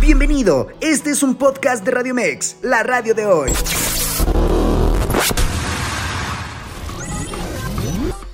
Bienvenido, 0.00 0.68
este 0.82 1.10
es 1.10 1.22
un 1.22 1.36
podcast 1.36 1.82
de 1.82 1.90
Radio 1.90 2.14
Mex, 2.14 2.58
la 2.62 2.82
radio 2.82 3.14
de 3.14 3.24
hoy. 3.24 3.50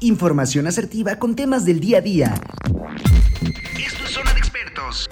Información 0.00 0.66
asertiva 0.66 1.16
con 1.16 1.36
temas 1.36 1.64
del 1.64 1.78
día 1.78 1.98
a 1.98 2.00
día. 2.00 2.34
Esto 3.78 4.04
es 4.04 4.10
Zona 4.10 4.32
de 4.32 4.38
Expertos. 4.40 5.08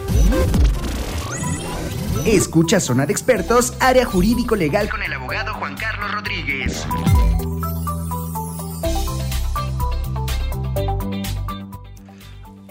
Escucha 2.27 2.81
Zona 2.81 3.07
de 3.07 3.13
Expertos, 3.13 3.75
área 3.79 4.05
jurídico 4.05 4.57
legal 4.57 4.91
con 4.91 5.03
el 5.03 5.13
abogado 5.13 5.55
Juan 5.55 5.77
Carlos 5.77 6.13
Rodríguez. 6.13 6.87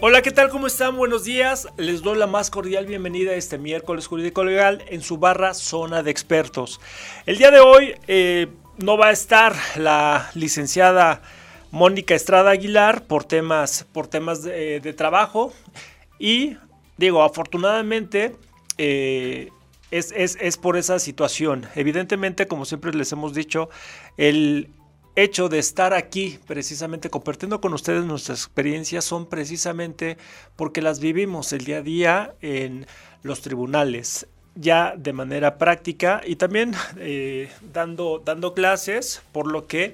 Hola, 0.02 0.22
¿qué 0.22 0.32
tal? 0.32 0.48
¿Cómo 0.50 0.68
están? 0.68 0.96
Buenos 0.96 1.26
días. 1.26 1.68
Les 1.76 2.02
doy 2.02 2.18
la 2.18 2.26
más 2.26 2.50
cordial 2.50 2.86
bienvenida 2.86 3.34
este 3.34 3.58
miércoles 3.58 4.08
jurídico 4.08 4.46
legal 4.46 4.82
en 4.88 5.02
su 5.02 5.18
barra 5.18 5.54
Zona 5.54 6.04
de 6.04 6.10
Expertos. 6.10 6.80
El 7.26 7.38
día 7.38 7.52
de 7.52 7.60
hoy 7.60 7.96
eh, 8.08 8.48
no 8.78 8.98
va 8.98 9.08
a 9.08 9.12
estar 9.12 9.54
la 9.76 10.32
licenciada 10.36 11.22
Mónica 11.72 12.16
Estrada 12.16 12.52
Aguilar 12.52 13.08
por 13.08 13.26
temas, 13.26 13.86
por 13.92 14.08
temas 14.08 14.42
de, 14.42 14.94
trabajo 14.94 15.52
y 16.18 16.56
digo, 16.96 17.22
afortunadamente 17.22 18.38
eh, 18.78 19.50
es, 19.92 20.14
es, 20.14 20.58
por 20.58 20.78
esa 20.78 21.00
situación. 21.00 21.68
Evidentemente, 21.76 22.48
como 22.48 22.64
siempre 22.64 22.94
les 22.94 23.12
hemos 23.12 23.34
dicho, 23.34 23.70
el, 24.16 24.70
hecho 25.24 25.50
de 25.50 25.60
estar 25.60 25.94
aquí 25.94 26.40
precisamente 26.48 27.10
compartiendo 27.10 27.62
con 27.62 27.74
ustedes 27.74 28.06
nuestras 28.06 28.44
experiencias 28.44 29.06
son 29.06 29.28
precisamente 29.28 30.18
porque 30.56 30.82
las 30.82 31.00
vivimos 31.00 31.54
el 31.54 31.66
día 31.66 31.78
a 31.78 31.82
día 31.82 32.36
en 32.42 32.86
los 33.24 33.42
tribunales 33.42 34.28
ya 34.56 34.94
de 34.98 35.14
manera 35.14 35.58
práctica 35.58 36.22
y 36.26 36.36
también 36.36 36.74
eh, 36.98 37.50
dando, 37.74 38.22
dando 38.24 38.54
clases, 38.54 39.22
por 39.32 39.48
lo 39.48 39.68
que 39.68 39.94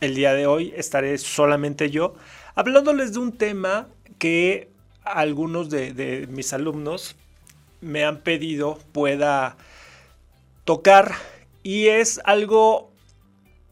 el 0.00 0.14
día 0.14 0.32
de 0.32 0.46
hoy 0.46 0.72
estaré 0.76 1.16
solamente 1.18 1.90
yo 1.90 2.14
hablándoles 2.54 3.12
de 3.12 3.18
un 3.20 3.32
tema 3.32 3.88
que 4.18 4.68
algunos 5.04 5.70
de, 5.70 5.92
de 5.92 6.26
mis 6.26 6.52
alumnos 6.52 7.16
me 7.80 8.04
han 8.04 8.20
pedido 8.20 8.78
pueda 8.92 9.56
tocar 10.64 11.14
y 11.62 11.86
es 11.86 12.20
algo 12.24 12.89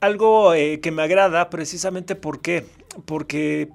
algo 0.01 0.55
eh, 0.55 0.81
que 0.81 0.91
me 0.91 1.03
agrada 1.03 1.51
precisamente 1.51 2.15
porque, 2.15 2.67
porque 3.05 3.71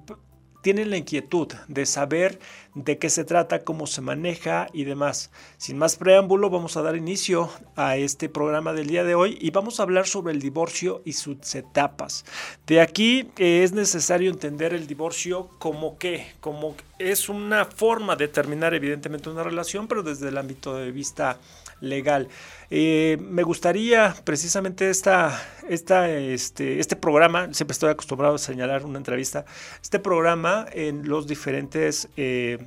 tienen 0.64 0.90
la 0.90 0.98
inquietud 0.98 1.50
de 1.68 1.86
saber 1.86 2.40
de 2.74 2.98
qué 2.98 3.10
se 3.10 3.26
trata, 3.26 3.64
cómo 3.64 3.86
se 3.86 4.02
maneja 4.02 4.68
y 4.72 4.86
demás. 4.86 5.30
Sin 5.58 5.78
más 5.78 5.98
preámbulo, 5.98 6.50
vamos 6.50 6.78
a 6.78 6.82
dar 6.82 6.96
inicio 6.96 7.50
a 7.76 7.98
este 7.98 8.30
programa 8.30 8.72
del 8.72 8.88
día 8.88 9.04
de 9.04 9.14
hoy 9.14 9.38
y 9.42 9.52
vamos 9.52 9.80
a 9.80 9.84
hablar 9.84 10.08
sobre 10.08 10.34
el 10.34 10.40
divorcio 10.40 11.02
y 11.04 11.14
sus 11.14 11.54
etapas. 11.54 12.24
De 12.66 12.80
aquí 12.80 13.30
eh, 13.38 13.64
es 13.64 13.74
necesario 13.74 14.32
entender 14.32 14.74
el 14.74 14.88
divorcio 14.88 15.50
como 15.60 15.98
que, 15.98 16.32
como 16.40 16.76
es 16.98 17.28
una 17.28 17.66
forma 17.66 18.16
de 18.16 18.30
terminar 18.30 18.74
evidentemente 18.74 19.30
una 19.30 19.44
relación, 19.44 19.90
pero 19.90 20.02
desde 20.02 20.30
el 20.30 20.38
ámbito 20.38 20.78
de 20.78 20.92
vista 20.92 21.38
legal. 21.84 22.30
Eh, 22.70 23.18
me 23.22 23.44
gustaría 23.44 24.16
precisamente 24.24 24.90
esta, 24.90 25.40
esta, 25.70 26.10
este, 26.10 26.80
este 26.80 26.96
programa, 26.96 27.54
siempre 27.54 27.74
estoy 27.74 27.92
acostumbrado 27.92 28.36
a 28.36 28.40
señalar 28.40 28.86
una 28.86 28.98
entrevista, 28.98 29.46
este 29.82 30.00
programa 30.00 30.66
en 30.72 31.08
los 31.08 31.28
diferentes... 31.28 32.08
Eh, 32.18 32.58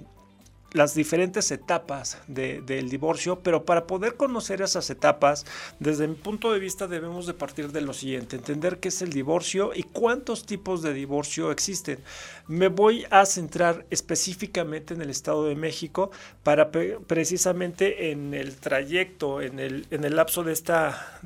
las 0.72 0.94
diferentes 0.94 1.50
etapas 1.50 2.18
del 2.26 2.88
divorcio, 2.88 3.40
pero 3.40 3.64
para 3.64 3.86
poder 3.86 4.16
conocer 4.16 4.60
esas 4.62 4.90
etapas, 4.90 5.46
desde 5.78 6.06
mi 6.06 6.14
punto 6.14 6.52
de 6.52 6.58
vista 6.58 6.86
debemos 6.86 7.26
de 7.26 7.34
partir 7.34 7.72
de 7.72 7.80
lo 7.80 7.94
siguiente, 7.94 8.36
entender 8.36 8.78
qué 8.78 8.88
es 8.88 9.00
el 9.00 9.12
divorcio 9.12 9.72
y 9.74 9.84
cuántos 9.84 10.44
tipos 10.44 10.82
de 10.82 10.92
divorcio 10.92 11.50
existen. 11.50 11.98
Me 12.46 12.68
voy 12.68 13.06
a 13.10 13.24
centrar 13.26 13.86
específicamente 13.90 14.94
en 14.94 15.02
el 15.02 15.10
Estado 15.10 15.46
de 15.46 15.54
México 15.54 16.10
para 16.42 16.70
precisamente 16.70 18.10
en 18.10 18.34
el 18.34 18.56
trayecto, 18.56 19.40
en 19.40 19.58
el, 19.58 19.86
en 19.90 20.04
el 20.04 20.16
lapso 20.16 20.44
de 20.44 20.52
esta, 20.52 21.20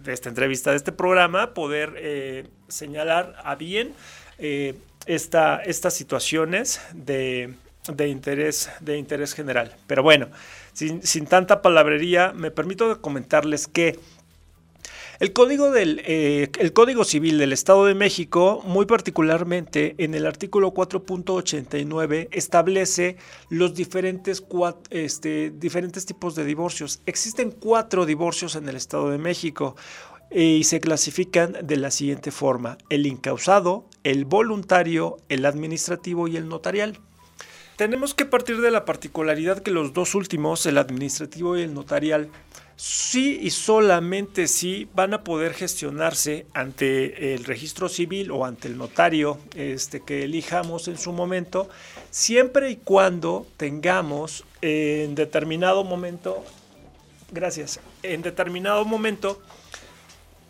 de 0.00 0.12
esta 0.12 0.28
entrevista, 0.28 0.70
de 0.70 0.76
este 0.76 0.92
programa, 0.92 1.54
poder 1.54 1.94
eh, 1.96 2.48
señalar 2.68 3.34
a 3.44 3.54
bien 3.54 3.94
eh, 4.38 4.74
esta, 5.06 5.62
estas 5.62 5.94
situaciones 5.94 6.80
de 6.92 7.54
de 7.88 8.08
interés, 8.08 8.70
de 8.80 8.98
interés 8.98 9.34
general. 9.34 9.74
Pero 9.86 10.02
bueno, 10.02 10.28
sin, 10.72 11.26
tanta 11.26 11.62
palabrería, 11.62 12.32
me 12.32 12.50
permito 12.50 13.00
comentarles 13.00 13.66
que 13.66 13.98
el 15.18 15.34
código, 15.34 15.70
del, 15.70 16.00
eh, 16.06 16.50
el 16.58 16.72
código 16.72 17.04
Civil 17.04 17.36
del 17.36 17.52
Estado 17.52 17.84
de 17.84 17.94
México, 17.94 18.62
muy 18.64 18.86
particularmente 18.86 19.94
en 19.98 20.14
el 20.14 20.26
artículo 20.26 20.72
4.89, 20.72 22.28
establece 22.30 23.18
los 23.50 23.74
diferentes, 23.74 24.42
este, 24.88 25.50
diferentes 25.50 26.06
tipos 26.06 26.34
de 26.34 26.44
divorcios. 26.46 27.02
Existen 27.04 27.50
cuatro 27.50 28.06
divorcios 28.06 28.56
en 28.56 28.66
el 28.66 28.76
Estado 28.76 29.10
de 29.10 29.18
México 29.18 29.76
y 30.30 30.64
se 30.64 30.80
clasifican 30.80 31.54
de 31.62 31.76
la 31.76 31.90
siguiente 31.90 32.30
forma. 32.30 32.78
El 32.88 33.04
incausado, 33.04 33.84
el 34.04 34.24
voluntario, 34.24 35.18
el 35.28 35.44
administrativo 35.44 36.28
y 36.28 36.38
el 36.38 36.48
notarial 36.48 36.98
tenemos 37.80 38.12
que 38.12 38.26
partir 38.26 38.60
de 38.60 38.70
la 38.70 38.84
particularidad 38.84 39.62
que 39.62 39.70
los 39.70 39.94
dos 39.94 40.14
últimos, 40.14 40.66
el 40.66 40.76
administrativo 40.76 41.56
y 41.56 41.62
el 41.62 41.72
notarial, 41.72 42.28
sí 42.76 43.38
y 43.40 43.48
solamente 43.48 44.48
sí 44.48 44.86
van 44.94 45.14
a 45.14 45.24
poder 45.24 45.54
gestionarse 45.54 46.44
ante 46.52 47.32
el 47.32 47.42
registro 47.44 47.88
civil 47.88 48.32
o 48.32 48.44
ante 48.44 48.68
el 48.68 48.76
notario 48.76 49.38
este, 49.54 50.00
que 50.00 50.24
elijamos 50.24 50.88
en 50.88 50.98
su 50.98 51.12
momento, 51.12 51.70
siempre 52.10 52.70
y 52.70 52.76
cuando 52.76 53.46
tengamos 53.56 54.44
en 54.60 55.14
determinado 55.14 55.82
momento, 55.82 56.44
gracias, 57.32 57.80
en 58.02 58.20
determinado 58.20 58.84
momento, 58.84 59.40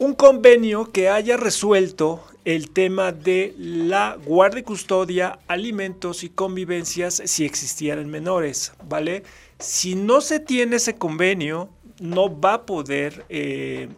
un 0.01 0.15
convenio 0.15 0.91
que 0.91 1.11
haya 1.11 1.37
resuelto 1.37 2.25
el 2.47 2.71
tema 2.71 3.13
de 3.13 3.55
la 3.59 4.17
guardia 4.25 4.61
y 4.61 4.63
custodia, 4.63 5.39
alimentos 5.47 6.25
y 6.25 6.31
convivencias 6.31 7.21
si 7.27 7.45
existieran 7.45 8.09
menores, 8.09 8.73
¿vale? 8.89 9.25
Si 9.59 9.95
no 9.95 10.23
se 10.23 10.41
tiene 10.41 10.77
ese 10.77 10.97
convenio, 10.97 11.69
no 12.01 12.41
va 12.41 12.55
a 12.55 12.63
poder 12.63 13.27
eh, 13.29 13.91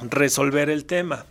resolver 0.00 0.68
el 0.68 0.86
tema. 0.86 1.24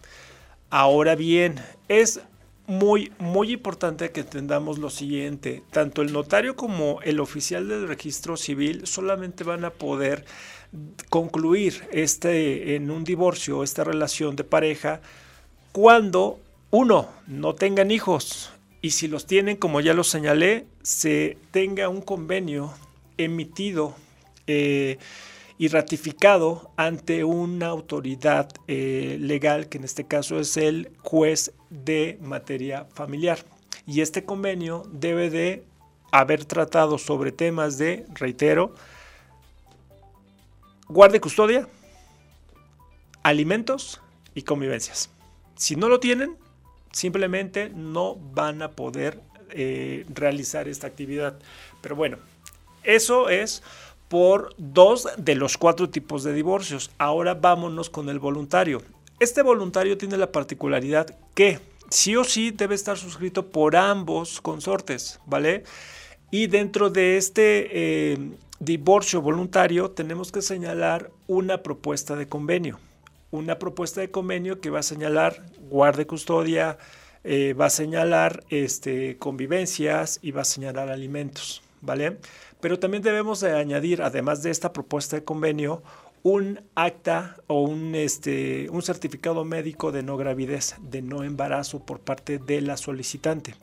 Ahora 0.70 1.16
bien, 1.16 1.56
es 1.90 2.22
muy, 2.68 3.12
muy 3.20 3.52
importante 3.52 4.12
que 4.12 4.22
entendamos 4.22 4.80
lo 4.80 4.90
siguiente. 4.90 5.64
Tanto 5.70 6.02
el 6.02 6.14
notario 6.14 6.56
como 6.56 7.02
el 7.02 7.20
oficial 7.20 7.68
del 7.68 7.90
registro 7.90 8.38
civil 8.38 8.88
solamente 8.88 9.44
van 9.44 9.66
a 9.66 9.72
poder 9.72 10.24
concluir 11.10 11.88
este, 11.92 12.76
en 12.76 12.92
un 12.92 13.04
divorcio, 13.04 13.64
esta 13.64 13.84
relación 13.84 14.36
de 14.36 14.44
pareja, 14.44 15.02
cuando 15.72 16.40
uno, 16.70 17.10
no 17.28 17.56
tengan 17.56 17.92
hijos 17.92 18.52
y 18.82 18.92
si 18.92 19.08
los 19.08 19.26
tienen, 19.26 19.58
como 19.58 19.80
ya 19.82 19.94
lo 19.94 20.04
señalé, 20.04 20.66
se 20.82 21.38
tenga 21.52 21.88
un 21.90 22.02
convenio 22.02 22.74
emitido 23.18 23.96
eh, 24.48 24.98
y 25.58 25.68
ratificado 25.68 26.72
ante 26.78 27.24
una 27.24 27.68
autoridad 27.68 28.50
eh, 28.68 29.18
legal, 29.20 29.70
que 29.70 29.78
en 29.78 29.84
este 29.84 30.06
caso 30.06 30.40
es 30.40 30.58
el 30.58 30.90
juez 31.04 31.54
de 31.70 32.18
materia 32.22 32.88
familiar. 32.94 33.40
Y 33.86 34.02
este 34.02 34.26
convenio 34.26 34.84
debe 34.92 35.30
de 35.30 35.64
haber 36.12 36.46
tratado 36.46 36.98
sobre 36.98 37.32
temas 37.32 37.78
de, 37.78 38.06
reitero, 38.16 38.74
guardia 40.92 41.18
y 41.18 41.22
custodia, 41.22 41.68
alimentos 43.24 44.02
y 44.36 44.42
convivencias. 44.42 45.10
Si 45.56 45.76
no 45.76 45.88
lo 45.88 46.00
tienen, 46.00 46.36
simplemente 46.92 47.70
no 47.70 48.16
van 48.16 48.62
a 48.62 48.72
poder 48.72 49.22
eh, 49.52 50.06
realizar 50.14 50.68
esta 50.68 50.88
actividad. 50.88 51.40
Pero 51.82 51.96
bueno, 51.96 52.18
eso 52.84 53.30
es 53.30 53.64
por 54.10 54.54
dos 54.58 55.08
de 55.18 55.36
los 55.36 55.58
cuatro 55.58 55.90
tipos 55.90 56.24
de 56.24 56.34
divorcios. 56.34 56.92
Ahora 56.98 57.36
vámonos 57.36 57.90
con 57.90 58.10
el 58.10 58.20
voluntario. 58.20 58.82
Este 59.20 59.42
voluntario 59.42 59.98
tiene 59.98 60.18
la 60.18 60.32
particularidad 60.32 61.16
que 61.34 61.60
sí 61.90 62.16
o 62.18 62.24
sí 62.24 62.52
debe 62.52 62.76
estar 62.76 62.98
suscrito 62.98 63.48
por 63.48 63.76
ambos 63.78 64.42
consortes, 64.42 65.20
¿vale? 65.26 65.64
Y 66.32 66.48
dentro 66.48 66.90
de 66.90 67.18
este 67.18 67.70
eh, 67.72 68.18
divorcio 68.62 69.22
voluntario 69.22 69.92
tenemos 69.92 70.32
que 70.32 70.42
señalar 70.42 71.12
una 71.28 71.62
propuesta 71.62 72.16
de 72.16 72.30
convenio 72.30 72.80
una 73.32 73.58
propuesta 73.58 74.02
de 74.02 74.12
convenio 74.12 74.60
que 74.60 74.70
va 74.70 74.80
a 74.80 74.84
señalar 74.84 75.42
guarde 75.70 76.06
custodia, 76.06 76.78
eh, 77.24 77.54
va 77.54 77.68
a 77.68 77.70
señalar 77.70 78.44
este, 78.50 79.18
convivencias 79.18 80.20
y 80.22 80.32
va 80.32 80.42
a 80.42 80.46
señalar 80.46 80.90
alimentos, 80.90 81.64
¿vale? 81.82 82.18
Pero 82.60 82.78
también 82.78 83.02
debemos 83.02 83.40
de 83.40 83.54
añadir, 83.54 84.02
además 84.02 84.44
de 84.44 84.52
esta 84.52 84.74
propuesta 84.74 85.16
de 85.16 85.24
convenio, 85.24 85.82
un 86.24 86.62
acta 86.76 87.38
o 87.48 87.62
un, 87.62 87.96
este, 87.96 88.70
un 88.70 88.84
certificado 88.84 89.44
médico 89.44 89.92
de 89.92 90.04
no 90.04 90.18
gravidez, 90.18 90.76
de 90.82 91.02
no 91.02 91.24
embarazo 91.24 91.80
por 91.80 92.00
parte 92.00 92.38
de 92.38 92.62
la 92.62 92.78
solicitante. 92.78 93.56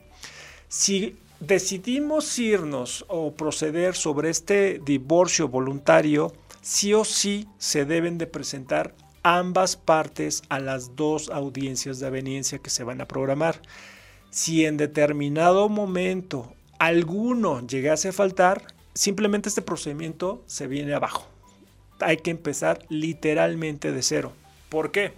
Si 0.67 1.15
decidimos 1.39 2.37
irnos 2.37 3.05
o 3.07 3.33
proceder 3.33 3.95
sobre 3.95 4.29
este 4.29 4.79
divorcio 4.83 5.47
voluntario, 5.47 6.33
sí 6.61 6.93
o 6.93 7.03
sí 7.03 7.47
se 7.57 7.85
deben 7.85 8.17
de 8.17 8.27
presentar 8.27 8.93
ambas 9.23 9.75
partes 9.75 10.43
a 10.49 10.59
las 10.59 10.95
dos 10.95 11.29
audiencias 11.29 11.99
de 11.99 12.07
aveniencia 12.07 12.59
que 12.59 12.69
se 12.69 12.83
van 12.83 13.01
a 13.01 13.07
programar. 13.07 13.61
Si 14.29 14.65
en 14.65 14.77
determinado 14.77 15.69
momento 15.69 16.53
alguno 16.77 17.65
llegase 17.65 18.09
a 18.09 18.13
faltar, 18.13 18.73
simplemente 18.93 19.49
este 19.49 19.61
procedimiento 19.61 20.43
se 20.45 20.67
viene 20.67 20.93
abajo. 20.93 21.27
Hay 21.99 22.17
que 22.17 22.31
empezar 22.31 22.85
literalmente 22.89 23.91
de 23.91 24.01
cero. 24.01 24.33
¿Por 24.69 24.91
qué? 24.91 25.13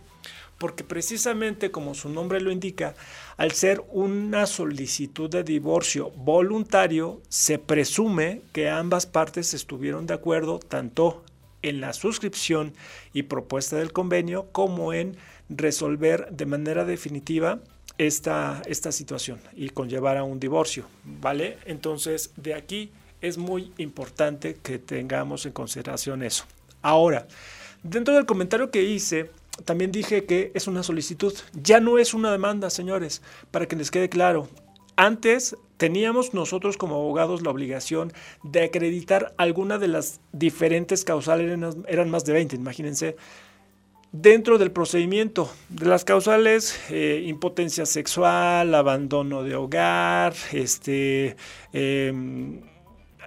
Porque 0.61 0.83
precisamente 0.83 1.71
como 1.71 1.95
su 1.95 2.07
nombre 2.07 2.39
lo 2.39 2.51
indica, 2.51 2.93
al 3.35 3.51
ser 3.51 3.83
una 3.89 4.45
solicitud 4.45 5.27
de 5.27 5.43
divorcio 5.43 6.11
voluntario, 6.11 7.19
se 7.29 7.57
presume 7.57 8.43
que 8.53 8.69
ambas 8.69 9.07
partes 9.07 9.55
estuvieron 9.55 10.05
de 10.05 10.13
acuerdo 10.13 10.59
tanto 10.59 11.23
en 11.63 11.81
la 11.81 11.93
suscripción 11.93 12.75
y 13.11 13.23
propuesta 13.23 13.77
del 13.77 13.91
convenio 13.91 14.49
como 14.51 14.93
en 14.93 15.17
resolver 15.49 16.27
de 16.29 16.45
manera 16.45 16.85
definitiva 16.85 17.59
esta, 17.97 18.61
esta 18.67 18.91
situación 18.91 19.41
y 19.55 19.69
conllevar 19.69 20.17
a 20.17 20.23
un 20.23 20.39
divorcio, 20.39 20.85
¿vale? 21.03 21.57
Entonces, 21.65 22.33
de 22.35 22.53
aquí 22.53 22.91
es 23.19 23.39
muy 23.39 23.73
importante 23.79 24.59
que 24.61 24.77
tengamos 24.77 25.47
en 25.47 25.53
consideración 25.53 26.21
eso. 26.21 26.45
Ahora, 26.83 27.27
dentro 27.81 28.13
del 28.13 28.27
comentario 28.27 28.69
que 28.69 28.83
hice, 28.83 29.31
también 29.65 29.91
dije 29.91 30.25
que 30.25 30.51
es 30.53 30.67
una 30.67 30.83
solicitud, 30.83 31.33
ya 31.53 31.79
no 31.79 31.97
es 31.97 32.13
una 32.13 32.31
demanda, 32.31 32.69
señores, 32.69 33.21
para 33.51 33.67
que 33.67 33.75
les 33.75 33.91
quede 33.91 34.09
claro. 34.09 34.47
Antes 34.95 35.55
teníamos 35.77 36.33
nosotros 36.33 36.77
como 36.77 36.95
abogados 36.95 37.41
la 37.41 37.49
obligación 37.49 38.13
de 38.43 38.63
acreditar 38.63 39.33
alguna 39.37 39.77
de 39.77 39.87
las 39.87 40.19
diferentes 40.31 41.03
causales, 41.03 41.59
eran 41.87 42.09
más 42.09 42.23
de 42.23 42.33
20, 42.33 42.55
imagínense, 42.55 43.15
dentro 44.11 44.57
del 44.57 44.71
procedimiento. 44.71 45.51
De 45.69 45.85
las 45.85 46.05
causales, 46.05 46.79
eh, 46.89 47.23
impotencia 47.25 47.85
sexual, 47.85 48.75
abandono 48.75 49.43
de 49.43 49.55
hogar, 49.55 50.33
este, 50.51 51.35
em, 51.73 52.61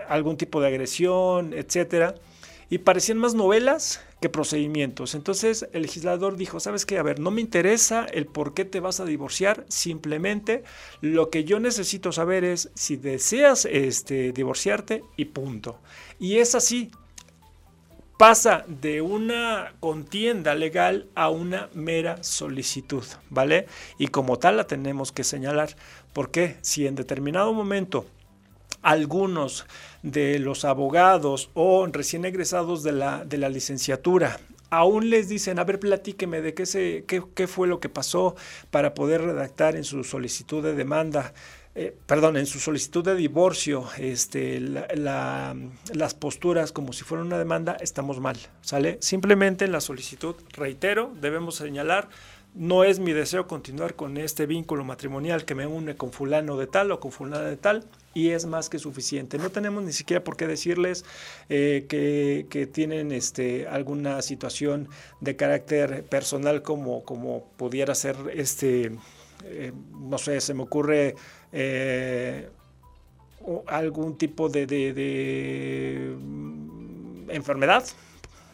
algún 0.09 0.37
tipo 0.37 0.61
de 0.61 0.69
agresión, 0.69 1.53
etcétera. 1.55 2.15
Y 2.71 2.79
parecían 2.79 3.19
más 3.19 3.35
novelas 3.35 4.01
procedimientos. 4.29 5.15
Entonces 5.15 5.69
el 5.73 5.83
legislador 5.83 6.37
dijo, 6.37 6.61
¿sabes 6.61 6.87
qué? 6.87 6.99
A 6.99 7.03
ver, 7.03 7.19
no 7.19 7.31
me 7.31 7.41
interesa 7.41 8.07
el 8.13 8.27
por 8.27 8.55
qué 8.55 8.65
te 8.65 8.81
vas 8.81 9.01
a 9.01 9.05
divorciar, 9.05 9.65
simplemente 9.69 10.65
lo 11.01 11.31
que 11.31 11.45
yo 11.45 11.61
necesito 11.61 12.13
saber 12.13 12.45
es 12.45 12.71
si 12.75 12.97
deseas 12.97 13.65
este, 13.65 14.33
divorciarte 14.33 15.03
y 15.17 15.27
punto. 15.27 15.79
Y 16.19 16.39
es 16.39 16.55
así, 16.55 16.91
pasa 18.19 18.65
de 18.69 19.03
una 19.03 19.75
contienda 19.81 20.55
legal 20.55 21.09
a 21.15 21.31
una 21.31 21.69
mera 21.75 22.23
solicitud, 22.23 23.05
¿vale? 23.31 23.67
Y 23.99 24.09
como 24.09 24.39
tal 24.39 24.57
la 24.57 24.67
tenemos 24.67 25.13
que 25.13 25.25
señalar, 25.25 25.77
porque 26.13 26.57
si 26.63 26.87
en 26.87 26.95
determinado 26.95 27.53
momento 27.53 28.07
algunos 28.83 29.67
de 30.05 30.39
los 30.39 30.67
abogados 30.67 31.51
o 31.55 31.87
recién 31.87 32.27
egresados 32.27 32.83
de 32.83 32.93
la, 32.93 33.25
de 33.25 33.39
la 33.39 33.49
licenciatura 33.49 34.39
aún 34.71 35.09
les 35.09 35.29
dicen, 35.29 35.59
a 35.59 35.65
ver, 35.65 35.79
platíqueme 35.79 36.41
de 36.41 36.53
qué, 36.53 36.67
se, 36.67 37.05
qué, 37.07 37.47
fue 37.47 37.69
lo 37.69 37.81
que 37.81 37.89
pasó 37.89 38.35
para 38.71 38.93
poder 38.93 39.23
redactar 39.23 39.77
en 39.77 39.85
su 39.85 40.03
solicitud 40.03 40.65
de 40.65 40.75
demanda, 40.75 41.33
eh, 41.77 41.97
perdón, 42.07 42.37
en 42.37 42.47
su 42.47 42.59
solicitud 42.59 43.05
de 43.05 43.15
divorcio, 43.15 43.87
este, 43.99 44.61
las 44.61 46.15
posturas 46.19 46.73
como 46.73 46.93
si 46.93 47.05
fuera 47.05 47.23
una 47.23 47.39
demanda, 47.39 47.77
estamos 47.81 48.19
mal, 48.19 48.37
¿sale? 48.63 48.99
Simplemente 49.01 49.65
en 49.65 49.73
la 49.73 49.81
solicitud, 49.81 50.35
reitero, 50.53 51.13
debemos 51.21 51.55
señalar, 51.55 52.09
no 52.55 52.83
es 52.83 52.99
mi 52.99 53.13
deseo 53.13 53.47
continuar 53.47 53.95
con 53.95 54.17
este 54.17 54.47
vínculo 54.47 54.85
matrimonial 54.85 55.45
que 55.45 55.55
me 55.55 55.67
une 55.67 55.97
con 55.97 56.11
fulano 56.11 56.57
de 56.57 56.67
tal 56.67 56.91
o 56.91 56.99
con 56.99 57.13
fulana 57.13 57.45
de 57.45 57.57
tal, 57.57 57.85
y 58.15 58.31
es 58.31 58.47
más 58.47 58.69
que 58.69 58.79
suficiente. 58.79 59.37
No 59.39 59.51
tenemos 59.51 59.83
ni 59.83 59.93
siquiera 59.93 60.23
por 60.23 60.37
qué 60.37 60.47
decirles 60.47 61.05
eh, 61.49 61.87
que, 61.89 62.67
tienen 62.73 63.13
este, 63.13 63.67
alguna 63.69 64.23
situación 64.23 64.89
de 65.21 65.37
carácter 65.37 66.05
personal 66.05 66.63
como, 66.63 67.05
como 67.05 67.45
pudiera 67.57 67.95
ser, 67.95 68.17
este, 68.33 68.93
eh, 69.45 69.73
no 70.01 70.17
sé, 70.19 70.41
se 70.41 70.55
me 70.55 70.63
ocurre 70.63 71.17
eh, 71.53 72.49
algún 73.67 74.17
tipo 74.17 74.49
de, 74.49 74.67
de 74.67 76.17
mm, 76.17 77.31
enfermedad, 77.31 77.85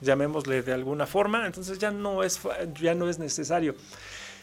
llamémosle 0.00 0.62
de 0.62 0.72
alguna 0.72 1.06
forma, 1.06 1.46
entonces 1.46 1.78
ya 1.78 1.90
no 1.90 2.24
es, 2.24 2.40
ya 2.80 2.94
no 2.94 3.08
es 3.08 3.18
necesario. 3.18 3.74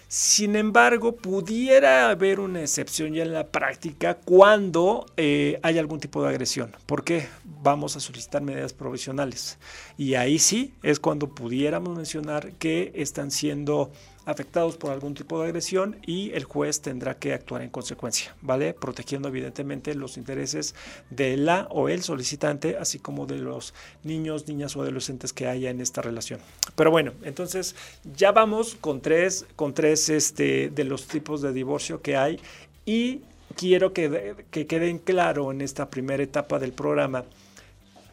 Sin 0.10 0.56
embargo, 0.56 1.18
pudiera 1.18 2.10
haber 2.10 2.40
una 2.40 2.62
excepción 2.62 3.14
ya 3.14 3.24
en 3.24 3.34
la 3.34 3.48
práctica 3.48 4.16
cuando 4.16 5.06
eh, 5.18 5.60
hay 5.64 5.78
algún 5.80 6.00
tipo 6.00 6.24
de 6.24 6.30
agresión. 6.30 6.74
¿Por 6.86 7.04
qué? 7.04 7.28
Vamos 7.44 7.98
a 7.98 8.00
solicitar 8.00 8.42
medidas 8.42 8.72
provisionales. 8.72 9.58
Y 9.98 10.16
ahí 10.16 10.40
sí 10.40 10.74
es 10.82 11.02
cuando 11.02 11.28
pudiéramos 11.28 11.94
mencionar 11.98 12.54
que 12.54 12.94
están 12.96 13.32
siendo 13.32 13.92
afectados 14.28 14.76
por 14.76 14.92
algún 14.92 15.14
tipo 15.14 15.40
de 15.40 15.48
agresión 15.48 15.96
y 16.06 16.32
el 16.34 16.44
juez 16.44 16.82
tendrá 16.82 17.18
que 17.18 17.34
actuar 17.34 17.62
en 17.62 17.70
consecuencia, 17.70 18.36
¿vale? 18.42 18.74
Protegiendo 18.74 19.30
evidentemente 19.30 19.96
los 19.96 20.18
intereses 20.18 20.76
de 21.10 21.38
la 21.38 21.68
o 21.72 21.88
el 21.88 22.04
solicitante, 22.04 22.78
así 22.78 23.00
como 23.00 23.26
de 23.26 23.38
los 23.38 23.74
niños, 24.04 24.50
niñas 24.50 24.76
o 24.76 24.82
adolescentes 24.82 25.32
que 25.32 25.48
haya 25.48 25.70
en 25.70 25.80
esta 25.80 26.02
relación. 26.02 26.42
Pero 26.76 26.92
bueno, 26.92 27.14
entonces 27.24 27.74
ya 28.18 28.34
vamos 28.34 28.76
con 28.76 29.00
tres, 29.00 29.46
con 29.56 29.74
tres 29.74 30.10
este, 30.10 30.70
de 30.70 30.84
los 30.84 31.08
tipos 31.08 31.42
de 31.42 31.54
divorcio 31.54 32.02
que 32.02 32.18
hay 32.18 32.38
y 32.86 33.22
quiero 33.56 33.94
que, 33.94 34.36
que 34.52 34.68
queden 34.68 35.00
claro 35.00 35.54
en 35.54 35.62
esta 35.62 35.90
primera 35.90 36.22
etapa 36.22 36.60
del 36.60 36.74
programa 36.74 37.24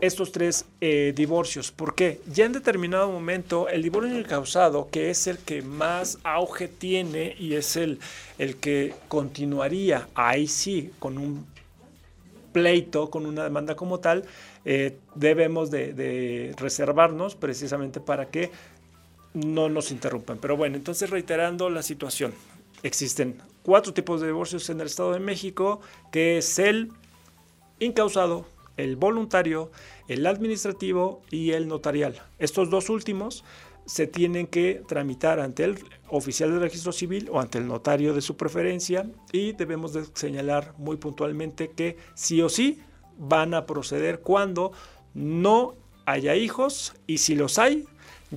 estos 0.06 0.32
tres 0.32 0.66
eh, 0.80 1.12
divorcios. 1.14 1.70
porque 1.70 2.20
Ya 2.26 2.44
en 2.44 2.52
determinado 2.52 3.10
momento 3.10 3.68
el 3.68 3.82
divorcio 3.82 4.22
causado, 4.24 4.88
que 4.90 5.10
es 5.10 5.26
el 5.26 5.38
que 5.38 5.62
más 5.62 6.18
auge 6.24 6.68
tiene 6.68 7.36
y 7.38 7.54
es 7.54 7.76
el, 7.76 7.98
el 8.38 8.56
que 8.56 8.94
continuaría 9.08 10.08
ahí 10.14 10.46
sí 10.46 10.90
con 10.98 11.18
un 11.18 11.46
pleito, 12.54 13.10
con 13.10 13.26
una 13.26 13.44
demanda 13.44 13.74
como 13.74 14.00
tal, 14.00 14.24
eh, 14.64 14.96
debemos 15.14 15.70
de, 15.70 16.54
reservarnos 16.56 17.34
precisamente 17.34 18.00
para 18.00 18.30
que 18.30 18.50
no 19.34 19.68
nos 19.68 19.90
interrumpan. 19.90 20.38
Pero 20.38 20.56
bueno, 20.56 20.76
entonces 20.76 21.10
reiterando 21.10 21.68
la 21.68 21.82
situación, 21.82 22.32
existen 22.82 23.36
cuatro 23.62 23.92
tipos 23.92 24.20
de 24.20 24.28
divorcios 24.28 24.70
en 24.70 24.80
el 24.80 24.86
Estado 24.86 25.12
de 25.12 25.20
México, 25.20 25.80
que 26.12 26.38
es 26.38 26.58
el 26.58 26.92
incausado, 27.80 28.46
el 28.76 28.96
voluntario, 28.96 29.70
el 30.08 30.26
administrativo 30.26 31.22
y 31.30 31.52
el 31.52 31.68
notarial. 31.68 32.20
Estos 32.38 32.70
dos 32.70 32.90
últimos 32.90 33.44
se 33.86 34.06
tienen 34.06 34.46
que 34.46 34.82
tramitar 34.86 35.40
ante 35.40 35.64
el 35.64 35.78
oficial 36.08 36.52
de 36.52 36.58
registro 36.58 36.92
civil 36.92 37.28
o 37.30 37.40
ante 37.40 37.58
el 37.58 37.66
notario 37.66 38.14
de 38.14 38.22
su 38.22 38.36
preferencia 38.36 39.06
y 39.32 39.52
debemos 39.52 39.92
de 39.92 40.04
señalar 40.14 40.74
muy 40.78 40.96
puntualmente 40.96 41.70
que 41.70 41.96
sí 42.14 42.40
o 42.40 42.48
sí 42.48 42.80
van 43.18 43.54
a 43.54 43.66
proceder 43.66 44.20
cuando 44.20 44.72
no 45.12 45.74
haya 46.06 46.34
hijos 46.34 46.94
y 47.06 47.18
si 47.18 47.34
los 47.34 47.58
hay 47.58 47.84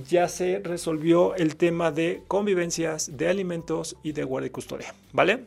ya 0.08 0.28
se 0.28 0.60
resolvió 0.60 1.34
el 1.34 1.56
tema 1.56 1.90
de 1.90 2.22
convivencias, 2.28 3.16
de 3.16 3.28
alimentos 3.28 3.96
y 4.02 4.12
de 4.12 4.24
guardia 4.24 4.48
y 4.48 4.50
custodia, 4.50 4.94
¿vale? 5.12 5.44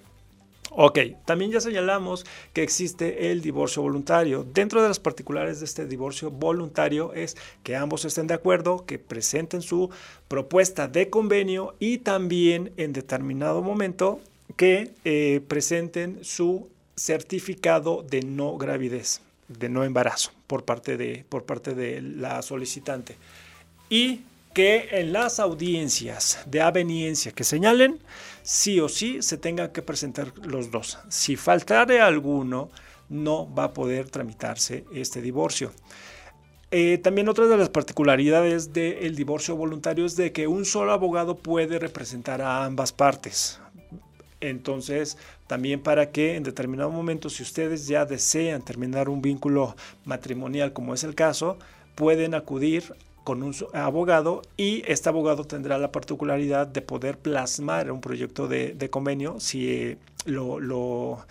Ok, 0.74 1.00
también 1.26 1.52
ya 1.52 1.60
señalamos 1.60 2.26
que 2.54 2.64
existe 2.64 3.30
el 3.30 3.42
divorcio 3.42 3.82
voluntario. 3.82 4.46
Dentro 4.54 4.82
de 4.82 4.88
las 4.88 5.02
particulares 5.02 5.60
de 5.60 5.66
este 5.66 5.86
divorcio 5.86 6.32
voluntario 6.32 7.14
es 7.14 7.36
que 7.62 7.76
ambos 7.76 8.06
estén 8.06 8.28
de 8.28 8.36
acuerdo, 8.36 8.86
que 8.86 8.98
presenten 8.98 9.62
su 9.62 9.90
propuesta 10.30 10.88
de 10.88 11.10
convenio 11.10 11.76
y 11.80 11.98
también 11.98 12.72
en 12.78 12.94
determinado 12.94 13.62
momento 13.62 14.22
que 14.56 14.94
eh, 15.04 15.42
presenten 15.46 16.24
su 16.24 16.70
certificado 16.96 18.06
de 18.10 18.22
no 18.22 18.58
gravidez, 18.58 19.20
de 19.50 19.68
no 19.68 19.84
embarazo 19.84 20.32
por 20.48 20.64
parte 20.64 20.96
de, 20.96 21.26
por 21.28 21.44
parte 21.44 21.76
de 21.76 22.02
la 22.02 22.42
solicitante. 22.42 23.18
Y 23.90 24.22
que 24.54 24.88
en 24.92 25.12
las 25.12 25.40
audiencias 25.40 26.40
de 26.46 26.62
aveniencia 26.62 27.32
que 27.32 27.44
señalen, 27.44 28.00
sí 28.44 28.80
o 28.80 28.90
sí 28.90 29.22
se 29.22 29.38
tengan 29.38 29.72
que 29.72 29.82
presentar 29.82 30.34
los 30.46 30.72
dos. 30.72 31.00
Si 31.10 31.36
faltare 31.36 32.02
alguno, 32.02 32.70
no 33.10 33.54
va 33.54 33.66
a 33.66 33.74
poder 33.74 34.10
tramitarse 34.10 34.86
este 34.94 35.22
divorcio. 35.22 35.72
Eh, 36.74 36.98
también 37.00 37.28
otra 37.28 37.48
de 37.48 37.58
las 37.58 37.70
particularidades 37.70 38.72
del 38.72 39.16
divorcio 39.16 39.58
voluntario 39.58 40.06
es 40.06 40.16
de 40.16 40.32
que 40.32 40.48
un 40.48 40.64
solo 40.64 40.94
abogado 40.94 41.36
puede 41.36 41.80
representar 41.80 42.42
a 42.42 42.64
ambas 42.64 42.94
partes. 42.94 43.60
Entonces, 44.40 45.18
también 45.48 45.82
para 45.82 46.12
que 46.12 46.36
en 46.36 46.44
determinado 46.44 46.90
momento, 46.90 47.30
si 47.30 47.44
ustedes 47.44 47.88
ya 47.88 48.06
desean 48.06 48.64
terminar 48.64 49.10
un 49.10 49.22
vínculo 49.22 49.76
matrimonial, 50.06 50.72
como 50.72 50.94
es 50.94 51.04
el 51.04 51.14
caso, 51.14 51.58
pueden 51.96 52.34
acudir 52.34 52.96
con 53.24 53.44
un 53.44 53.54
abogado 53.74 54.42
y 54.58 54.84
este 54.88 55.10
abogado 55.10 55.44
tendrá 55.46 55.78
la 55.78 55.92
particularidad 55.92 56.68
de 56.68 56.82
poder 56.82 57.18
plasmar 57.18 57.92
un 57.92 58.02
proyecto 58.02 58.48
de, 58.48 58.90
convenio 58.90 59.40
si 59.40 59.70
eh, 59.70 59.98
lo, 60.26 61.26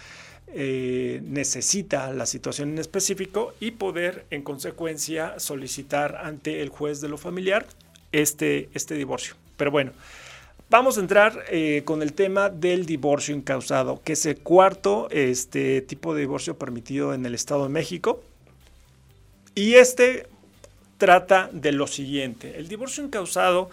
eh, 0.49 1.21
necesita 1.25 2.13
la 2.13 2.27
situación 2.27 2.71
en 2.71 2.79
específico 2.79 3.55
y 3.61 3.73
poder 3.73 4.25
en 4.31 4.43
consecuencia 4.43 5.39
solicitar 5.39 6.17
ante 6.23 6.63
el 6.63 6.69
juez 6.69 7.01
de 7.01 7.09
lo 7.09 7.19
familiar 7.19 7.67
este, 8.13 8.69
este 8.75 8.95
divorcio. 8.95 9.35
Pero 9.57 9.71
bueno, 9.71 9.93
vamos 10.71 10.97
a 10.97 11.01
entrar 11.01 11.45
eh, 11.51 11.83
con 11.85 12.03
el 12.03 12.13
tema 12.13 12.51
del 12.51 12.87
divorcio 12.87 13.35
incausado, 13.35 14.01
que 14.03 14.15
es 14.15 14.25
el 14.27 14.39
cuarto 14.39 15.09
este, 15.11 15.83
tipo 15.83 16.15
de 16.15 16.21
divorcio 16.21 16.57
permitido 16.57 17.15
en 17.15 17.27
el 17.27 17.35
Estado 17.35 17.65
de 17.65 17.71
México. 17.71 18.23
Y 19.55 19.75
este 19.75 20.30
trata 21.00 21.49
de 21.50 21.73
lo 21.73 21.88
siguiente. 21.88 22.59
El 22.59 22.69
divorcio 22.69 23.02
incausado 23.02 23.71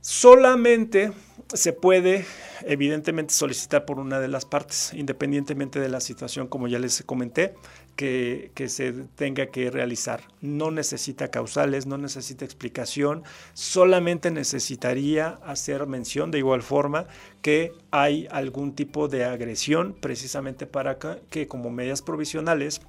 solamente 0.00 1.12
se 1.52 1.72
puede 1.72 2.24
evidentemente 2.62 3.34
solicitar 3.34 3.84
por 3.84 3.98
una 3.98 4.20
de 4.20 4.28
las 4.28 4.44
partes, 4.44 4.92
independientemente 4.94 5.80
de 5.80 5.88
la 5.88 6.00
situación, 6.00 6.46
como 6.46 6.68
ya 6.68 6.78
les 6.78 7.02
comenté, 7.02 7.54
que, 7.96 8.50
se 8.68 8.92
tenga 9.16 9.46
que 9.46 9.70
realizar. 9.70 10.22
No 10.40 10.70
necesita 10.70 11.28
causales, 11.28 11.86
no 11.86 11.98
necesita 11.98 12.44
explicación, 12.44 13.24
solamente 13.52 14.30
necesitaría 14.30 15.38
hacer 15.44 15.86
mención 15.86 16.30
de 16.30 16.38
igual 16.38 16.62
forma 16.62 17.06
que 17.42 17.72
hay 17.90 18.28
algún 18.30 18.74
tipo 18.74 19.08
de 19.08 19.24
agresión 19.24 19.96
precisamente 20.00 20.66
para 20.66 20.98
que 21.30 21.48
como 21.48 21.70
medidas 21.70 22.00
provisionales 22.00 22.80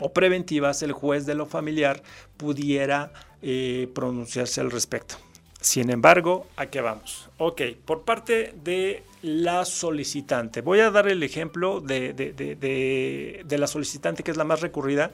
o 0.00 0.12
preventivas 0.12 0.82
el 0.82 0.92
juez 0.92 1.26
de 1.26 1.34
lo 1.34 1.46
familiar 1.46 2.02
pudiera 2.36 3.12
eh, 3.42 3.88
pronunciarse 3.94 4.60
al 4.60 4.70
respecto. 4.70 5.16
Sin 5.60 5.90
embargo, 5.90 6.46
¿a 6.56 6.66
qué 6.66 6.80
vamos? 6.80 7.28
Ok, 7.36 7.62
por 7.84 8.04
parte 8.04 8.54
de 8.64 9.02
la 9.22 9.66
solicitante. 9.66 10.62
Voy 10.62 10.80
a 10.80 10.90
dar 10.90 11.06
el 11.08 11.22
ejemplo 11.22 11.80
de, 11.80 13.44
la 13.48 13.66
solicitante 13.66 14.22
que 14.22 14.30
es 14.30 14.36
la 14.38 14.44
más 14.44 14.62
recurrida 14.62 15.12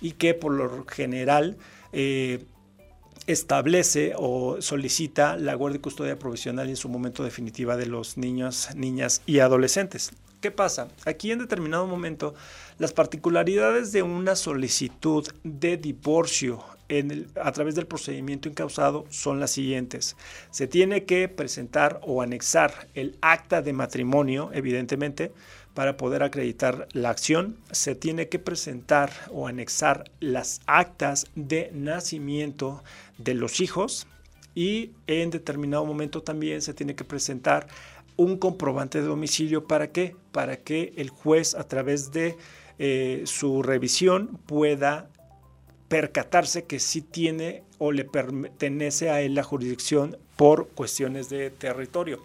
y 0.00 0.12
que 0.12 0.32
por 0.32 0.52
lo 0.52 0.86
general 0.86 1.58
eh, 1.92 2.44
establece 3.26 4.14
o 4.16 4.62
solicita 4.62 5.36
la 5.36 5.54
guardia 5.54 5.78
y 5.78 5.80
custodia 5.82 6.18
provisional 6.18 6.70
en 6.70 6.76
su 6.76 6.88
momento 6.88 7.22
definitiva 7.22 7.76
de 7.76 7.86
los 7.86 8.16
niños, 8.16 8.70
niñas 8.74 9.20
y 9.26 9.40
adolescentes. 9.40 10.12
¿Qué 10.42 10.50
pasa? 10.50 10.88
Aquí 11.06 11.30
en 11.30 11.38
determinado 11.38 11.86
momento 11.86 12.34
las 12.78 12.92
particularidades 12.92 13.92
de 13.92 14.02
una 14.02 14.34
solicitud 14.34 15.24
de 15.44 15.76
divorcio 15.76 16.64
a 17.40 17.52
través 17.52 17.76
del 17.76 17.86
procedimiento 17.86 18.48
incausado 18.48 19.04
son 19.08 19.38
las 19.38 19.52
siguientes. 19.52 20.16
Se 20.50 20.66
tiene 20.66 21.04
que 21.04 21.28
presentar 21.28 22.00
o 22.02 22.22
anexar 22.22 22.88
el 22.94 23.16
acta 23.20 23.62
de 23.62 23.72
matrimonio, 23.72 24.50
evidentemente, 24.52 25.32
para 25.74 25.96
poder 25.96 26.24
acreditar 26.24 26.88
la 26.90 27.10
acción. 27.10 27.56
Se 27.70 27.94
tiene 27.94 28.28
que 28.28 28.40
presentar 28.40 29.12
o 29.30 29.46
anexar 29.46 30.10
las 30.18 30.60
actas 30.66 31.28
de 31.36 31.70
nacimiento 31.72 32.82
de 33.16 33.34
los 33.34 33.60
hijos 33.60 34.08
y 34.56 34.90
en 35.06 35.30
determinado 35.30 35.86
momento 35.86 36.20
también 36.22 36.62
se 36.62 36.74
tiene 36.74 36.96
que 36.96 37.04
presentar 37.04 37.68
un 38.22 38.36
comprobante 38.36 39.00
de 39.00 39.06
domicilio. 39.06 39.66
¿Para 39.66 39.92
qué? 39.92 40.16
Para 40.32 40.56
que 40.56 40.94
el 40.96 41.10
juez 41.10 41.54
a 41.54 41.64
través 41.64 42.12
de 42.12 42.36
eh, 42.78 43.22
su 43.26 43.62
revisión 43.62 44.38
pueda 44.46 45.10
percatarse 45.88 46.64
que 46.64 46.80
sí 46.80 47.02
tiene 47.02 47.64
o 47.78 47.92
le 47.92 48.04
pertenece 48.04 49.10
a 49.10 49.20
él 49.20 49.34
la 49.34 49.42
jurisdicción 49.42 50.16
por 50.36 50.68
cuestiones 50.68 51.28
de 51.28 51.50
territorio. 51.50 52.20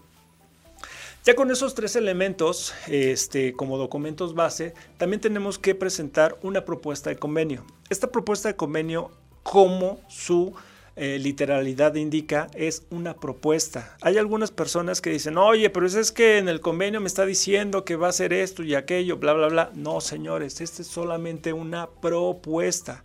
Ya 1.25 1.35
con 1.35 1.51
esos 1.51 1.75
tres 1.75 1.97
elementos, 1.97 2.73
este, 2.87 3.51
como 3.51 3.77
documentos 3.77 4.33
base, 4.33 4.73
también 4.97 5.19
tenemos 5.19 5.59
que 5.59 5.75
presentar 5.75 6.37
una 6.41 6.63
propuesta 6.63 7.09
de 7.09 7.17
convenio. 7.17 7.65
Esta 7.89 8.09
propuesta 8.09 8.47
de 8.47 8.55
convenio, 8.55 9.11
como 9.43 9.99
su 10.07 10.53
eh, 10.97 11.19
literalidad 11.19 11.93
indica, 11.95 12.47
es 12.55 12.87
una 12.89 13.15
propuesta. 13.15 13.95
Hay 14.01 14.17
algunas 14.17 14.49
personas 14.49 14.99
que 14.99 15.11
dicen, 15.11 15.37
oye, 15.37 15.69
pero 15.69 15.85
es 15.85 16.11
que 16.11 16.39
en 16.39 16.49
el 16.49 16.59
convenio 16.59 16.99
me 16.99 17.07
está 17.07 17.25
diciendo 17.25 17.85
que 17.85 17.95
va 17.95 18.07
a 18.07 18.11
ser 18.11 18.33
esto 18.33 18.63
y 18.63 18.73
aquello, 18.73 19.17
bla, 19.17 19.33
bla, 19.33 19.47
bla. 19.47 19.71
No, 19.75 20.01
señores, 20.01 20.59
esta 20.59 20.81
es 20.81 20.87
solamente 20.87 21.53
una 21.53 21.87
propuesta. 21.87 23.03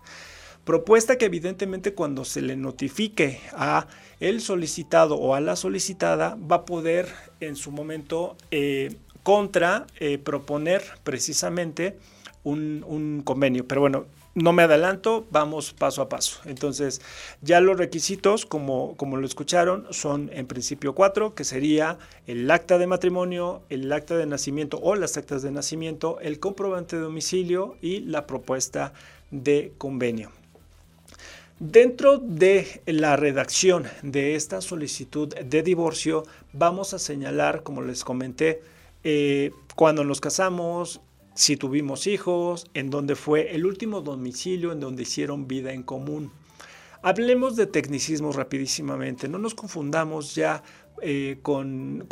Propuesta 0.65 1.19
que 1.19 1.27
evidentemente 1.27 1.93
cuando 1.93 2.25
se 2.25 2.41
le 2.41 2.57
notifique 2.57 3.41
a 3.53 3.89
el 4.21 4.41
solicitado 4.41 5.17
o 5.17 5.35
a 5.35 5.41
la 5.41 5.57
solicitada 5.57 6.39
va 6.51 6.57
a 6.57 6.65
poder 6.65 7.09
en 7.41 7.57
su 7.57 7.73
momento 7.73 8.37
eh, 8.51 8.95
contra 9.23 9.87
eh, 10.01 10.19
proponer 10.19 10.83
precisamente 11.05 11.99
un, 12.43 12.85
un 12.87 13.23
convenio. 13.23 13.67
Pero 13.67 13.83
bueno, 13.83 14.07
no 14.35 14.53
me 14.53 14.63
adelanto, 14.63 15.27
vamos 15.31 15.73
paso 15.73 16.03
a 16.03 16.09
paso. 16.09 16.41
Entonces, 16.45 17.01
ya 17.43 17.61
los 17.61 17.77
requisitos, 17.77 18.47
como, 18.47 18.97
como 18.97 19.17
lo 19.17 19.27
escucharon, 19.27 19.87
son 19.91 20.31
en 20.33 20.47
principio 20.47 20.95
cuatro, 20.95 21.35
que 21.35 21.45
sería 21.45 21.99
el 22.27 22.51
acta 22.51 22.79
de 22.79 22.87
matrimonio, 22.87 23.63
el 23.69 23.93
acta 23.93 24.17
de 24.17 24.27
nacimiento 24.27 24.79
o 24.83 24.95
las 24.95 25.17
actas 25.17 25.43
de 25.43 25.51
nacimiento, 25.51 26.19
el 26.21 26.39
comprobante 26.39 26.97
de 26.97 27.03
domicilio 27.03 27.77
y 27.83 28.01
la 28.01 28.27
propuesta 28.27 28.93
de 29.31 29.73
convenio. 29.79 30.31
Dentro 31.59 32.19
de 32.19 32.83
la 32.87 33.17
redacción 33.17 33.85
de 34.03 34.35
esta 34.35 34.61
solicitud 34.61 35.29
de 35.29 35.63
divorcio, 35.63 36.25
vamos 36.53 36.93
a 36.93 36.99
señalar, 36.99 37.63
como 37.63 37.83
les 37.83 38.03
comenté, 38.03 38.63
eh, 39.05 39.53
cuando 39.77 40.03
nos 40.03 40.21
casamos, 40.21 41.01
si 41.35 41.57
tuvimos 41.57 42.07
hijos, 42.07 42.67
en 42.75 42.91
dónde 42.91 43.17
fue 43.17 43.55
el 43.55 43.67
último 43.67 44.01
domicilio 44.01 44.73
en 44.73 44.81
donde 44.81 45.03
hicieron 45.03 45.49
vida 45.49 45.73
en 45.73 45.83
común. 45.83 46.31
Hablemos 47.03 47.57
de 47.57 47.67
tecnicismos 47.67 48.37
rapidísimamente, 48.37 49.29
no 49.29 49.39
nos 49.39 49.55
confundamos 49.55 50.35
ya 50.35 50.63
eh, 51.01 51.39
con, 51.43 52.07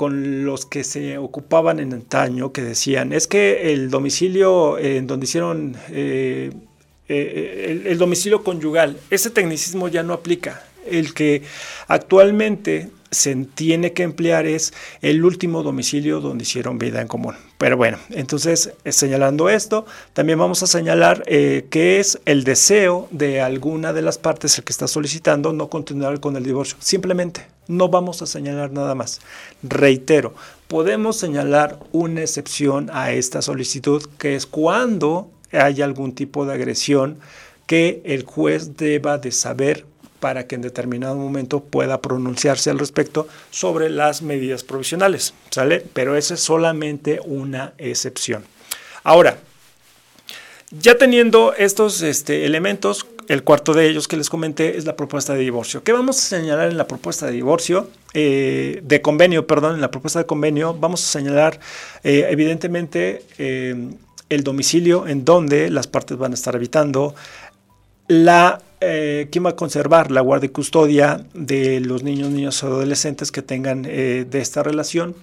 los 0.45 0.67
que 0.67 0.83
se 0.83 1.17
ocupaban 1.17 1.79
en 1.79 1.93
antaño, 1.93 2.53
que 2.53 2.63
decían, 2.63 3.13
es 3.13 3.29
que 3.29 3.73
el 3.73 3.89
domicilio 3.89 4.79
en 4.79 5.07
donde 5.07 5.25
hicieron 5.25 5.77
eh, 5.91 6.51
eh, 7.07 7.83
el 7.87 7.99
domicilio 7.99 8.43
conyugal, 8.43 8.99
ese 9.11 9.31
tecnicismo 9.31 9.87
ya 9.87 10.03
no 10.03 10.13
aplica. 10.13 10.65
El 10.87 11.15
que 11.15 11.43
actualmente 11.89 12.91
se 13.11 13.35
tiene 13.35 13.93
que 13.93 14.03
emplear 14.03 14.47
es 14.47 14.73
el 15.03 15.25
último 15.25 15.63
domicilio 15.63 16.21
donde 16.21 16.43
hicieron 16.43 16.79
vida 16.79 17.01
en 17.01 17.09
común. 17.09 17.35
Pero 17.59 17.77
bueno, 17.77 17.99
entonces 18.11 18.73
eh, 18.85 18.93
señalando 18.93 19.49
esto, 19.51 19.85
también 20.13 20.39
vamos 20.39 20.63
a 20.63 20.67
señalar 20.67 21.23
eh, 21.27 21.67
que 21.71 22.01
es 22.01 22.21
el 22.25 22.45
deseo 22.45 23.09
de 23.11 23.41
alguna 23.41 23.93
de 23.93 24.03
las 24.03 24.19
partes 24.19 24.57
el 24.59 24.65
que 24.65 24.73
está 24.73 24.87
solicitando 24.87 25.53
no 25.53 25.69
continuar 25.69 26.21
con 26.21 26.37
el 26.37 26.45
divorcio. 26.45 26.77
Simplemente 26.81 27.47
no 27.67 27.89
vamos 27.89 28.23
a 28.23 28.27
señalar 28.27 28.73
nada 28.73 28.95
más. 28.95 29.21
Reitero, 29.63 30.35
podemos 30.69 31.17
señalar 31.19 31.79
una 31.93 32.21
excepción 32.23 32.91
a 32.93 33.13
esta 33.13 33.43
solicitud 33.43 34.05
que 34.19 34.37
es 34.37 34.47
cuando 34.47 35.31
hay 35.53 35.83
algún 35.83 36.15
tipo 36.15 36.47
de 36.47 36.55
agresión 36.55 37.19
que 37.67 38.03
el 38.05 38.25
juez 38.25 38.77
deba 38.77 39.19
de 39.19 39.33
saber 39.33 39.87
para 40.21 40.47
que 40.47 40.55
en 40.55 40.63
determinado 40.63 41.17
momento 41.17 41.61
pueda 41.61 42.01
pronunciarse 42.01 42.71
al 42.71 42.79
respecto 42.79 43.27
sobre 43.51 43.91
las 43.91 44.23
medidas 44.23 44.63
provisionales, 44.63 45.35
¿sale? 45.51 45.85
Pero 45.93 46.17
esa 46.17 46.35
es 46.35 46.41
solamente 46.41 47.21
una 47.25 47.73
excepción. 47.79 48.45
Ahora, 49.03 49.39
ya 50.71 50.97
teniendo 50.97 51.53
estos 51.55 52.01
este, 52.03 52.45
elementos, 52.45 53.07
el 53.27 53.43
cuarto 53.43 53.75
de 53.75 53.89
ellos 53.89 54.09
que 54.09 54.17
les 54.17 54.31
comenté 54.31 54.77
es 54.77 54.85
la 54.85 54.97
propuesta 54.97 55.35
de 55.35 55.41
divorcio. 55.41 55.83
¿Qué 55.83 55.93
vamos 55.93 56.19
a 56.19 56.21
señalar 56.21 56.69
en 56.69 56.77
la 56.77 56.87
propuesta 56.87 57.27
de 57.27 57.33
divorcio? 57.33 57.89
Eh, 58.13 58.81
de 58.85 59.03
convenio, 59.03 59.47
perdón, 59.47 59.77
en 59.77 59.81
la 59.81 59.91
propuesta 59.91 60.19
de 60.19 60.27
convenio 60.27 60.75
vamos 60.75 61.05
a 61.05 61.09
señalar 61.09 61.59
eh, 62.03 62.27
evidentemente 62.29 63.25
eh, 63.39 63.91
el 64.29 64.45
domicilio 64.45 65.07
en 65.07 65.25
donde 65.25 65.71
las 65.71 65.87
partes 65.87 66.19
van 66.19 66.33
a 66.33 66.35
estar 66.35 66.55
habitando, 66.55 67.15
la 68.09 68.63
eh, 68.81 69.29
¿quién 69.31 69.45
va 69.45 69.51
a 69.51 69.57
conservar 69.57 70.11
la 70.11 70.21
guardia 70.21 70.47
y 70.47 70.51
custodia 70.51 71.25
de 71.35 71.81
los 71.81 72.03
niños, 72.03 72.31
niños 72.31 72.63
adolescentes 72.65 73.31
que 73.31 73.43
tengan 73.43 73.85
eh, 73.87 74.27
de 74.29 74.41
esta 74.41 74.63
relación? 74.63 75.15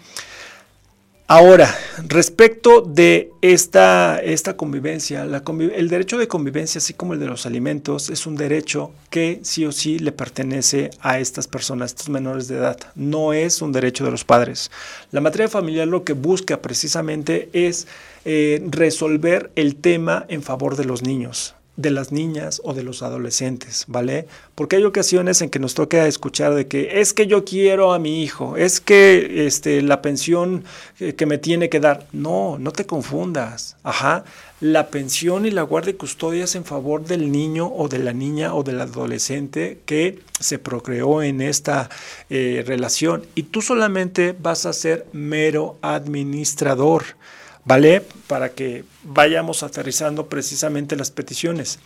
Ahora, 1.30 1.76
respecto 2.08 2.80
de 2.80 3.34
esta, 3.42 4.18
esta 4.24 4.56
convivencia, 4.56 5.24
el 5.24 5.90
derecho 5.90 6.18
de 6.18 6.30
convivencia, 6.30 6.80
así 6.80 6.94
como 6.94 7.14
el 7.14 7.20
de 7.20 7.26
los 7.26 7.46
alimentos, 7.46 8.10
es 8.10 8.26
un 8.26 8.38
derecho 8.38 8.94
que 9.10 9.42
sí 9.44 9.66
o 9.66 9.74
sí 9.74 10.00
le 10.00 10.14
pertenece 10.14 10.90
a 11.02 11.20
estas 11.20 11.46
personas, 11.46 11.92
estos 11.92 12.08
menores 12.08 12.48
de 12.48 12.56
edad. 12.56 12.80
No 12.96 13.34
es 13.34 13.62
un 13.62 13.74
derecho 13.74 14.06
de 14.06 14.12
los 14.12 14.24
padres. 14.24 14.72
La 15.12 15.20
materia 15.20 15.50
familiar 15.50 15.86
lo 15.90 16.06
que 16.06 16.14
busca 16.14 16.62
precisamente 16.62 17.50
es 17.52 17.88
eh, 18.24 18.66
resolver 18.70 19.52
el 19.56 19.76
tema 19.76 20.26
en 20.30 20.42
favor 20.42 20.78
de 20.78 20.86
los 20.86 21.04
niños 21.04 21.57
de 21.78 21.92
las 21.92 22.12
niñas 22.12 22.60
o 22.64 22.74
de 22.74 22.84
los 22.84 23.04
adolescentes, 23.04 23.86
¿vale? 23.88 24.28
Porque 24.56 24.76
hay 24.76 24.84
ocasiones 24.84 25.42
en 25.42 25.50
que 25.50 25.60
nos 25.60 25.76
toca 25.76 26.08
escuchar 26.08 26.56
de 26.56 26.68
que 26.68 27.00
es 27.00 27.14
que 27.14 27.28
yo 27.28 27.46
quiero 27.46 27.94
a 27.94 28.00
mi 28.00 28.24
hijo, 28.24 28.58
es 28.58 28.82
que 28.82 29.46
este, 29.46 29.82
la 29.82 30.02
pensión 30.02 30.66
que 30.98 31.26
me 31.26 31.38
tiene 31.38 31.70
que 31.70 31.80
dar. 31.80 32.08
No, 32.12 32.58
no 32.60 32.72
te 32.72 32.86
confundas. 32.86 33.78
Ajá. 33.84 34.26
La 34.60 34.88
pensión 34.88 35.46
y 35.46 35.52
la 35.52 35.62
guardia 35.62 35.92
y 35.92 35.98
custodia 35.98 36.46
es 36.46 36.56
en 36.56 36.66
favor 36.66 37.06
del 37.06 37.32
niño 37.32 37.68
o 37.68 37.88
de 37.88 38.00
la 38.00 38.12
niña 38.12 38.56
o 38.56 38.64
del 38.64 38.82
adolescente 38.82 39.82
que 39.86 40.20
se 40.40 40.58
procreó 40.58 41.22
en 41.22 41.42
esta 41.42 41.92
eh, 42.32 42.64
relación 42.66 43.24
y 43.36 43.44
tú 43.44 43.62
solamente 43.62 44.36
vas 44.40 44.66
a 44.66 44.74
ser 44.74 45.06
mero 45.14 45.78
administrador. 45.84 47.04
¿Vale? 47.68 48.02
Para 48.28 48.54
que 48.54 48.86
vayamos 49.04 49.62
aterrizando 49.62 50.28
precisamente 50.28 50.96
las 50.96 51.12
peticiones. 51.12 51.80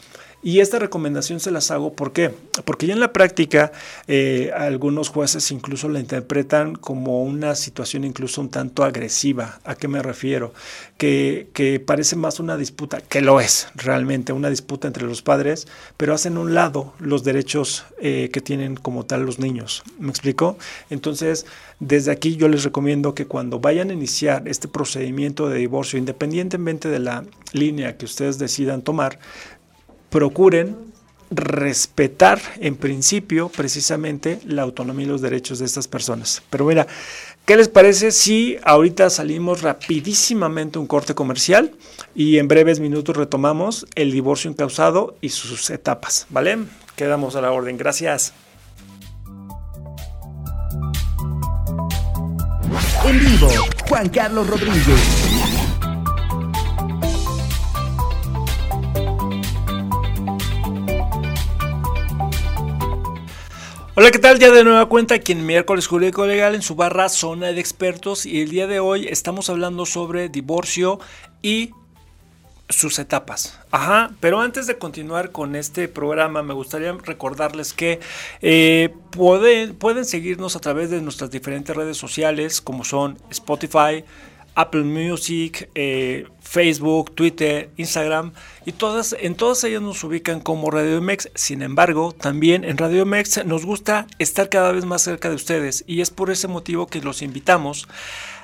Y 0.44 0.60
esta 0.60 0.80
recomendación 0.80 1.40
se 1.40 1.52
las 1.52 1.70
hago, 1.70 1.94
¿por 1.94 2.14
qué? 2.14 2.34
Porque 2.66 2.88
ya 2.88 2.94
en 2.94 3.00
la 3.00 3.14
práctica 3.14 3.72
eh, 4.08 4.52
algunos 4.58 5.10
jueces 5.10 5.52
incluso 5.52 5.88
la 5.88 6.00
interpretan 6.00 6.76
como 6.76 7.24
una 7.24 7.54
situación 7.54 8.04
incluso 8.06 8.42
un 8.42 8.50
tanto 8.50 8.84
agresiva. 8.84 9.60
¿A 9.66 9.76
qué 9.76 9.88
me 9.88 10.02
refiero? 10.02 10.52
Que, 10.98 11.50
que 11.54 11.80
parece 11.80 12.16
más 12.16 12.40
una 12.40 12.58
disputa, 12.58 13.02
que 13.02 13.22
lo 13.22 13.40
es 13.40 13.68
realmente, 13.76 14.34
una 14.34 14.50
disputa 14.50 14.88
entre 14.88 15.06
los 15.06 15.22
padres, 15.22 15.68
pero 15.96 16.16
hacen 16.16 16.40
un 16.40 16.56
lado 16.56 16.94
los 16.98 17.24
derechos 17.24 17.86
eh, 18.00 18.30
que 18.34 18.42
tienen 18.42 18.76
como 18.76 19.06
tal 19.06 19.24
los 19.24 19.38
niños. 19.38 19.84
¿Me 20.00 20.10
explico? 20.10 20.58
Entonces, 20.90 21.46
desde 21.80 22.12
aquí 22.12 22.36
yo 22.36 22.48
les 22.48 22.64
recomiendo 22.64 23.14
que 23.14 23.28
cuando 23.28 23.60
vayan 23.60 23.92
a 23.92 23.94
iniciar 23.94 24.48
este 24.48 24.68
procedimiento 24.68 25.50
de 25.50 25.60
divorcio, 25.60 26.00
independientemente 26.00 26.90
de 26.90 27.00
la 27.00 27.26
línea 27.54 27.98
que 27.98 28.06
ustedes 28.06 28.40
decidan 28.40 28.82
tomar, 28.82 29.20
procuren 30.12 30.92
respetar 31.32 32.42
en 32.60 32.76
principio 32.76 33.50
precisamente 33.50 34.40
la 34.46 34.64
autonomía 34.64 35.06
y 35.06 35.10
los 35.10 35.22
derechos 35.22 35.60
de 35.60 35.66
estas 35.66 35.88
personas. 35.88 36.44
Pero 36.50 36.66
mira, 36.66 36.86
¿qué 37.46 37.56
les 37.56 37.70
parece 37.70 38.12
si 38.12 38.58
ahorita 38.64 39.10
salimos 39.10 39.62
rapidísimamente 39.62 40.78
un 40.78 40.88
corte 40.88 41.16
comercial 41.16 41.74
y 42.14 42.38
en 42.38 42.50
breves 42.50 42.82
minutos 42.82 43.16
retomamos 43.16 43.88
el 43.96 44.12
divorcio 44.12 44.52
incausado 44.52 45.16
y 45.22 45.30
sus 45.30 45.70
etapas, 45.70 46.28
¿vale? 46.30 46.60
Quedamos 46.98 47.36
a 47.38 47.42
la 47.42 47.52
orden. 47.52 47.78
Gracias. 47.78 48.34
En 53.06 53.20
vivo, 53.20 53.50
Juan 53.88 54.10
Carlos 54.10 54.48
Rodríguez. 54.48 55.61
Hola, 63.94 64.10
¿qué 64.10 64.20
tal? 64.20 64.40
Ya 64.40 64.52
de 64.52 64.64
nueva 64.64 64.86
cuenta 64.86 65.16
aquí 65.16 65.34
en 65.34 65.46
Miércoles 65.46 65.86
Jurídico 65.86 66.26
Legal 66.26 66.56
en 66.56 66.62
su 66.62 66.76
barra 66.76 67.10
Zona 67.10 67.48
de 67.48 67.60
Expertos 67.60 68.26
y 68.26 68.40
el 68.40 68.50
día 68.50 68.66
de 68.66 68.80
hoy 68.80 69.10
estamos 69.10 69.50
hablando 69.50 69.86
sobre 69.86 70.30
divorcio 70.30 70.98
y 71.42 71.72
sus 72.70 73.00
etapas. 73.00 73.60
Ajá, 73.70 74.12
pero 74.22 74.40
antes 74.40 74.66
de 74.66 74.78
continuar 74.78 75.34
con 75.34 75.58
este 75.58 75.90
programa, 75.90 76.42
me 76.42 76.54
gustaría 76.54 76.94
recordarles 76.94 77.74
que 77.74 78.00
eh, 78.42 78.94
pueden, 79.10 79.76
pueden 79.76 80.06
seguirnos 80.06 80.56
a 80.56 80.62
través 80.62 80.90
de 80.90 81.02
nuestras 81.02 81.30
diferentes 81.30 81.76
redes 81.76 81.98
sociales, 81.98 82.62
como 82.62 82.86
son 82.86 83.18
Spotify, 83.30 84.06
Apple 84.56 84.84
Music, 84.84 85.70
eh, 85.76 86.28
Facebook, 86.42 87.16
Twitter, 87.16 87.70
Instagram 87.78 88.34
y 88.66 88.74
todas 88.74 89.16
en 89.20 89.36
todas 89.36 89.64
ellas 89.64 89.82
nos 89.82 90.04
ubican 90.04 90.40
como 90.40 90.70
Radio 90.70 91.02
Mex. 91.02 91.30
Sin 91.36 91.62
embargo, 91.62 92.12
también 92.12 92.64
en 92.64 92.78
Radio 92.78 93.06
Mex 93.06 93.46
nos 93.46 93.66
gusta 93.66 94.08
estar 94.20 94.50
cada 94.50 94.72
vez 94.72 94.86
más 94.86 95.02
cerca 95.02 95.30
de 95.30 95.36
ustedes 95.36 95.84
y 95.88 96.02
es 96.02 96.10
por 96.10 96.32
ese 96.32 96.48
motivo 96.48 96.88
que 96.88 97.02
los 97.02 97.22
invitamos 97.22 97.88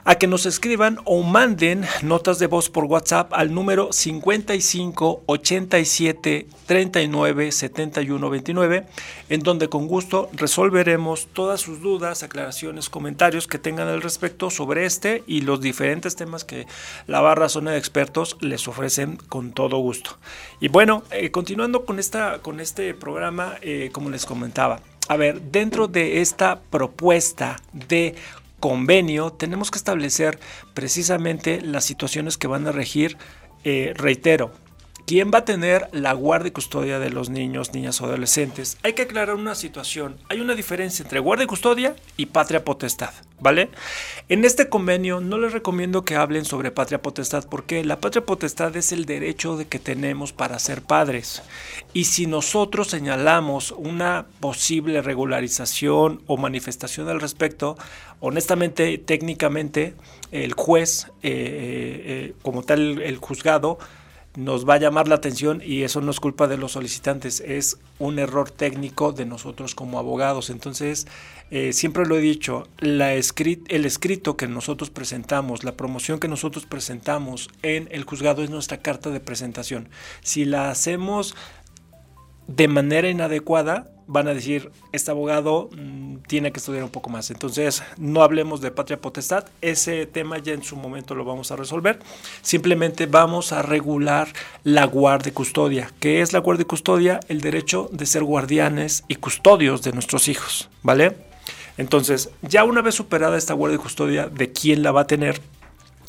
a 0.07 0.15
que 0.15 0.25
nos 0.25 0.45
escriban 0.45 0.99
o 1.03 1.21
manden 1.21 1.83
notas 2.01 2.39
de 2.39 2.47
voz 2.47 2.69
por 2.69 2.85
WhatsApp 2.85 3.33
al 3.33 3.53
número 3.53 3.91
55 3.91 5.23
87 5.25 6.47
39 6.65 7.51
71 7.51 8.29
29, 8.29 8.85
en 9.27 9.39
donde 9.41 9.67
con 9.67 9.87
gusto 9.89 10.29
resolveremos 10.31 11.27
todas 11.33 11.59
sus 11.59 11.81
dudas, 11.81 12.23
aclaraciones, 12.23 12.89
comentarios 12.89 13.47
que 13.47 13.59
tengan 13.59 13.89
al 13.89 14.01
respecto 14.01 14.49
sobre 14.49 14.85
este 14.85 15.25
y 15.27 15.41
los 15.41 15.59
diferentes 15.59 16.15
temas 16.15 16.45
que 16.45 16.67
la 17.05 17.19
barra 17.19 17.49
zona 17.49 17.71
de 17.71 17.77
expertos 17.77 18.37
les 18.39 18.65
ofrecen 18.69 19.17
con 19.27 19.51
todo 19.51 19.77
gusto. 19.79 20.19
Y 20.61 20.69
bueno, 20.69 21.03
eh, 21.11 21.31
continuando 21.31 21.83
con, 21.83 21.99
esta, 21.99 22.39
con 22.39 22.61
este 22.61 22.93
programa, 22.93 23.55
eh, 23.61 23.89
como 23.91 24.09
les 24.09 24.25
comentaba, 24.25 24.79
a 25.09 25.17
ver, 25.17 25.41
dentro 25.41 25.89
de 25.89 26.21
esta 26.21 26.61
propuesta 26.69 27.57
de 27.73 28.15
convenio, 28.59 29.31
tenemos 29.31 29.71
que 29.71 29.77
establecer 29.77 30.39
precisamente 30.73 31.61
las 31.61 31.85
situaciones 31.85 32.37
que 32.37 32.47
van 32.47 32.67
a 32.67 32.71
regir, 32.71 33.17
eh, 33.63 33.93
reitero, 33.95 34.51
¿Quién 35.07 35.31
va 35.33 35.37
a 35.37 35.45
tener 35.45 35.87
la 35.93 36.11
guardia 36.11 36.49
y 36.49 36.51
custodia 36.51 36.99
de 36.99 37.09
los 37.09 37.29
niños, 37.29 37.73
niñas 37.73 38.01
o 38.01 38.05
adolescentes? 38.07 38.77
Hay 38.83 38.91
que 38.91 39.03
aclarar 39.03 39.35
una 39.35 39.55
situación. 39.55 40.17
Hay 40.27 40.41
una 40.41 40.53
diferencia 40.53 41.01
entre 41.01 41.21
guardia 41.21 41.45
y 41.45 41.47
custodia 41.47 41.95
y 42.17 42.25
patria 42.25 42.65
potestad, 42.65 43.11
¿vale? 43.39 43.69
En 44.27 44.43
este 44.43 44.67
convenio 44.67 45.21
no 45.21 45.37
les 45.37 45.53
recomiendo 45.53 46.03
que 46.03 46.17
hablen 46.17 46.43
sobre 46.43 46.71
patria 46.71 47.01
potestad 47.01 47.45
porque 47.49 47.85
la 47.85 48.01
patria 48.01 48.25
potestad 48.25 48.75
es 48.75 48.91
el 48.91 49.05
derecho 49.05 49.55
de 49.55 49.65
que 49.65 49.79
tenemos 49.79 50.33
para 50.33 50.59
ser 50.59 50.81
padres. 50.81 51.41
Y 51.93 52.03
si 52.03 52.25
nosotros 52.27 52.89
señalamos 52.89 53.71
una 53.71 54.25
posible 54.41 55.01
regularización 55.01 56.21
o 56.27 56.35
manifestación 56.35 57.07
al 57.07 57.21
respecto, 57.21 57.77
honestamente, 58.19 58.97
técnicamente, 58.97 59.93
el 60.33 60.51
juez, 60.51 61.05
eh, 61.23 61.31
eh, 61.31 62.01
eh, 62.05 62.33
como 62.41 62.63
tal 62.63 63.01
el 63.01 63.15
juzgado, 63.19 63.79
nos 64.37 64.69
va 64.69 64.75
a 64.75 64.77
llamar 64.77 65.07
la 65.07 65.15
atención 65.15 65.63
y 65.65 65.81
eso 65.81 65.99
no 65.99 66.11
es 66.11 66.19
culpa 66.19 66.47
de 66.47 66.57
los 66.57 66.73
solicitantes, 66.73 67.41
es 67.43 67.79
un 67.97 68.19
error 68.19 68.51
técnico 68.51 69.11
de 69.11 69.25
nosotros 69.25 69.73
como 69.73 69.97
abogados. 69.97 70.51
Entonces, 70.51 71.07
eh, 71.49 71.73
siempre 71.73 72.05
lo 72.05 72.15
he 72.15 72.21
dicho, 72.21 72.67
la 72.77 73.13
el 73.13 73.85
escrito 73.85 74.37
que 74.37 74.47
nosotros 74.47 74.91
presentamos, 74.91 75.63
la 75.63 75.75
promoción 75.75 76.19
que 76.19 76.27
nosotros 76.27 76.67
presentamos 76.67 77.49
en 77.63 77.87
el 77.89 78.03
juzgado 78.03 78.43
es 78.43 78.51
nuestra 78.51 78.77
carta 78.77 79.09
de 79.09 79.19
presentación. 79.19 79.89
Si 80.21 80.45
la 80.45 80.69
hacemos 80.69 81.35
de 82.47 82.67
manera 82.67 83.09
inadecuada, 83.09 83.96
van 84.07 84.27
a 84.27 84.33
decir, 84.33 84.71
este 84.93 85.11
abogado 85.11 85.69
mm, 85.71 86.17
tiene 86.27 86.51
que 86.51 86.59
estudiar 86.59 86.83
un 86.83 86.89
poco 86.89 87.09
más. 87.09 87.29
Entonces, 87.29 87.83
no 87.97 88.23
hablemos 88.23 88.61
de 88.61 88.71
patria 88.71 88.99
potestad, 88.99 89.45
ese 89.61 90.05
tema 90.05 90.37
ya 90.37 90.53
en 90.53 90.63
su 90.63 90.75
momento 90.75 91.13
lo 91.13 91.25
vamos 91.25 91.51
a 91.51 91.55
resolver. 91.55 91.99
Simplemente 92.41 93.05
vamos 93.05 93.51
a 93.51 93.61
regular 93.61 94.29
la 94.63 94.85
guardia 94.85 95.29
y 95.29 95.33
custodia. 95.33 95.91
¿Qué 95.99 96.21
es 96.21 96.33
la 96.33 96.39
guardia 96.39 96.63
y 96.63 96.65
custodia? 96.65 97.19
El 97.27 97.41
derecho 97.41 97.89
de 97.91 98.05
ser 98.05 98.23
guardianes 98.23 99.03
y 99.07 99.15
custodios 99.15 99.81
de 99.83 99.91
nuestros 99.91 100.27
hijos, 100.27 100.69
¿vale? 100.81 101.17
Entonces, 101.77 102.29
ya 102.41 102.63
una 102.63 102.81
vez 102.81 102.95
superada 102.95 103.37
esta 103.37 103.53
guardia 103.53 103.75
y 103.75 103.81
custodia 103.81 104.27
de 104.27 104.51
quién 104.51 104.81
la 104.81 104.91
va 104.91 105.01
a 105.01 105.07
tener, 105.07 105.39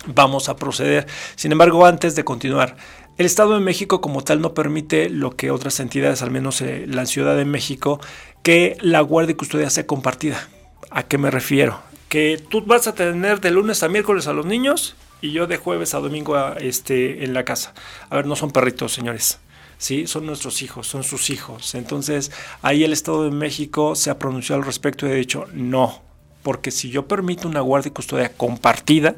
vamos 0.06 0.48
a 0.48 0.56
proceder. 0.56 1.06
Sin 1.36 1.52
embargo, 1.52 1.84
antes 1.84 2.14
de 2.14 2.24
continuar, 2.24 2.76
el 3.18 3.26
Estado 3.26 3.54
de 3.54 3.60
México 3.60 4.00
como 4.00 4.22
tal 4.22 4.40
no 4.40 4.54
permite 4.54 5.10
lo 5.10 5.32
que 5.32 5.50
otras 5.50 5.80
entidades, 5.80 6.22
al 6.22 6.30
menos 6.30 6.60
eh, 6.60 6.86
la 6.86 7.04
Ciudad 7.04 7.36
de 7.36 7.44
México, 7.44 8.00
que 8.44 8.76
la 8.80 9.00
guardia 9.00 9.32
y 9.32 9.34
custodia 9.36 9.68
sea 9.70 9.86
compartida. 9.86 10.48
¿A 10.90 11.02
qué 11.02 11.18
me 11.18 11.30
refiero? 11.30 11.80
Que 12.08 12.40
tú 12.48 12.62
vas 12.64 12.86
a 12.86 12.94
tener 12.94 13.40
de 13.40 13.50
lunes 13.50 13.82
a 13.82 13.88
miércoles 13.88 14.28
a 14.28 14.32
los 14.32 14.46
niños 14.46 14.94
y 15.20 15.32
yo 15.32 15.48
de 15.48 15.56
jueves 15.56 15.94
a 15.94 15.98
domingo 15.98 16.38
este, 16.60 17.24
en 17.24 17.34
la 17.34 17.44
casa. 17.44 17.74
A 18.08 18.16
ver, 18.16 18.26
no 18.26 18.36
son 18.36 18.52
perritos, 18.52 18.92
señores. 18.92 19.40
¿sí? 19.78 20.06
Son 20.06 20.24
nuestros 20.24 20.62
hijos, 20.62 20.86
son 20.86 21.02
sus 21.02 21.30
hijos. 21.30 21.74
Entonces, 21.74 22.30
ahí 22.62 22.84
el 22.84 22.92
Estado 22.92 23.24
de 23.24 23.32
México 23.32 23.96
se 23.96 24.10
ha 24.10 24.18
pronunciado 24.20 24.60
al 24.60 24.66
respecto 24.66 25.08
y 25.08 25.10
ha 25.10 25.14
dicho, 25.14 25.46
no, 25.52 26.02
porque 26.42 26.70
si 26.70 26.90
yo 26.90 27.06
permito 27.06 27.48
una 27.48 27.60
guardia 27.60 27.88
y 27.88 27.92
custodia 27.92 28.32
compartida, 28.32 29.16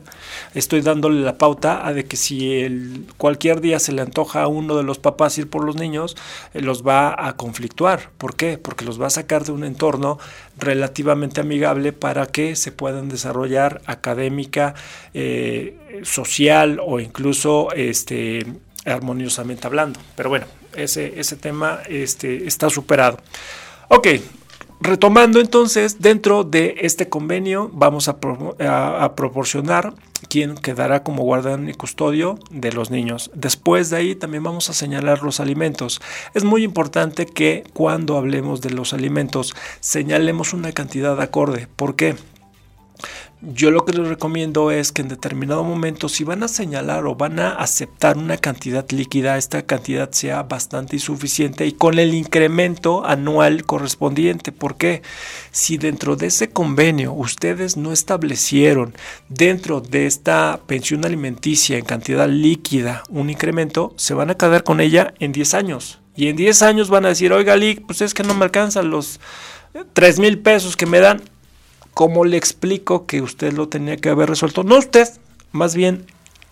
estoy 0.54 0.80
dándole 0.80 1.20
la 1.20 1.38
pauta 1.38 1.86
a 1.86 1.92
de 1.92 2.04
que 2.06 2.16
si 2.16 2.60
el, 2.60 3.06
cualquier 3.16 3.60
día 3.60 3.78
se 3.78 3.92
le 3.92 4.02
antoja 4.02 4.42
a 4.42 4.48
uno 4.48 4.76
de 4.76 4.82
los 4.82 4.98
papás 4.98 5.36
ir 5.38 5.48
por 5.48 5.64
los 5.64 5.76
niños, 5.76 6.16
eh, 6.54 6.60
los 6.60 6.86
va 6.86 7.14
a 7.28 7.36
conflictuar. 7.36 8.10
¿Por 8.18 8.34
qué? 8.36 8.58
Porque 8.58 8.84
los 8.84 9.00
va 9.00 9.08
a 9.08 9.10
sacar 9.10 9.44
de 9.44 9.52
un 9.52 9.64
entorno 9.64 10.18
relativamente 10.58 11.40
amigable 11.40 11.92
para 11.92 12.26
que 12.26 12.56
se 12.56 12.72
puedan 12.72 13.08
desarrollar 13.08 13.82
académica, 13.86 14.74
eh, 15.14 16.00
social 16.02 16.80
o 16.84 17.00
incluso 17.00 17.72
este, 17.72 18.46
armoniosamente 18.84 19.66
hablando. 19.66 20.00
Pero 20.16 20.30
bueno, 20.30 20.46
ese, 20.74 21.20
ese 21.20 21.36
tema 21.36 21.80
este, 21.88 22.46
está 22.46 22.70
superado. 22.70 23.18
Ok, 23.88 24.08
retomando 24.80 25.40
entonces, 25.40 26.00
dentro 26.00 26.44
de 26.44 26.76
este 26.80 27.08
convenio 27.08 27.70
vamos 27.72 28.08
a, 28.08 28.18
proporcionar 29.14 29.94
quién 30.28 30.54
quedará 30.54 31.02
como 31.02 31.22
guardián 31.22 31.68
y 31.68 31.74
custodio 31.74 32.38
de 32.50 32.72
los 32.72 32.90
niños. 32.90 33.30
Después 33.34 33.90
de 33.90 33.96
ahí 33.96 34.14
también 34.14 34.42
vamos 34.42 34.70
a 34.70 34.72
señalar 34.72 35.22
los 35.22 35.40
alimentos. 35.40 36.00
Es 36.34 36.44
muy 36.44 36.64
importante 36.64 37.26
que 37.26 37.64
cuando 37.72 38.16
hablemos 38.16 38.60
de 38.60 38.70
los 38.70 38.92
alimentos 38.92 39.54
señalemos 39.80 40.52
una 40.52 40.72
cantidad 40.72 41.20
acorde. 41.20 41.68
¿Por 41.76 41.96
qué? 41.96 42.16
Yo 43.42 43.70
lo 43.70 43.86
que 43.86 43.94
les 43.94 44.06
recomiendo 44.06 44.70
es 44.70 44.92
que 44.92 45.00
en 45.00 45.08
determinado 45.08 45.64
momento, 45.64 46.10
si 46.10 46.24
van 46.24 46.42
a 46.42 46.48
señalar 46.48 47.06
o 47.06 47.14
van 47.14 47.40
a 47.40 47.52
aceptar 47.52 48.18
una 48.18 48.36
cantidad 48.36 48.88
líquida, 48.90 49.38
esta 49.38 49.62
cantidad 49.62 50.10
sea 50.12 50.42
bastante 50.42 50.96
insuficiente 50.96 51.66
y 51.66 51.72
con 51.72 51.98
el 51.98 52.12
incremento 52.12 53.06
anual 53.06 53.64
correspondiente. 53.64 54.52
¿Por 54.52 54.76
qué? 54.76 55.00
Si 55.52 55.78
dentro 55.78 56.16
de 56.16 56.26
ese 56.26 56.50
convenio 56.50 57.14
ustedes 57.14 57.78
no 57.78 57.92
establecieron 57.92 58.94
dentro 59.30 59.80
de 59.80 60.04
esta 60.06 60.60
pensión 60.66 61.06
alimenticia 61.06 61.78
en 61.78 61.84
cantidad 61.86 62.28
líquida 62.28 63.04
un 63.08 63.30
incremento, 63.30 63.94
se 63.96 64.12
van 64.12 64.28
a 64.28 64.34
quedar 64.36 64.64
con 64.64 64.80
ella 64.80 65.14
en 65.18 65.32
10 65.32 65.54
años. 65.54 66.00
Y 66.14 66.28
en 66.28 66.36
10 66.36 66.60
años 66.60 66.90
van 66.90 67.06
a 67.06 67.08
decir, 67.08 67.32
oiga, 67.32 67.56
Lick, 67.56 67.86
pues 67.86 68.02
es 68.02 68.12
que 68.12 68.22
no 68.22 68.34
me 68.34 68.44
alcanzan 68.44 68.90
los 68.90 69.18
3 69.94 70.18
mil 70.18 70.38
pesos 70.40 70.76
que 70.76 70.84
me 70.84 71.00
dan 71.00 71.22
¿cómo 71.94 72.24
le 72.24 72.36
explico 72.36 73.06
que 73.06 73.20
usted 73.22 73.52
lo 73.52 73.68
tenía 73.68 73.96
que 73.96 74.08
haber 74.08 74.28
resuelto? 74.28 74.62
No 74.62 74.78
usted, 74.78 75.08
más 75.52 75.74
bien 75.74 76.06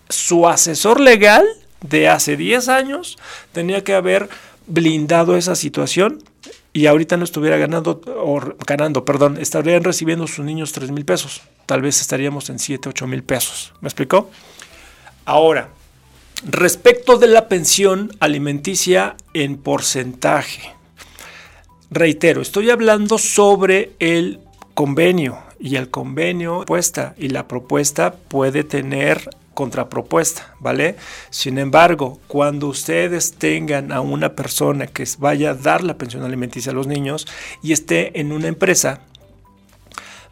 su 0.09 0.47
asesor 0.47 0.99
legal 0.99 1.45
de 1.81 2.09
hace 2.09 2.35
10 2.35 2.67
años 2.69 3.17
tenía 3.53 3.83
que 3.83 3.93
haber 3.93 4.29
blindado 4.67 5.37
esa 5.37 5.55
situación 5.55 6.23
y 6.73 6.85
ahorita 6.85 7.17
no 7.17 7.23
estuviera 7.23 7.57
ganando, 7.57 8.01
o 8.17 8.41
ganando, 8.65 9.05
perdón, 9.05 9.37
estarían 9.39 9.83
recibiendo 9.83 10.27
sus 10.27 10.45
niños 10.45 10.71
3 10.71 10.91
mil 10.91 11.05
pesos. 11.05 11.41
Tal 11.65 11.81
vez 11.81 11.99
estaríamos 11.99 12.49
en 12.49 12.59
7, 12.59 12.89
8 12.89 13.07
mil 13.07 13.23
pesos. 13.23 13.73
¿Me 13.81 13.87
explicó? 13.87 14.29
Ahora, 15.25 15.69
respecto 16.45 17.17
de 17.17 17.27
la 17.27 17.47
pensión 17.47 18.15
alimenticia 18.19 19.15
en 19.33 19.57
porcentaje. 19.57 20.73
Reitero, 21.91 22.41
estoy 22.41 22.69
hablando 22.69 23.17
sobre 23.17 23.93
el 23.99 24.39
convenio 24.73 25.39
y 25.59 25.75
el 25.75 25.89
convenio 25.89 26.59
propuesta 26.59 27.15
y 27.17 27.29
la 27.29 27.47
propuesta 27.47 28.13
puede 28.13 28.63
tener 28.63 29.29
contrapropuesta, 29.53 30.55
¿vale? 30.59 30.95
Sin 31.31 31.57
embargo, 31.57 32.19
cuando 32.27 32.67
ustedes 32.67 33.33
tengan 33.33 33.91
a 33.91 33.99
una 33.99 34.33
persona 34.33 34.87
que 34.87 35.05
vaya 35.17 35.49
a 35.49 35.53
dar 35.53 35.83
la 35.83 35.97
pensión 35.97 36.23
alimenticia 36.23 36.71
a 36.71 36.75
los 36.75 36.87
niños 36.87 37.27
y 37.61 37.73
esté 37.73 38.17
en 38.21 38.31
una 38.31 38.47
empresa, 38.47 39.01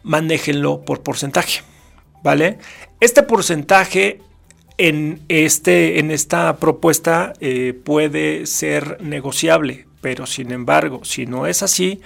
manéjenlo 0.02 0.80
por 0.80 1.02
porcentaje, 1.02 1.60
¿vale? 2.22 2.58
Este 3.00 3.22
porcentaje 3.22 4.22
en, 4.78 5.20
este, 5.28 5.98
en 5.98 6.10
esta 6.10 6.56
propuesta 6.56 7.34
eh, 7.40 7.78
puede 7.84 8.46
ser 8.46 9.02
negociable, 9.02 9.86
pero 10.00 10.24
sin 10.24 10.52
embargo, 10.52 11.04
si 11.04 11.26
no 11.26 11.46
es 11.46 11.62
así, 11.62 12.00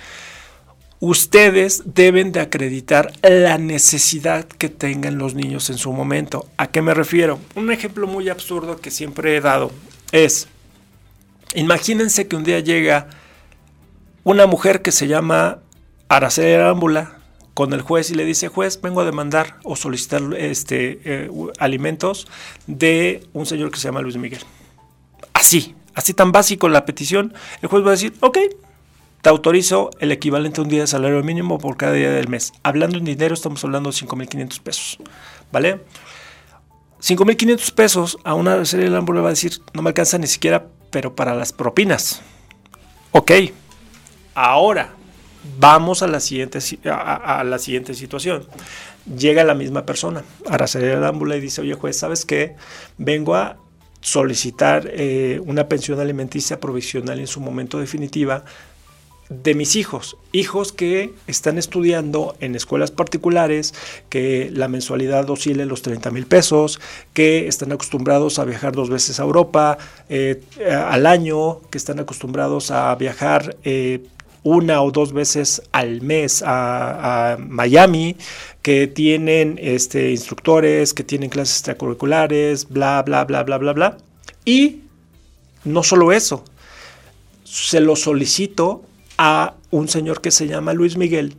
ustedes 1.03 1.83
deben 1.85 2.31
de 2.31 2.39
acreditar 2.39 3.11
la 3.23 3.59
necesidad 3.59 4.45
que 4.45 4.69
tengan 4.69 5.19
los 5.19 5.35
niños 5.35 5.69
en 5.69 5.77
su 5.77 5.93
momento. 5.93 6.47
¿A 6.57 6.69
qué 6.69 6.81
me 6.81 6.95
refiero? 6.95 7.41
Un 7.57 7.73
ejemplo 7.73 8.07
muy 8.07 8.29
absurdo 8.29 8.77
que 8.77 8.93
siempre 8.93 9.37
he 9.37 9.41
dado 9.41 9.73
es, 10.13 10.47
imagínense 11.57 12.29
que 12.29 12.37
un 12.37 12.45
día 12.45 12.61
llega 12.61 13.09
una 14.23 14.47
mujer 14.47 14.81
que 14.81 14.93
se 14.93 15.09
llama 15.09 15.59
Araceli 16.09 16.53
Arámbula 16.53 17.19
con 17.53 17.73
el 17.73 17.83
juez 17.83 18.13
y 18.13 18.15
le 18.15 18.25
dice, 18.25 18.47
juez, 18.47 18.81
vengo 18.81 19.01
a 19.01 19.05
demandar 19.05 19.57
o 19.65 19.75
solicitar 19.75 20.23
este, 20.39 21.01
eh, 21.05 21.31
alimentos 21.59 22.29
de 22.69 23.27
un 23.33 23.45
señor 23.45 23.73
que 23.73 23.81
se 23.81 23.89
llama 23.89 24.03
Luis 24.03 24.19
Miguel. 24.19 24.43
Así, 25.33 25.75
así 25.95 26.15
tan 26.15 26.31
básico 26.31 26.69
la 26.69 26.85
petición, 26.85 27.35
el 27.61 27.69
juez 27.69 27.85
va 27.85 27.89
a 27.89 27.91
decir, 27.91 28.15
ok, 28.21 28.39
te 29.23 29.29
autorizo 29.29 29.91
el 30.01 30.11
equivalente 30.11 30.61
a 30.61 30.65
un 30.65 30.69
día 30.69 30.81
de 30.81 30.89
salario 30.89 31.23
mínimo 31.23 31.59
por 31.59 31.77
cada 31.77 31.93
día 31.93 32.11
del 32.11 32.29
mes. 32.29 32.53
Hablando 32.65 32.99
en 32.99 33.05
dinero, 33.05 33.35
estamos 33.35 33.65
hablando 33.65 33.91
de 33.91 33.97
5.500 33.97 34.61
pesos. 34.61 34.99
¿Vale? 35.53 35.81
5.500 37.01 37.73
pesos 37.73 38.19
a 38.25 38.35
una 38.35 38.65
serie 38.65 38.91
de 38.91 39.01
le 39.01 39.21
va 39.21 39.29
a 39.29 39.31
decir, 39.31 39.53
no 39.75 39.83
me 39.83 39.91
alcanza 39.91 40.19
ni 40.19 40.27
siquiera, 40.27 40.67
pero 40.91 41.15
para 41.15 41.35
las 41.35 41.53
propinas. 41.53 42.21
Ok, 43.13 43.31
ahora 44.35 44.95
vamos 45.59 46.03
a 46.03 46.09
la 46.09 46.21
siguiente, 46.21 46.59
a, 46.91 47.45
la 47.45 47.59
siguiente 47.59 47.95
situación. 47.95 48.47
Llega 49.17 49.45
la 49.45 49.55
misma 49.55 49.85
persona, 49.85 50.23
Araceli 50.49 50.89
Arámbula, 50.89 51.37
y 51.37 51.41
dice, 51.41 51.61
oye 51.61 51.75
juez, 51.75 51.99
¿sabes 51.99 52.25
qué? 52.25 52.57
Vengo 52.99 53.35
a 53.35 53.57
solicitar 54.01 54.89
eh, 54.93 55.41
una 55.45 55.69
pensión 55.69 56.01
alimenticia 56.01 56.59
provisional 56.59 57.21
en 57.21 57.27
su 57.27 57.41
momento 57.41 57.79
definitiva 57.79 58.45
de 59.43 59.55
mis 59.55 59.77
hijos, 59.77 60.17
hijos 60.33 60.73
que 60.73 61.15
están 61.27 61.59
estudiando 61.59 62.37
en 62.41 62.55
escuelas 62.55 62.91
particulares, 62.91 63.75
que 64.09 64.51
la 64.53 64.69
mensualidad 64.69 65.29
oscila 65.31 65.63
en 65.63 65.69
los 65.69 65.83
30 65.83 66.11
mil 66.11 66.27
pesos, 66.27 66.81
que 67.13 67.49
están 67.49 67.73
acostumbrados 67.73 68.39
a 68.39 68.45
viajar 68.45 68.73
dos 68.73 68.91
veces 68.91 69.19
a 69.21 69.23
Europa 69.23 69.79
eh, 70.09 70.43
al 70.67 71.07
año, 71.07 71.61
que 71.71 71.79
están 71.79 71.99
acostumbrados 71.99 72.71
a 72.71 72.95
viajar 72.95 73.57
eh, 73.65 74.01
una 74.43 74.83
o 74.83 74.91
dos 74.91 75.13
veces 75.13 75.63
al 75.73 76.03
mes 76.03 76.43
a, 76.45 77.37
Miami, 77.39 78.17
que 78.61 78.87
tienen 78.87 79.59
este, 79.63 80.11
instructores, 80.11 80.95
que 80.95 81.05
tienen 81.05 81.31
clases 81.31 81.57
extracurriculares, 81.57 82.69
bla, 82.69 83.03
bla, 83.03 83.25
bla, 83.25 83.45
bla, 83.45 83.59
bla, 83.59 83.73
bla. 83.73 83.99
Y 84.45 84.81
no 85.65 85.83
solo 85.83 86.13
eso, 86.13 86.45
se 87.45 87.81
lo 87.81 87.95
solicito 87.97 88.83
a 89.19 89.55
un 89.71 89.89
señor 89.89 90.21
que 90.21 90.31
se 90.31 90.47
llama 90.47 90.73
Luis 90.73 90.97
Miguel, 90.97 91.35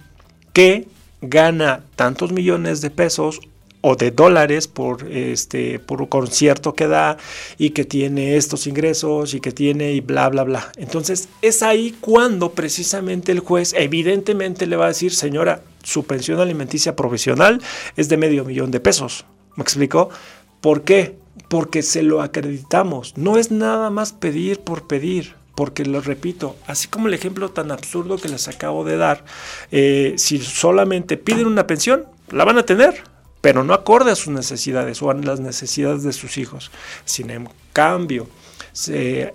que 0.53 0.87
gana 1.21 1.83
tantos 1.95 2.31
millones 2.31 2.81
de 2.81 2.89
pesos 2.89 3.39
o 3.85 3.97
de 3.97 4.11
dólares 4.11 4.69
por 4.69 5.11
este 5.11 5.77
por 5.77 6.07
concierto 6.07 6.73
que 6.73 6.87
da 6.87 7.17
y 7.57 7.71
que 7.71 7.83
tiene 7.83 8.37
estos 8.37 8.65
ingresos 8.65 9.33
y 9.33 9.41
que 9.41 9.51
tiene 9.51 9.91
y 9.91 9.99
bla 9.99 10.29
bla 10.29 10.43
bla. 10.43 10.71
Entonces, 10.77 11.27
es 11.41 11.61
ahí 11.63 11.93
cuando 11.99 12.53
precisamente 12.53 13.33
el 13.33 13.41
juez 13.41 13.73
evidentemente 13.77 14.67
le 14.67 14.77
va 14.77 14.85
a 14.85 14.89
decir, 14.89 15.13
"Señora, 15.13 15.63
su 15.83 16.05
pensión 16.05 16.39
alimenticia 16.39 16.95
profesional 16.95 17.61
es 17.97 18.07
de 18.07 18.17
medio 18.17 18.45
millón 18.45 18.71
de 18.71 18.79
pesos." 18.79 19.25
¿Me 19.57 19.63
explico? 19.63 20.09
¿Por 20.61 20.83
qué? 20.83 21.17
Porque 21.49 21.81
se 21.81 22.03
lo 22.03 22.21
acreditamos. 22.21 23.17
No 23.17 23.37
es 23.37 23.51
nada 23.51 23.89
más 23.89 24.13
pedir 24.13 24.61
por 24.61 24.87
pedir. 24.87 25.35
Porque 25.55 25.85
lo 25.85 26.01
repito, 26.01 26.55
así 26.65 26.87
como 26.87 27.07
el 27.07 27.13
ejemplo 27.13 27.49
tan 27.49 27.71
absurdo 27.71 28.17
que 28.17 28.27
les 28.27 28.47
acabo 28.47 28.83
de 28.83 28.97
dar, 28.97 29.23
eh, 29.71 30.15
si 30.17 30.39
solamente 30.39 31.17
piden 31.17 31.47
una 31.47 31.67
pensión, 31.67 32.05
la 32.29 32.43
van 32.43 32.57
a 32.57 32.65
tener, 32.65 33.03
pero 33.41 33.63
no 33.63 33.73
acorde 33.73 34.11
a 34.11 34.15
sus 34.15 34.33
necesidades 34.33 35.01
o 35.01 35.11
a 35.11 35.13
las 35.13 35.39
necesidades 35.39 36.03
de 36.03 36.13
sus 36.13 36.37
hijos. 36.37 36.71
Sin 37.05 37.29
en 37.29 37.49
cambio, 37.71 38.27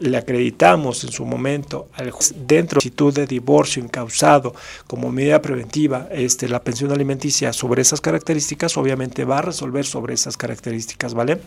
le 0.00 0.16
acreditamos 0.16 1.04
en 1.04 1.12
su 1.12 1.24
momento 1.24 1.88
al 1.94 2.12
dentro 2.46 2.80
de 2.80 2.88
de 3.12 3.26
divorcio 3.26 3.82
incausado 3.82 4.54
como 4.86 5.12
medida 5.12 5.40
preventiva 5.40 6.08
este, 6.10 6.48
la 6.48 6.62
pensión 6.62 6.90
alimenticia 6.90 7.52
sobre 7.52 7.82
esas 7.82 8.00
características, 8.00 8.76
obviamente 8.76 9.24
va 9.24 9.38
a 9.38 9.42
resolver 9.42 9.86
sobre 9.86 10.14
esas 10.14 10.36
características, 10.36 11.14
¿vale? 11.14 11.40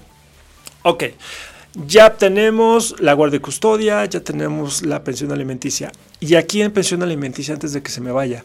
Ok. 0.84 1.04
Ya 1.74 2.18
tenemos 2.18 3.00
la 3.00 3.14
guardia 3.14 3.38
y 3.38 3.40
custodia, 3.40 4.04
ya 4.06 4.20
tenemos 4.20 4.82
la 4.82 5.04
pensión 5.04 5.32
alimenticia. 5.32 5.92
Y 6.20 6.36
aquí 6.36 6.62
en 6.62 6.72
pensión 6.72 7.02
alimenticia, 7.02 7.54
antes 7.54 7.72
de 7.72 7.82
que 7.82 7.92
se 7.92 8.02
me 8.02 8.12
vaya, 8.12 8.44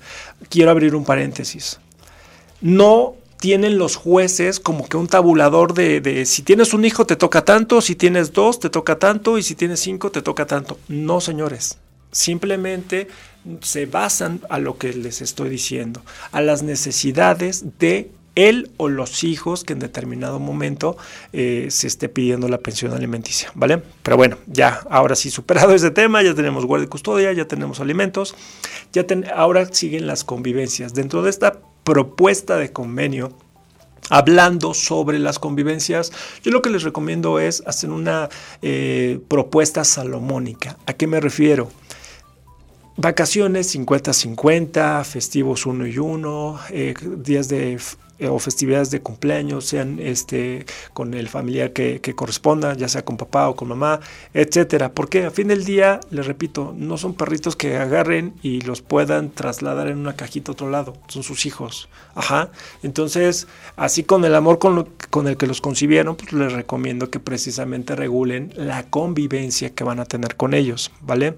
quiero 0.48 0.70
abrir 0.70 0.94
un 0.94 1.04
paréntesis. 1.04 1.80
No 2.60 3.16
tienen 3.40 3.78
los 3.78 3.96
jueces 3.96 4.60
como 4.60 4.88
que 4.88 4.96
un 4.96 5.08
tabulador 5.08 5.74
de, 5.74 6.00
de, 6.00 6.24
si 6.24 6.42
tienes 6.42 6.72
un 6.72 6.84
hijo 6.84 7.04
te 7.04 7.16
toca 7.16 7.44
tanto, 7.44 7.80
si 7.80 7.94
tienes 7.94 8.32
dos 8.32 8.60
te 8.60 8.70
toca 8.70 8.98
tanto 8.98 9.38
y 9.38 9.42
si 9.42 9.54
tienes 9.54 9.80
cinco 9.80 10.10
te 10.10 10.22
toca 10.22 10.46
tanto. 10.46 10.78
No, 10.88 11.20
señores. 11.20 11.78
Simplemente 12.12 13.08
se 13.60 13.86
basan 13.86 14.40
a 14.48 14.58
lo 14.58 14.78
que 14.78 14.92
les 14.92 15.20
estoy 15.20 15.50
diciendo, 15.50 16.02
a 16.32 16.40
las 16.40 16.62
necesidades 16.62 17.78
de 17.78 18.10
él 18.37 18.70
o 18.77 18.88
los 18.88 19.25
hijos 19.25 19.64
que 19.64 19.72
en 19.72 19.81
determinado 19.81 20.38
momento 20.38 20.96
eh, 21.33 21.66
se 21.70 21.88
esté 21.88 22.09
pidiendo 22.09 22.49
la 22.49 22.59
pensión 22.59 22.92
alimenticia, 22.92 23.51
¿vale? 23.55 23.83
Pero 24.03 24.16
bueno, 24.16 24.37
ya, 24.46 24.83
ahora 24.88 25.16
sí 25.16 25.31
superado 25.31 25.75
ese 25.75 25.90
tema, 25.90 26.22
ya 26.22 26.35
tenemos 26.35 26.64
guardia 26.64 26.85
y 26.85 26.88
custodia, 26.88 27.33
ya 27.33 27.49
tenemos 27.49 27.81
alimentos, 27.81 28.37
ya 28.92 29.05
ahora 29.35 29.66
siguen 29.72 30.07
las 30.07 30.22
convivencias. 30.22 30.94
Dentro 30.94 31.22
de 31.22 31.31
esta 31.31 31.59
propuesta 31.83 32.57
de 32.57 32.72
convenio, 32.72 33.33
hablando 34.11 34.75
sobre 34.75 35.18
las 35.18 35.38
convivencias, 35.38 36.12
yo 36.42 36.53
lo 36.53 36.62
que 36.62 36.70
les 36.70 36.83
recomiendo 36.83 37.40
es 37.40 37.62
hacer 37.66 37.90
una 37.90 38.29
eh, 38.61 39.18
propuesta 39.29 39.85
salomónica. 39.85 40.77
¿A 40.87 40.92
qué 40.92 41.07
me 41.07 41.20
refiero? 41.20 41.70
Vacaciones 42.99 43.75
50-50, 43.75 45.05
festivos 45.05 45.66
uno 45.66 45.87
y 45.87 45.99
uno, 45.99 46.59
eh, 46.70 46.94
días 47.18 47.49
de 47.49 47.79
eh, 48.18 48.29
o 48.29 48.38
festividades 48.38 48.90
de 48.90 49.00
cumpleaños, 49.00 49.66
sean 49.66 49.98
este, 50.00 50.64
con 50.92 51.14
el 51.14 51.29
familiar 51.29 51.72
que, 51.72 52.00
corresponda, 52.14 52.74
ya 52.74 52.88
sea 52.88 53.05
con 53.05 53.16
papá 53.16 53.48
o 53.48 53.57
con 53.57 53.68
mamá, 53.68 54.00
etcétera. 54.33 54.92
Porque 54.92 55.26
a 55.26 55.31
fin 55.31 55.48
del 55.48 55.64
día, 55.64 56.00
les 56.11 56.26
repito, 56.26 56.74
no 56.76 56.96
son 56.96 57.14
perritos 57.14 57.57
que 57.57 57.76
agarren 57.76 58.35
y 58.42 58.61
los 58.62 58.83
puedan 58.83 59.31
trasladar 59.31 59.88
en 59.88 59.98
una 59.98 60.16
cajita 60.16 60.50
a 60.50 60.55
otro 60.55 60.70
lado, 60.70 60.96
son 61.09 61.22
sus 61.22 61.46
hijos. 61.46 61.88
Ajá. 62.14 62.50
Entonces, 62.83 63.46
así 63.76 64.02
con 64.02 64.24
el 64.24 64.35
amor 64.35 64.59
con, 64.59 64.88
con 65.11 65.29
el 65.29 65.37
que 65.37 65.46
los 65.46 65.61
concibieron, 65.61 66.16
pues 66.16 66.33
les 66.33 66.52
recomiendo 66.52 67.11
que 67.11 67.20
precisamente 67.20 67.96
regulen 67.96 68.52
la 68.57 68.85
convivencia 68.85 69.70
que 69.70 69.85
van 69.85 70.00
a 70.00 70.05
tener 70.05 70.37
con 70.37 70.55
ellos, 70.55 70.90
¿vale? 71.00 71.37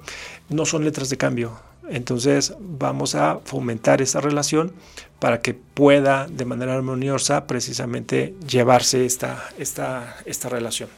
No 0.48 0.64
son 0.64 0.84
letras 0.84 1.10
de 1.10 1.16
cambio. 1.16 1.67
Entonces 1.90 2.54
vamos 2.58 3.14
a 3.14 3.40
fomentar 3.44 4.02
esa 4.02 4.20
relación 4.20 4.72
para 5.18 5.40
que 5.40 5.54
pueda 5.54 6.26
de 6.28 6.44
manera 6.44 6.74
armoniosa 6.74 7.46
precisamente 7.46 8.34
llevarse 8.46 9.04
esta, 9.04 9.48
esta, 9.58 10.16
esta 10.24 10.48
relación. 10.48 10.88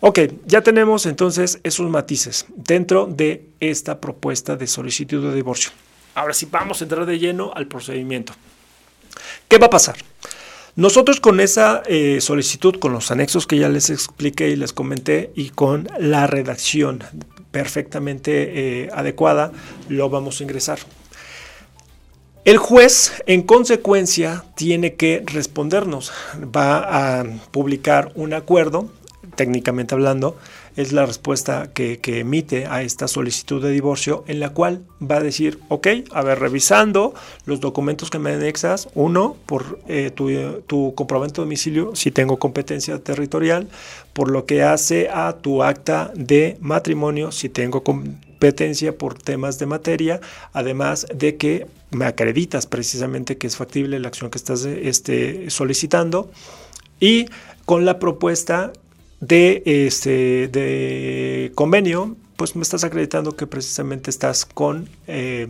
Ok, 0.00 0.18
ya 0.46 0.62
tenemos 0.62 1.06
entonces 1.06 1.60
esos 1.62 1.88
matices 1.88 2.46
dentro 2.56 3.06
de 3.06 3.46
esta 3.60 4.00
propuesta 4.00 4.56
de 4.56 4.66
solicitud 4.66 5.22
de 5.22 5.34
divorcio. 5.34 5.70
Ahora 6.14 6.34
sí, 6.34 6.48
vamos 6.50 6.80
a 6.80 6.84
entrar 6.84 7.06
de 7.06 7.18
lleno 7.18 7.52
al 7.54 7.68
procedimiento. 7.68 8.34
¿Qué 9.48 9.58
va 9.58 9.66
a 9.66 9.70
pasar? 9.70 9.96
Nosotros 10.74 11.20
con 11.20 11.38
esa 11.38 11.82
eh, 11.86 12.20
solicitud, 12.20 12.78
con 12.78 12.92
los 12.92 13.10
anexos 13.10 13.46
que 13.46 13.58
ya 13.58 13.68
les 13.68 13.90
expliqué 13.90 14.48
y 14.48 14.56
les 14.56 14.72
comenté, 14.72 15.30
y 15.34 15.50
con 15.50 15.88
la 15.98 16.26
redacción 16.26 17.04
perfectamente 17.52 18.82
eh, 18.82 18.90
adecuada, 18.92 19.52
lo 19.88 20.10
vamos 20.10 20.40
a 20.40 20.42
ingresar. 20.42 20.80
El 22.44 22.58
juez, 22.58 23.22
en 23.26 23.42
consecuencia, 23.42 24.44
tiene 24.56 24.94
que 24.94 25.22
respondernos. 25.24 26.12
Va 26.44 27.20
a 27.20 27.24
publicar 27.52 28.10
un 28.16 28.34
acuerdo, 28.34 28.90
técnicamente 29.36 29.94
hablando, 29.94 30.36
es 30.76 30.92
la 30.92 31.06
respuesta 31.06 31.70
que, 31.72 32.00
emite 32.04 32.66
a 32.66 32.82
esta 32.82 33.08
solicitud 33.08 33.62
de 33.62 33.70
divorcio, 33.70 34.24
en 34.26 34.40
la 34.40 34.50
cual 34.50 34.82
va 35.00 35.16
a 35.16 35.20
decir, 35.20 35.58
ok, 35.68 35.88
a 36.12 36.22
ver, 36.22 36.38
revisando 36.38 37.14
los 37.46 37.60
documentos 37.60 38.10
que 38.10 38.18
me 38.18 38.32
anexas, 38.32 38.88
uno, 38.94 39.36
por 39.46 39.80
eh, 39.88 40.10
tu, 40.14 40.30
tu 40.66 40.94
comprobante 40.94 41.40
de 41.40 41.44
domicilio, 41.44 41.94
si 41.94 42.10
tengo 42.10 42.38
competencia 42.38 42.98
territorial, 42.98 43.68
por 44.12 44.30
lo 44.30 44.46
que 44.46 44.62
hace 44.62 45.08
a 45.08 45.38
tu 45.40 45.62
acta 45.62 46.12
de 46.14 46.56
matrimonio, 46.60 47.32
si 47.32 47.48
tengo 47.48 47.82
competencia 47.82 48.96
por 48.96 49.14
temas 49.14 49.58
de 49.58 49.66
materia, 49.66 50.20
además 50.52 51.06
de 51.14 51.36
que 51.36 51.66
me 51.90 52.06
acreditas 52.06 52.66
precisamente 52.66 53.38
que 53.38 53.46
es 53.46 53.56
factible 53.56 54.00
la 54.00 54.08
acción 54.08 54.30
que 54.30 54.38
estás 54.38 54.64
este, 54.64 55.50
solicitando. 55.50 56.30
Y 56.98 57.26
con 57.64 57.84
la 57.84 57.98
propuesta 57.98 58.72
de, 59.22 59.62
este, 59.64 60.48
de 60.48 61.52
convenio, 61.54 62.16
pues 62.36 62.56
me 62.56 62.62
estás 62.62 62.82
acreditando 62.82 63.36
que 63.36 63.46
precisamente 63.46 64.10
estás 64.10 64.44
con 64.44 64.88
eh, 65.06 65.46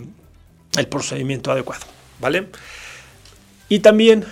el 0.77 0.89
procedimiento 0.89 1.51
adecuado, 1.51 1.87
¿vale? 2.21 2.49
Y 3.71 3.79
también 3.79 4.27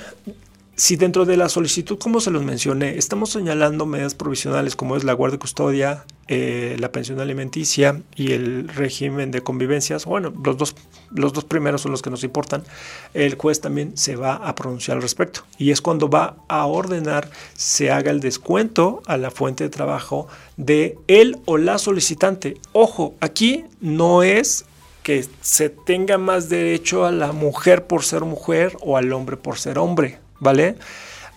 si 0.80 0.96
dentro 0.96 1.26
de 1.26 1.36
la 1.36 1.50
solicitud, 1.50 1.98
como 1.98 2.20
se 2.20 2.30
los 2.30 2.42
mencioné, 2.42 2.96
estamos 2.96 3.28
señalando 3.28 3.84
medidas 3.84 4.14
provisionales 4.14 4.76
como 4.76 4.96
es 4.96 5.04
la 5.04 5.12
guardia 5.12 5.38
custodia, 5.38 6.06
eh, 6.26 6.74
la 6.80 6.90
pensión 6.90 7.20
alimenticia 7.20 8.00
y 8.16 8.32
el 8.32 8.66
régimen 8.66 9.30
de 9.30 9.42
convivencias, 9.42 10.06
bueno, 10.06 10.32
los 10.42 10.56
dos, 10.56 10.74
los 11.10 11.34
dos 11.34 11.44
primeros 11.44 11.82
son 11.82 11.90
los 11.90 12.00
que 12.00 12.08
nos 12.08 12.24
importan, 12.24 12.64
el 13.12 13.34
juez 13.34 13.60
también 13.60 13.94
se 13.98 14.16
va 14.16 14.36
a 14.36 14.54
pronunciar 14.54 14.96
al 14.96 15.02
respecto. 15.02 15.42
Y 15.58 15.70
es 15.70 15.82
cuando 15.82 16.08
va 16.08 16.36
a 16.48 16.64
ordenar 16.64 17.30
se 17.52 17.90
haga 17.90 18.10
el 18.10 18.20
descuento 18.20 19.02
a 19.04 19.18
la 19.18 19.30
fuente 19.30 19.64
de 19.64 19.68
trabajo 19.68 20.28
de 20.56 20.96
él 21.08 21.36
o 21.44 21.58
la 21.58 21.76
solicitante. 21.76 22.56
Ojo, 22.72 23.16
aquí 23.20 23.66
no 23.82 24.22
es 24.22 24.64
que 25.02 25.26
se 25.42 25.68
tenga 25.68 26.16
más 26.16 26.48
derecho 26.48 27.04
a 27.04 27.12
la 27.12 27.32
mujer 27.32 27.86
por 27.86 28.02
ser 28.02 28.22
mujer 28.22 28.78
o 28.80 28.96
al 28.96 29.12
hombre 29.12 29.36
por 29.36 29.58
ser 29.58 29.78
hombre. 29.78 30.19
¿Vale? 30.40 30.76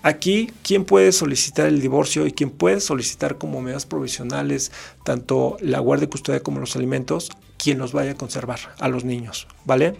Aquí, 0.01 0.51
¿quién 0.63 0.83
puede 0.83 1.13
solicitar 1.13 1.67
el 1.67 1.79
divorcio 1.79 2.27
y 2.27 2.33
quién 2.33 2.49
puede 2.49 2.81
solicitar 2.81 3.37
como 3.37 3.61
medidas 3.61 3.85
provisionales 3.85 4.71
tanto 5.05 5.55
la 5.61 5.79
guardia 5.79 6.05
y 6.05 6.09
custodia 6.09 6.43
como 6.43 6.59
los 6.59 6.75
alimentos? 6.75 7.31
Quien 7.57 7.77
los 7.77 7.93
vaya 7.93 8.11
a 8.11 8.15
conservar, 8.15 8.59
a 8.79 8.89
los 8.89 9.05
niños, 9.05 9.47
¿vale? 9.63 9.95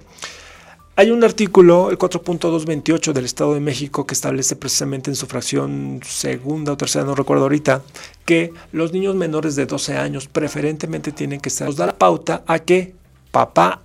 Hay 0.96 1.10
un 1.10 1.24
artículo, 1.24 1.90
el 1.90 1.98
4.228 1.98 3.14
del 3.14 3.26
Estado 3.26 3.54
de 3.54 3.62
México, 3.62 4.06
que 4.06 4.14
establece 4.14 4.56
precisamente 4.56 5.10
en 5.10 5.16
su 5.16 5.26
fracción 5.26 6.02
segunda 6.06 6.74
o 6.74 6.78
tercera, 6.78 7.06
no 7.06 7.16
recuerdo 7.16 7.44
ahorita, 7.44 7.82
que 8.26 8.54
los 8.72 8.92
niños 8.92 9.16
menores 9.16 9.56
de 9.56 9.66
12 9.66 9.98
años 9.98 10.28
preferentemente 10.28 11.12
tienen 11.12 11.40
que 11.40 11.50
estar, 11.50 11.68
nos 11.68 11.78
da 11.78 11.88
la 11.88 11.98
pauta 11.98 12.44
a 12.46 12.60
que 12.60 12.94
papá 13.32 13.82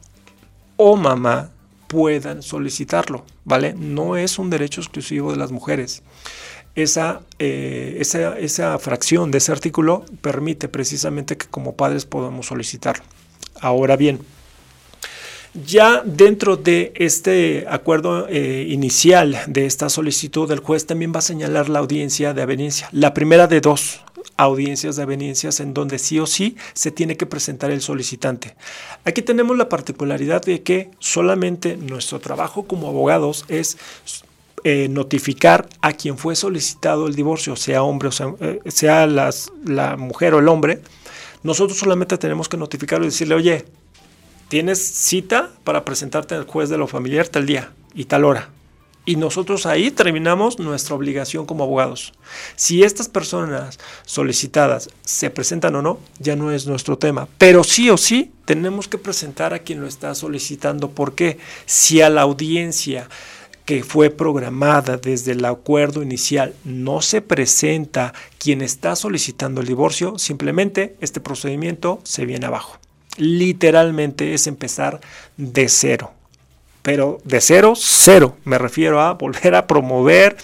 o 0.77 0.97
mamá 0.97 1.53
puedan 1.89 2.43
solicitarlo, 2.43 3.25
¿vale? 3.45 3.75
No 3.75 4.17
es 4.17 4.39
un 4.39 4.51
derecho 4.51 4.81
exclusivo 4.81 5.33
de 5.33 5.39
las 5.39 5.51
mujeres. 5.51 6.03
Esa, 6.75 7.23
eh, 7.41 7.97
esa, 7.99 8.39
esa, 8.39 8.79
fracción 8.79 9.33
de 9.33 9.39
ese 9.39 9.51
artículo 9.51 10.05
permite 10.21 10.69
precisamente 10.69 11.37
que 11.37 11.47
como 11.47 11.75
padres 11.75 12.05
podamos 12.05 12.47
solicitarlo. 12.47 13.03
Ahora 13.61 13.97
bien, 13.97 14.21
ya 15.55 16.03
dentro 16.05 16.57
de 16.57 16.93
este 16.95 17.65
acuerdo 17.69 18.29
eh, 18.29 18.67
inicial 18.69 19.39
de 19.47 19.67
esta 19.67 19.89
solicitud, 19.89 20.51
el 20.53 20.61
juez 20.61 20.87
también 20.87 21.13
va 21.13 21.19
a 21.19 21.23
señalar 21.23 21.69
la 21.69 21.81
audiencia 21.81 22.35
de 22.35 22.43
aveniencia, 22.43 22.89
la 22.93 23.15
primera 23.15 23.47
de 23.47 23.61
dos, 23.61 24.03
audiencias 24.37 24.97
de 24.97 25.03
aveniencias 25.03 25.61
en 25.61 25.75
donde 25.75 25.99
sí 25.99 26.19
o 26.19 26.27
sí 26.27 26.57
se 26.75 26.91
tiene 26.91 27.17
que 27.17 27.27
presentar 27.27 27.71
el 27.71 27.83
solicitante. 27.83 28.55
Aquí 29.05 29.23
tenemos 29.23 29.57
la 29.57 29.69
particularidad 29.69 30.43
de 30.43 30.63
que 30.63 30.91
solamente 30.99 31.77
nuestro 31.77 32.21
trabajo 32.21 32.65
como 32.65 32.89
abogados 32.89 33.45
es 33.49 33.77
eh, 34.65 34.89
notificar 34.89 35.69
a 35.83 35.93
quien 35.93 36.19
fue 36.19 36.37
solicitado 36.37 37.07
el 37.07 37.15
divorcio, 37.15 37.57
sea 37.57 37.83
hombre 37.83 38.09
o 38.09 38.13
sea, 38.13 38.35
eh, 38.41 38.61
sea 38.67 39.07
la 39.07 39.97
mujer 39.97 40.35
o 40.35 40.39
el 40.39 40.49
hombre. 40.49 40.83
Nosotros 41.43 41.79
solamente 41.79 42.19
tenemos 42.19 42.49
que 42.49 42.57
notificarlo 42.57 43.05
y 43.07 43.11
decirle, 43.11 43.35
oye, 43.35 43.65
tienes 44.49 44.83
cita 44.83 45.51
para 45.65 45.85
presentarte 45.85 46.35
al 46.35 46.45
juez 46.45 46.69
de 46.69 46.79
lo 46.79 46.87
familiar 46.87 47.29
tal 47.29 47.47
día 47.47 47.73
y 47.95 48.05
tal 48.07 48.25
hora 48.25 48.51
y 49.09 49.17
nosotros 49.17 49.65
ahí 49.65 49.91
terminamos 49.91 50.59
nuestra 50.59 50.95
obligación 50.95 51.47
como 51.47 51.65
abogados. 51.65 52.13
Si 52.57 52.83
estas 52.83 53.09
personas 53.09 53.79
solicitadas 54.05 54.91
se 55.01 55.31
presentan 55.31 55.77
o 55.77 55.81
no, 55.81 55.99
ya 56.19 56.37
no 56.37 56.53
es 56.53 56.67
nuestro 56.67 56.99
tema, 56.99 57.27
pero 57.39 57.65
sí 57.65 57.89
o 57.89 57.97
sí 57.97 58.33
tenemos 58.45 58.87
que 58.87 58.99
presentar 58.99 59.55
a 59.55 59.61
quien 59.61 59.81
lo 59.81 59.87
está 59.87 60.15
solicitando. 60.15 60.91
porque 60.91 61.39
Si 61.65 62.03
a 62.03 62.11
la 62.11 62.21
audiencia 62.21 63.09
que 63.65 63.83
fue 63.83 64.11
programada 64.11 64.99
desde 64.99 65.33
el 65.33 65.47
acuerdo 65.47 66.03
inicial 66.03 66.53
no 66.65 67.01
se 67.01 67.23
presenta 67.23 68.13
quien 68.37 68.61
está 68.61 68.95
solicitando 68.95 69.63
el 69.63 69.69
divorcio, 69.69 70.19
simplemente 70.19 70.97
este 71.01 71.21
procedimiento 71.21 72.01
se 72.05 72.27
viene 72.27 72.45
abajo. 72.45 72.79
Literalmente 73.17 74.35
es 74.35 74.47
empezar 74.47 75.01
de 75.39 75.71
cero 75.71 76.13
pero 76.89 77.21
de 77.23 77.43
cero, 77.43 77.75
cero. 77.77 78.39
Me 78.47 78.57
refiero 78.57 78.99
a 78.99 79.13
volver 79.13 79.55
a 79.55 79.67
promover, 79.67 80.39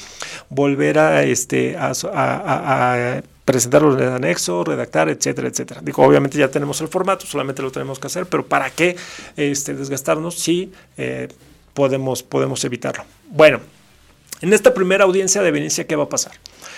volver 0.51 0.99
a, 0.99 1.23
este, 1.23 1.75
a, 1.75 3.23
presentar 3.47 3.81
los 3.81 3.99
anexos, 3.99 4.69
redactar, 4.69 5.09
etcétera, 5.09 5.49
etcétera. 5.49 5.81
Digo, 5.83 6.03
obviamente 6.03 6.37
ya 6.37 6.49
tenemos 6.49 6.83
el 6.83 6.89
formato, 6.89 7.25
solamente 7.25 7.63
lo 7.63 7.73
tenemos 7.73 7.99
que 7.99 8.09
hacer, 8.09 8.27
pero 8.27 8.45
¿para 8.45 8.69
qué 8.69 8.95
este, 9.39 9.73
desgastarnos 9.73 10.35
si 10.35 10.71
eh, 10.99 11.29
podemos, 11.73 12.23
podemos 12.23 12.63
evitarlo? 12.67 13.05
Bueno, 13.31 13.61
en 14.43 14.53
esta 14.53 14.75
primera 14.75 15.05
audiencia 15.05 15.41
de 15.41 15.49
evidencia, 15.49 15.87
¿qué 15.87 15.97
va 15.97 16.05
a 16.05 16.09
pasar? 16.11 16.33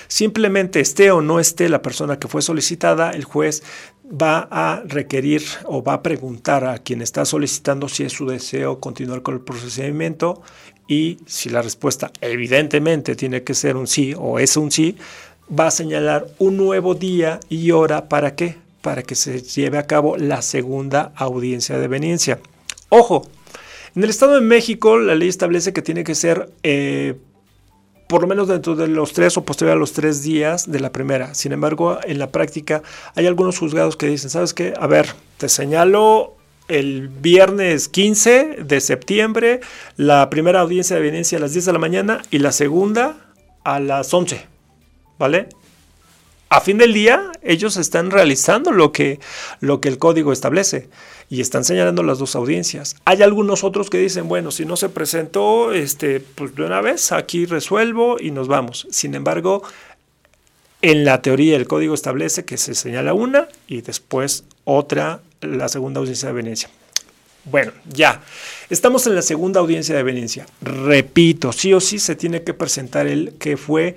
Simplemente 0.06 0.78
esté 0.78 1.10
o 1.10 1.20
no 1.20 1.40
esté 1.40 1.68
la 1.68 1.82
persona 1.82 2.20
que 2.20 2.28
fue 2.28 2.40
solicitada, 2.40 3.10
el 3.10 3.24
juez 3.24 3.64
va 4.10 4.48
a 4.50 4.82
requerir 4.86 5.42
o 5.64 5.82
va 5.82 5.94
a 5.94 6.02
preguntar 6.02 6.64
a 6.64 6.78
quien 6.78 7.02
está 7.02 7.24
solicitando 7.24 7.88
si 7.88 8.04
es 8.04 8.12
su 8.12 8.26
deseo 8.26 8.80
continuar 8.80 9.22
con 9.22 9.34
el 9.34 9.40
procedimiento 9.40 10.42
y 10.88 11.18
si 11.26 11.48
la 11.50 11.62
respuesta 11.62 12.12
evidentemente 12.20 13.16
tiene 13.16 13.42
que 13.42 13.54
ser 13.54 13.76
un 13.76 13.86
sí 13.86 14.14
o 14.16 14.38
es 14.38 14.56
un 14.56 14.70
sí, 14.70 14.96
va 15.48 15.68
a 15.68 15.72
señalar 15.72 16.26
un 16.38 16.56
nuevo 16.56 16.94
día 16.94 17.40
y 17.48 17.70
hora 17.72 18.08
para 18.08 18.36
qué? 18.36 18.56
Para 18.82 19.02
que 19.02 19.14
se 19.14 19.42
lleve 19.42 19.78
a 19.78 19.86
cabo 19.86 20.16
la 20.16 20.42
segunda 20.42 21.12
audiencia 21.16 21.78
de 21.78 21.88
veniencia. 21.88 22.38
Ojo, 22.88 23.26
en 23.96 24.04
el 24.04 24.10
Estado 24.10 24.34
de 24.34 24.40
México 24.40 24.98
la 24.98 25.14
ley 25.14 25.28
establece 25.28 25.72
que 25.72 25.82
tiene 25.82 26.04
que 26.04 26.14
ser 26.14 26.50
eh, 26.62 27.16
por 28.06 28.22
lo 28.22 28.28
menos 28.28 28.48
dentro 28.48 28.76
de 28.76 28.88
los 28.88 29.12
tres 29.12 29.36
o 29.36 29.44
posterior 29.44 29.76
a 29.76 29.80
los 29.80 29.92
tres 29.92 30.22
días 30.22 30.70
de 30.70 30.80
la 30.80 30.92
primera. 30.92 31.34
Sin 31.34 31.52
embargo, 31.52 31.98
en 32.04 32.18
la 32.18 32.30
práctica 32.30 32.82
hay 33.14 33.26
algunos 33.26 33.58
juzgados 33.58 33.96
que 33.96 34.06
dicen, 34.06 34.30
¿sabes 34.30 34.54
qué? 34.54 34.74
A 34.78 34.86
ver, 34.86 35.08
te 35.38 35.48
señalo 35.48 36.36
el 36.68 37.08
viernes 37.08 37.88
15 37.88 38.58
de 38.64 38.80
septiembre, 38.80 39.60
la 39.96 40.30
primera 40.30 40.60
audiencia 40.60 40.96
de 40.96 41.02
evidencia 41.06 41.38
a 41.38 41.40
las 41.40 41.52
10 41.52 41.66
de 41.66 41.72
la 41.72 41.78
mañana 41.78 42.22
y 42.30 42.38
la 42.38 42.52
segunda 42.52 43.16
a 43.64 43.80
las 43.80 44.12
11, 44.12 44.46
¿vale? 45.18 45.48
A 46.48 46.60
fin 46.60 46.78
del 46.78 46.92
día, 46.92 47.32
ellos 47.42 47.76
están 47.76 48.10
realizando 48.10 48.70
lo 48.70 48.92
que, 48.92 49.18
lo 49.60 49.80
que 49.80 49.88
el 49.88 49.98
código 49.98 50.32
establece 50.32 50.88
y 51.28 51.40
están 51.40 51.64
señalando 51.64 52.02
las 52.02 52.18
dos 52.18 52.36
audiencias. 52.36 52.96
Hay 53.04 53.22
algunos 53.22 53.64
otros 53.64 53.90
que 53.90 53.98
dicen, 53.98 54.28
bueno, 54.28 54.50
si 54.50 54.64
no 54.64 54.76
se 54.76 54.88
presentó, 54.88 55.72
este, 55.72 56.20
pues 56.20 56.54
de 56.54 56.64
una 56.64 56.80
vez 56.80 57.12
aquí 57.12 57.46
resuelvo 57.46 58.16
y 58.20 58.30
nos 58.30 58.48
vamos. 58.48 58.86
Sin 58.90 59.14
embargo, 59.14 59.62
en 60.82 61.04
la 61.04 61.22
teoría 61.22 61.56
el 61.56 61.66
código 61.66 61.94
establece 61.94 62.44
que 62.44 62.56
se 62.56 62.74
señala 62.74 63.12
una 63.14 63.48
y 63.66 63.80
después 63.80 64.44
otra, 64.64 65.20
la 65.40 65.68
segunda 65.68 66.00
audiencia 66.00 66.28
de 66.28 66.34
Venecia. 66.34 66.70
Bueno, 67.44 67.72
ya. 67.88 68.22
Estamos 68.70 69.06
en 69.06 69.14
la 69.14 69.22
segunda 69.22 69.60
audiencia 69.60 69.96
de 69.96 70.02
Venecia. 70.02 70.46
Repito, 70.60 71.52
sí 71.52 71.72
o 71.72 71.80
sí 71.80 71.98
se 71.98 72.16
tiene 72.16 72.42
que 72.42 72.54
presentar 72.54 73.06
el 73.06 73.34
que 73.38 73.56
fue 73.56 73.94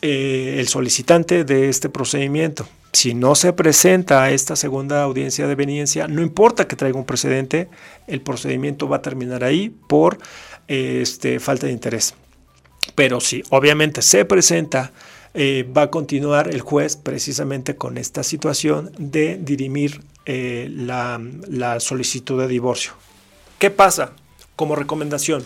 eh, 0.00 0.56
el 0.58 0.68
solicitante 0.68 1.44
de 1.44 1.68
este 1.68 1.88
procedimiento. 1.88 2.66
Si 2.92 3.14
no 3.14 3.34
se 3.34 3.52
presenta 3.52 4.22
a 4.22 4.30
esta 4.30 4.56
segunda 4.56 5.02
audiencia 5.02 5.46
de 5.46 5.54
veniencia, 5.54 6.08
no 6.08 6.22
importa 6.22 6.66
que 6.66 6.76
traiga 6.76 6.98
un 6.98 7.04
precedente, 7.04 7.68
el 8.06 8.22
procedimiento 8.22 8.88
va 8.88 8.96
a 8.96 9.02
terminar 9.02 9.44
ahí 9.44 9.68
por 9.68 10.18
este, 10.66 11.38
falta 11.38 11.66
de 11.66 11.72
interés. 11.72 12.14
Pero 12.94 13.20
si 13.20 13.42
obviamente 13.50 14.02
se 14.02 14.24
presenta, 14.24 14.92
eh, 15.34 15.68
va 15.76 15.82
a 15.82 15.90
continuar 15.90 16.48
el 16.48 16.62
juez 16.62 16.96
precisamente 16.96 17.76
con 17.76 17.98
esta 17.98 18.22
situación 18.22 18.90
de 18.98 19.38
dirimir 19.40 20.00
eh, 20.24 20.68
la, 20.70 21.20
la 21.48 21.80
solicitud 21.80 22.40
de 22.40 22.48
divorcio. 22.48 22.92
¿Qué 23.58 23.70
pasa? 23.70 24.12
Como 24.56 24.74
recomendación, 24.74 25.44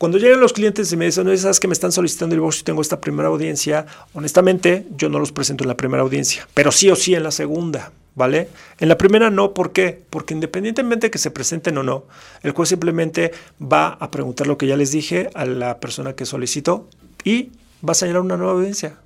cuando 0.00 0.16
llegan 0.16 0.40
los 0.40 0.54
clientes 0.54 0.90
y 0.92 0.96
me 0.96 1.04
dicen, 1.04 1.26
no, 1.26 1.36
sabes 1.36 1.60
que 1.60 1.68
me 1.68 1.74
están 1.74 1.92
solicitando 1.92 2.34
el 2.34 2.38
divorcio 2.38 2.62
y 2.62 2.64
tengo 2.64 2.80
esta 2.80 3.02
primera 3.02 3.28
audiencia, 3.28 3.84
honestamente 4.14 4.86
yo 4.96 5.10
no 5.10 5.18
los 5.18 5.30
presento 5.30 5.62
en 5.62 5.68
la 5.68 5.76
primera 5.76 6.02
audiencia, 6.02 6.48
pero 6.54 6.72
sí 6.72 6.88
o 6.88 6.96
sí 6.96 7.14
en 7.14 7.22
la 7.22 7.30
segunda, 7.30 7.92
¿vale? 8.14 8.48
En 8.78 8.88
la 8.88 8.96
primera 8.96 9.28
no, 9.28 9.52
¿por 9.52 9.72
qué? 9.72 10.02
Porque 10.08 10.32
independientemente 10.32 11.08
de 11.08 11.10
que 11.10 11.18
se 11.18 11.30
presenten 11.30 11.76
o 11.76 11.82
no, 11.82 12.04
el 12.42 12.52
juez 12.52 12.70
simplemente 12.70 13.32
va 13.60 13.88
a 13.88 14.10
preguntar 14.10 14.46
lo 14.46 14.56
que 14.56 14.66
ya 14.66 14.78
les 14.78 14.90
dije 14.90 15.28
a 15.34 15.44
la 15.44 15.80
persona 15.80 16.14
que 16.14 16.24
solicitó 16.24 16.88
y 17.22 17.50
va 17.86 17.92
a 17.92 17.94
señalar 17.94 18.22
una 18.22 18.38
nueva 18.38 18.54
audiencia. 18.54 18.96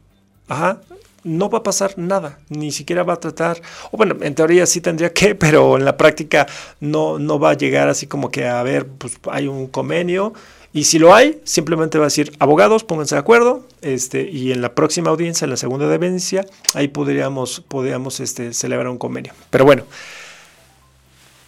Ajá, 0.47 0.81
no 1.25 1.51
va 1.51 1.59
a 1.59 1.63
pasar 1.65 1.95
nada, 1.99 2.39
ni 2.51 2.71
siquiera 2.71 3.03
va 3.03 3.15
a 3.15 3.21
tratar, 3.21 3.61
o 3.91 3.97
bueno, 3.97 4.15
en 4.21 4.37
teoría 4.37 4.65
sí 4.65 4.81
tendría 4.81 5.13
que, 5.13 5.35
pero 5.35 5.77
en 5.77 5.85
la 5.85 5.97
práctica 5.97 6.47
no, 6.79 7.19
no 7.19 7.41
va 7.41 7.51
a 7.51 7.55
llegar 7.55 7.89
así 7.89 8.07
como 8.07 8.31
que 8.31 8.47
a 8.47 8.63
ver, 8.63 8.87
pues 8.87 9.19
hay 9.33 9.49
un 9.49 9.67
convenio 9.67 10.35
y 10.75 10.85
si 10.85 10.99
lo 10.99 11.15
hay, 11.15 11.41
simplemente 11.45 11.99
va 11.99 12.05
a 12.05 12.09
decir, 12.09 12.33
abogados, 12.41 12.83
pónganse 12.83 13.15
de 13.15 13.21
acuerdo, 13.21 13.65
este, 13.81 14.29
y 14.29 14.51
en 14.51 14.61
la 14.61 14.75
próxima 14.75 15.09
audiencia, 15.09 15.45
en 15.45 15.53
la 15.53 15.57
segunda 15.57 15.87
de 15.87 15.99
Venecia, 15.99 16.45
ahí 16.75 16.89
podríamos, 16.89 17.61
podríamos 17.61 18.19
este, 18.19 18.53
celebrar 18.53 18.89
un 18.89 18.99
convenio. 18.99 19.35
Pero 19.51 19.65
bueno, 19.65 19.85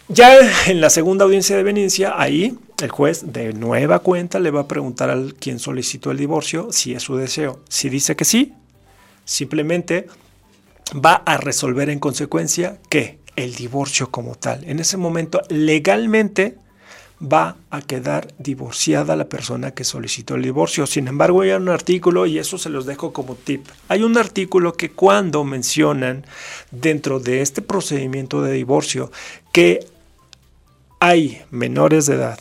ya 0.07 0.33
en 0.67 0.79
la 0.79 0.89
segunda 0.89 1.25
audiencia 1.25 1.57
de 1.57 1.63
Venecia, 1.63 2.13
ahí 2.17 2.57
el 2.81 2.89
juez 2.89 3.33
de 3.33 3.51
nueva 3.51 3.99
cuenta 3.99 4.39
le 4.39 4.49
va 4.49 4.61
a 4.61 4.67
preguntar 4.69 5.09
al 5.09 5.35
quien 5.35 5.59
solicitó 5.59 6.11
el 6.11 6.17
divorcio 6.17 6.69
si 6.71 6.93
es 6.93 7.03
su 7.03 7.17
deseo. 7.17 7.59
Si 7.67 7.89
dice 7.89 8.15
que 8.15 8.23
sí, 8.23 8.53
simplemente 9.25 10.07
va 10.93 11.15
a 11.25 11.35
resolver 11.35 11.89
en 11.89 11.99
consecuencia 11.99 12.79
que 12.89 13.19
el 13.35 13.55
divorcio 13.55 14.09
como 14.09 14.35
tal. 14.35 14.63
En 14.63 14.79
ese 14.79 14.95
momento, 14.95 15.41
legalmente, 15.49 16.59
va 17.21 17.57
a 17.71 17.81
quedar 17.81 18.33
divorciada 18.37 19.15
la 19.15 19.27
persona 19.27 19.71
que 19.71 19.83
solicitó 19.83 20.35
el 20.35 20.43
divorcio. 20.43 20.85
Sin 20.85 21.07
embargo, 21.07 21.41
hay 21.41 21.51
un 21.51 21.69
artículo, 21.69 22.25
y 22.25 22.37
eso 22.37 22.57
se 22.57 22.69
los 22.69 22.85
dejo 22.85 23.13
como 23.13 23.35
tip, 23.35 23.67
hay 23.87 24.03
un 24.03 24.17
artículo 24.17 24.73
que 24.73 24.91
cuando 24.91 25.43
mencionan 25.43 26.25
dentro 26.71 27.19
de 27.19 27.41
este 27.41 27.61
procedimiento 27.61 28.41
de 28.41 28.53
divorcio 28.53 29.11
que 29.51 29.85
hay 30.99 31.41
menores 31.51 32.05
de 32.05 32.15
edad 32.15 32.39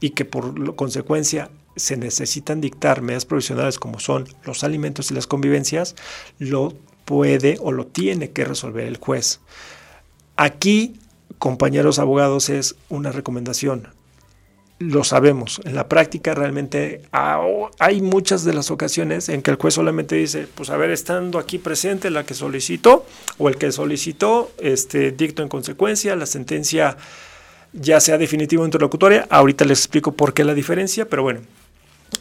y 0.00 0.10
que 0.10 0.24
por 0.24 0.74
consecuencia 0.76 1.50
se 1.76 1.96
necesitan 1.96 2.60
dictar 2.60 3.02
medidas 3.02 3.24
provisionales 3.24 3.78
como 3.78 4.00
son 4.00 4.26
los 4.44 4.64
alimentos 4.64 5.10
y 5.10 5.14
las 5.14 5.26
convivencias, 5.26 5.94
lo 6.38 6.74
puede 7.04 7.58
o 7.60 7.72
lo 7.72 7.86
tiene 7.86 8.30
que 8.30 8.44
resolver 8.44 8.86
el 8.86 8.96
juez. 8.96 9.40
Aquí, 10.36 10.94
compañeros 11.38 11.98
abogados, 11.98 12.48
es 12.48 12.76
una 12.88 13.12
recomendación 13.12 13.88
lo 14.80 15.04
sabemos. 15.04 15.60
En 15.64 15.74
la 15.74 15.88
práctica 15.88 16.34
realmente 16.34 17.02
hay 17.12 18.00
muchas 18.00 18.44
de 18.44 18.54
las 18.54 18.70
ocasiones 18.70 19.28
en 19.28 19.42
que 19.42 19.50
el 19.50 19.58
juez 19.58 19.74
solamente 19.74 20.16
dice, 20.16 20.48
pues 20.54 20.70
a 20.70 20.76
ver, 20.78 20.90
estando 20.90 21.38
aquí 21.38 21.58
presente 21.58 22.10
la 22.10 22.24
que 22.24 22.32
solicitó 22.32 23.04
o 23.36 23.50
el 23.50 23.56
que 23.56 23.70
solicitó, 23.72 24.50
este, 24.58 25.12
dicto 25.12 25.42
en 25.42 25.50
consecuencia, 25.50 26.16
la 26.16 26.24
sentencia 26.24 26.96
ya 27.74 28.00
sea 28.00 28.16
definitiva 28.16 28.62
o 28.62 28.64
interlocutoria. 28.64 29.26
Ahorita 29.28 29.66
les 29.66 29.80
explico 29.80 30.12
por 30.12 30.32
qué 30.32 30.44
la 30.44 30.54
diferencia, 30.54 31.06
pero 31.06 31.22
bueno. 31.22 31.40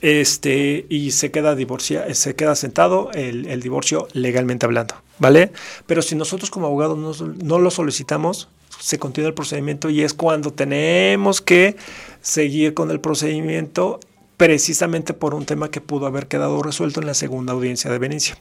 Este, 0.01 0.85
y 0.87 1.11
se 1.11 1.31
queda 1.31 1.55
divorcia, 1.55 2.13
se 2.13 2.35
queda 2.35 2.55
sentado 2.55 3.11
el, 3.13 3.59
divorcio 3.61 4.07
legalmente 4.13 4.65
hablando, 4.65 4.95
¿vale? 5.17 5.51
Pero 5.87 6.01
si 6.01 6.15
nosotros 6.15 6.49
como 6.49 6.67
abogados 6.67 7.21
no 7.21 7.59
lo 7.59 7.71
solicitamos, 7.71 8.47
se 8.79 8.97
continúa 8.97 9.29
el 9.29 9.33
procedimiento 9.33 9.89
y 9.89 10.03
es 10.03 10.13
cuando 10.13 10.53
tenemos 10.53 11.41
que 11.41 11.75
seguir 12.21 12.73
con 12.73 12.91
el 12.91 12.99
procedimiento 12.99 13.99
precisamente 14.37 15.13
por 15.13 15.33
un 15.33 15.45
tema 15.45 15.69
que 15.69 15.81
pudo 15.81 16.05
haber 16.05 16.27
quedado 16.27 16.63
resuelto 16.63 17.01
en 17.01 17.07
la 17.07 17.13
segunda 17.13 17.51
audiencia 17.53 17.91
de 17.91 17.99
Venecia. 17.99 18.37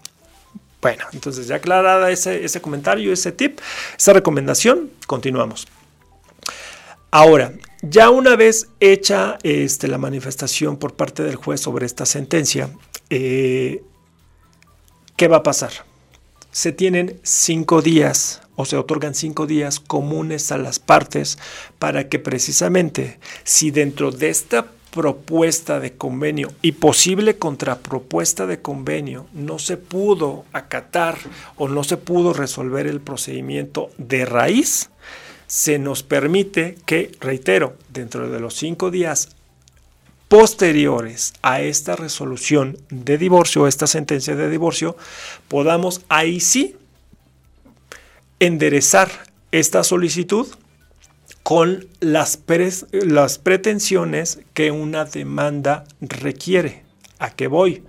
Bueno, 0.81 1.05
entonces 1.13 1.49
ya 1.49 1.57
aclarada 1.57 2.11
ese, 2.13 2.45
ese 2.45 2.61
comentario, 2.61 3.13
ese 3.13 3.33
tip, 3.33 3.59
esa 3.99 4.13
recomendación, 4.13 4.91
continuamos. 5.09 5.67
Ahora, 7.11 7.53
ya 7.83 8.11
una 8.11 8.37
vez 8.37 8.69
hecha 8.81 9.39
este, 9.43 9.89
la 9.89 9.99
manifestación 9.99 10.77
por 10.77 10.95
parte 10.95 11.23
del 11.23 11.37
juez 11.37 11.61
sobre 11.61 11.87
esta 11.87 12.07
sentencia, 12.07 12.71
eh, 13.11 13.83
¿qué 15.17 15.29
va 15.29 15.39
a 15.39 15.43
pasar? 15.43 15.73
Se 16.51 16.73
tienen 16.73 17.21
cinco 17.23 17.83
días 17.83 18.43
o 18.57 18.65
se 18.65 18.77
otorgan 18.77 19.15
cinco 19.15 19.47
días 19.47 19.79
comunes 19.79 20.51
a 20.51 20.59
las 20.59 20.81
partes 20.81 21.39
para 21.79 22.09
que 22.09 22.19
precisamente 22.19 23.21
si 23.45 23.71
dentro 23.71 24.11
de 24.11 24.31
esta 24.31 24.67
propuesta 24.91 25.79
de 25.79 25.93
convenio 25.93 26.53
y 26.63 26.73
posible 26.73 27.39
contrapropuesta 27.39 28.47
de 28.47 28.61
convenio 28.61 29.27
no 29.33 29.59
se 29.59 29.77
pudo 29.77 30.45
acatar 30.53 31.17
o 31.57 31.69
no 31.69 31.85
se 31.85 31.99
pudo 31.99 32.33
resolver 32.33 32.87
el 32.87 33.01
procedimiento 33.01 33.91
de 33.99 34.25
raíz, 34.25 34.91
se 35.49 35.79
nos 35.79 36.03
permite 36.03 36.77
que, 36.87 37.11
reitero, 37.21 37.77
dentro 37.89 38.31
de 38.31 38.39
los 38.39 38.55
cinco 38.55 38.91
días 38.91 39.31
posteriores 40.29 41.33
a 41.41 41.63
esta 41.63 41.97
resolución 41.97 42.79
de 42.91 43.17
divorcio, 43.17 43.67
esta 43.67 43.87
sentencia 43.87 44.37
de 44.37 44.51
divorcio, 44.51 44.97
podamos 45.49 46.03
ahí 46.09 46.39
sí 46.39 46.77
enderezar 48.39 49.11
esta 49.51 49.83
solicitud 49.83 50.47
con 51.43 51.87
las, 52.01 52.39
las 52.93 53.39
pretensiones 53.39 54.41
que 54.53 54.71
una 54.71 55.07
demanda 55.07 55.87
requiere. 56.01 56.85
¿A 57.19 57.31
qué 57.31 57.47
voy? 57.47 57.85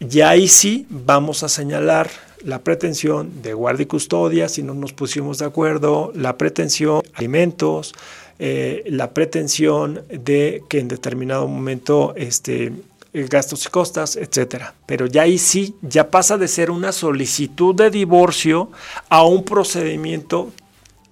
Ya 0.00 0.28
ahí 0.28 0.48
sí 0.48 0.86
vamos 0.90 1.42
a 1.42 1.48
señalar 1.48 2.10
la 2.46 2.60
pretensión 2.60 3.42
de 3.42 3.54
guardia 3.54 3.82
y 3.82 3.86
custodia, 3.86 4.48
si 4.48 4.62
no 4.62 4.72
nos 4.72 4.92
pusimos 4.92 5.38
de 5.38 5.46
acuerdo, 5.46 6.12
la 6.14 6.38
pretensión 6.38 7.02
de 7.02 7.10
alimentos, 7.14 7.92
eh, 8.38 8.84
la 8.86 9.10
pretensión 9.10 10.02
de 10.08 10.62
que 10.68 10.78
en 10.78 10.86
determinado 10.86 11.48
momento 11.48 12.14
este, 12.16 12.72
eh, 13.12 13.26
gastos 13.28 13.66
y 13.66 13.68
costas, 13.68 14.14
etcétera. 14.14 14.74
Pero 14.86 15.06
ya 15.06 15.22
ahí 15.22 15.38
sí, 15.38 15.74
ya 15.82 16.08
pasa 16.08 16.38
de 16.38 16.46
ser 16.46 16.70
una 16.70 16.92
solicitud 16.92 17.74
de 17.74 17.90
divorcio 17.90 18.70
a 19.08 19.24
un 19.24 19.42
procedimiento 19.42 20.52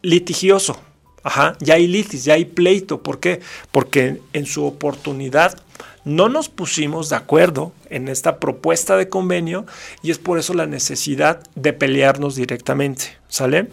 litigioso. 0.03 0.77
Ajá, 1.25 1.57
ya 1.59 1.75
hay 1.75 1.89
litis, 1.89 2.25
ya 2.25 2.35
hay 2.35 2.45
pleito. 2.45 3.03
¿Por 3.03 3.19
qué? 3.19 3.41
Porque 3.73 4.21
en 4.33 4.47
su 4.47 4.65
oportunidad 4.65 5.59
no 6.05 6.29
nos 6.29 6.49
pusimos 6.49 7.09
de 7.09 7.17
acuerdo 7.17 7.73
en 7.91 8.09
esta 8.09 8.39
propuesta 8.39 8.97
de 8.97 9.09
convenio 9.09 9.67
y 10.03 10.11
es 10.11 10.19
por 10.19 10.39
eso 10.39 10.55
la 10.55 10.67
necesidad 10.67 11.43
de 11.55 11.73
pelearnos 11.73 12.37
directamente. 12.37 13.17
¿Sale? 13.29 13.69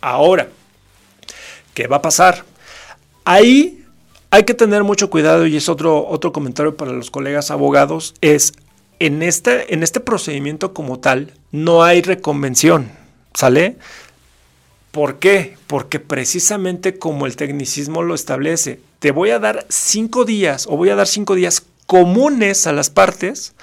Ahora, 0.00 0.48
¿qué 1.74 1.86
va 1.86 1.96
a 1.96 2.02
pasar? 2.02 2.44
Ahí 3.24 3.84
hay 4.30 4.44
que 4.44 4.54
tener 4.54 4.84
mucho 4.84 5.10
cuidado 5.10 5.46
y 5.46 5.56
es 5.56 5.68
otro, 5.68 6.06
otro 6.06 6.32
comentario 6.32 6.76
para 6.76 6.92
los 6.92 7.10
colegas 7.10 7.50
abogados, 7.50 8.14
es 8.20 8.54
en 8.98 9.22
este, 9.22 9.72
en 9.74 9.82
este 9.82 10.00
procedimiento 10.00 10.72
como 10.72 10.98
tal 10.98 11.32
no 11.52 11.84
hay 11.84 12.02
reconvención, 12.02 12.90
¿sale? 13.32 13.76
¿Por 14.94 15.18
qué? 15.18 15.56
Porque 15.66 15.98
precisamente 15.98 17.00
como 17.00 17.26
el 17.26 17.34
tecnicismo 17.34 18.04
lo 18.04 18.14
establece, 18.14 18.78
te 19.00 19.10
voy 19.10 19.30
a 19.30 19.40
dar 19.40 19.66
cinco 19.68 20.24
días 20.24 20.68
o 20.68 20.76
voy 20.76 20.90
a 20.90 20.94
dar 20.94 21.08
cinco 21.08 21.34
días 21.34 21.66
comunes 21.88 22.68
a 22.68 22.72
las 22.72 22.90
partes 22.90 23.54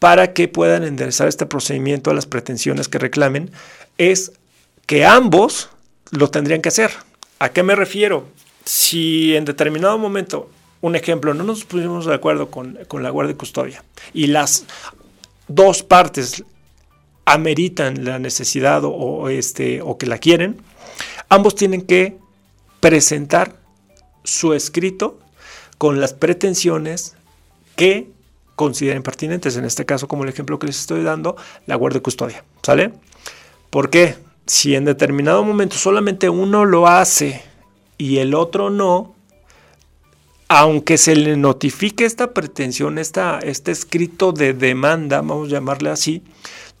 para 0.00 0.32
que 0.32 0.48
puedan 0.48 0.82
enderezar 0.82 1.28
este 1.28 1.46
procedimiento 1.46 2.10
a 2.10 2.14
las 2.14 2.26
pretensiones 2.26 2.88
que 2.88 2.98
reclamen, 2.98 3.52
es 3.96 4.32
que 4.86 5.04
ambos 5.04 5.68
lo 6.10 6.30
tendrían 6.30 6.60
que 6.60 6.70
hacer. 6.70 6.90
¿A 7.38 7.50
qué 7.50 7.62
me 7.62 7.76
refiero? 7.76 8.26
Si 8.64 9.36
en 9.36 9.44
determinado 9.44 9.98
momento, 9.98 10.50
un 10.80 10.96
ejemplo, 10.96 11.32
no 11.32 11.44
nos 11.44 11.64
pusimos 11.64 12.06
de 12.06 12.14
acuerdo 12.14 12.50
con, 12.50 12.76
con 12.88 13.04
la 13.04 13.10
guardia 13.10 13.34
y 13.34 13.36
custodia 13.36 13.84
y 14.12 14.26
las 14.26 14.64
dos 15.46 15.84
partes 15.84 16.42
ameritan 17.24 18.04
la 18.04 18.18
necesidad 18.18 18.82
o, 18.84 19.28
este, 19.28 19.80
o 19.80 19.96
que 19.96 20.06
la 20.06 20.18
quieren, 20.18 20.60
ambos 21.32 21.54
tienen 21.54 21.80
que 21.82 22.18
presentar 22.80 23.56
su 24.22 24.52
escrito 24.52 25.18
con 25.78 25.98
las 25.98 26.12
pretensiones 26.12 27.14
que 27.74 28.10
consideren 28.54 29.02
pertinentes, 29.02 29.56
en 29.56 29.64
este 29.64 29.86
caso 29.86 30.08
como 30.08 30.24
el 30.24 30.28
ejemplo 30.28 30.58
que 30.58 30.66
les 30.66 30.78
estoy 30.78 31.02
dando, 31.02 31.36
la 31.66 31.76
guardia 31.76 32.00
de 32.00 32.02
custodia, 32.02 32.44
¿sale? 32.62 32.92
¿Por 33.70 33.88
qué? 33.88 34.16
Si 34.46 34.74
en 34.74 34.84
determinado 34.84 35.42
momento 35.42 35.76
solamente 35.76 36.28
uno 36.28 36.66
lo 36.66 36.86
hace 36.86 37.42
y 37.96 38.18
el 38.18 38.34
otro 38.34 38.68
no, 38.68 39.14
aunque 40.48 40.98
se 40.98 41.16
le 41.16 41.38
notifique 41.38 42.04
esta 42.04 42.34
pretensión, 42.34 42.98
esta, 42.98 43.38
este 43.38 43.70
escrito 43.70 44.32
de 44.32 44.52
demanda, 44.52 45.22
vamos 45.22 45.48
a 45.48 45.52
llamarle 45.52 45.88
así, 45.88 46.22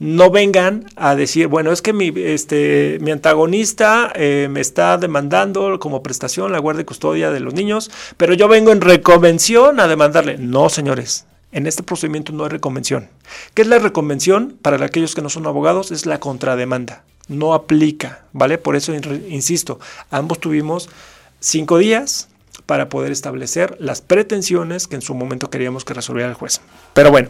no 0.02 0.32
vengan 0.32 0.86
a 0.96 1.14
decir, 1.14 1.46
bueno, 1.46 1.70
es 1.70 1.80
que 1.80 1.92
mi, 1.92 2.12
este, 2.16 2.98
mi 3.00 3.12
antagonista 3.12 4.12
eh, 4.16 4.48
me 4.50 4.60
está 4.60 4.98
demandando 4.98 5.78
como 5.78 6.02
prestación 6.02 6.50
la 6.50 6.58
guardia 6.58 6.82
y 6.82 6.84
custodia 6.84 7.30
de 7.30 7.38
los 7.38 7.54
niños, 7.54 7.88
pero 8.16 8.34
yo 8.34 8.48
vengo 8.48 8.72
en 8.72 8.80
reconvención 8.80 9.78
a 9.78 9.86
demandarle. 9.86 10.38
No, 10.38 10.68
señores, 10.70 11.26
en 11.52 11.68
este 11.68 11.84
procedimiento 11.84 12.32
no 12.32 12.42
hay 12.42 12.50
reconvención. 12.50 13.10
¿Qué 13.54 13.62
es 13.62 13.68
la 13.68 13.78
reconvención? 13.78 14.58
Para 14.60 14.84
aquellos 14.84 15.14
que 15.14 15.22
no 15.22 15.28
son 15.28 15.46
abogados, 15.46 15.92
es 15.92 16.04
la 16.04 16.18
contrademanda. 16.18 17.04
No 17.28 17.54
aplica, 17.54 18.24
¿vale? 18.32 18.58
Por 18.58 18.74
eso, 18.74 18.92
insisto, 18.92 19.78
ambos 20.10 20.40
tuvimos 20.40 20.90
cinco 21.38 21.78
días 21.78 22.28
para 22.66 22.88
poder 22.88 23.12
establecer 23.12 23.76
las 23.78 24.00
pretensiones 24.00 24.88
que 24.88 24.96
en 24.96 25.02
su 25.02 25.14
momento 25.14 25.48
queríamos 25.48 25.84
que 25.84 25.94
resolviera 25.94 26.28
el 26.28 26.34
juez. 26.34 26.60
Pero 26.92 27.12
bueno, 27.12 27.28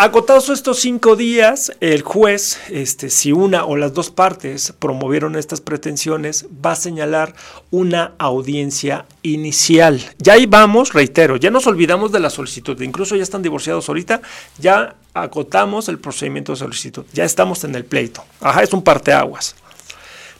Acotados 0.00 0.48
estos 0.48 0.78
cinco 0.78 1.16
días, 1.16 1.72
el 1.80 2.02
juez, 2.02 2.60
este, 2.70 3.10
si 3.10 3.32
una 3.32 3.64
o 3.64 3.76
las 3.76 3.94
dos 3.94 4.10
partes 4.10 4.72
promovieron 4.78 5.34
estas 5.34 5.60
pretensiones, 5.60 6.46
va 6.64 6.70
a 6.70 6.76
señalar 6.76 7.34
una 7.72 8.12
audiencia 8.18 9.06
inicial. 9.22 10.00
Ya 10.18 10.34
ahí 10.34 10.46
vamos, 10.46 10.92
reitero, 10.92 11.36
ya 11.36 11.50
nos 11.50 11.66
olvidamos 11.66 12.12
de 12.12 12.20
la 12.20 12.30
solicitud, 12.30 12.80
incluso 12.80 13.16
ya 13.16 13.24
están 13.24 13.42
divorciados 13.42 13.88
ahorita, 13.88 14.22
ya 14.60 14.94
acotamos 15.14 15.88
el 15.88 15.98
procedimiento 15.98 16.52
de 16.52 16.58
solicitud, 16.58 17.04
ya 17.12 17.24
estamos 17.24 17.64
en 17.64 17.74
el 17.74 17.84
pleito. 17.84 18.24
Ajá, 18.40 18.62
es 18.62 18.72
un 18.72 18.84
parteaguas. 18.84 19.56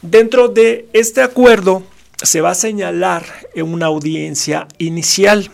Dentro 0.00 0.46
de 0.46 0.88
este 0.92 1.20
acuerdo 1.20 1.82
se 2.22 2.40
va 2.40 2.50
a 2.50 2.54
señalar 2.54 3.24
una 3.56 3.86
audiencia 3.86 4.68
inicial. 4.78 5.50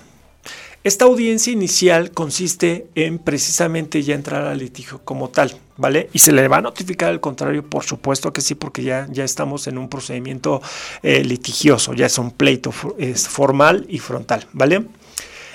Esta 0.84 1.06
audiencia 1.06 1.50
inicial 1.50 2.10
consiste 2.10 2.88
en 2.94 3.18
precisamente 3.18 4.02
ya 4.02 4.14
entrar 4.14 4.44
al 4.44 4.58
litigio 4.58 5.00
como 5.02 5.30
tal, 5.30 5.58
¿vale? 5.78 6.10
Y 6.12 6.18
se 6.18 6.30
le 6.30 6.46
va 6.46 6.58
a 6.58 6.60
notificar 6.60 7.08
al 7.08 7.20
contrario, 7.20 7.64
por 7.64 7.84
supuesto 7.84 8.34
que 8.34 8.42
sí, 8.42 8.54
porque 8.54 8.82
ya, 8.82 9.08
ya 9.10 9.24
estamos 9.24 9.66
en 9.66 9.78
un 9.78 9.88
procedimiento 9.88 10.60
eh, 11.02 11.24
litigioso, 11.24 11.94
ya 11.94 12.04
es 12.04 12.18
un 12.18 12.32
pleito 12.32 12.70
es 12.98 13.26
formal 13.26 13.86
y 13.88 13.98
frontal, 13.98 14.46
¿vale? 14.52 14.84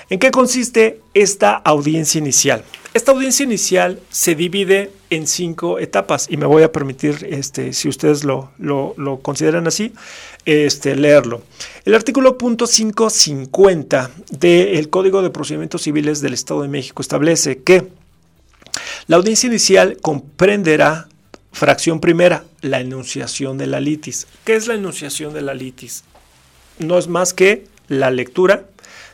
¿En 0.08 0.18
qué 0.18 0.32
consiste 0.32 1.00
esta 1.14 1.54
audiencia 1.54 2.18
inicial? 2.18 2.64
Esta 2.92 3.12
audiencia 3.12 3.44
inicial 3.44 4.00
se 4.10 4.34
divide 4.34 4.90
en 5.10 5.26
cinco 5.26 5.78
etapas 5.78 6.28
y 6.30 6.36
me 6.36 6.46
voy 6.46 6.62
a 6.62 6.72
permitir, 6.72 7.26
este, 7.28 7.72
si 7.72 7.88
ustedes 7.88 8.24
lo, 8.24 8.52
lo, 8.58 9.18
consideran 9.20 9.66
así, 9.66 9.92
este, 10.44 10.96
leerlo. 10.96 11.42
El 11.84 11.94
artículo 11.94 12.38
punto 12.38 12.66
550 12.66 14.10
del 14.30 14.88
Código 14.88 15.22
de 15.22 15.30
Procedimientos 15.30 15.82
Civiles 15.82 16.20
del 16.20 16.34
Estado 16.34 16.62
de 16.62 16.68
México 16.68 17.02
establece 17.02 17.62
que 17.62 17.88
la 19.08 19.16
audiencia 19.16 19.48
inicial 19.48 19.98
comprenderá 20.00 21.08
fracción 21.52 22.00
primera, 22.00 22.44
la 22.60 22.80
enunciación 22.80 23.58
de 23.58 23.66
la 23.66 23.80
litis. 23.80 24.28
¿Qué 24.44 24.54
es 24.54 24.68
la 24.68 24.74
enunciación 24.74 25.34
de 25.34 25.42
la 25.42 25.54
litis? 25.54 26.04
No 26.78 26.96
es 26.96 27.08
más 27.08 27.34
que 27.34 27.66
la 27.88 28.10
lectura 28.10 28.66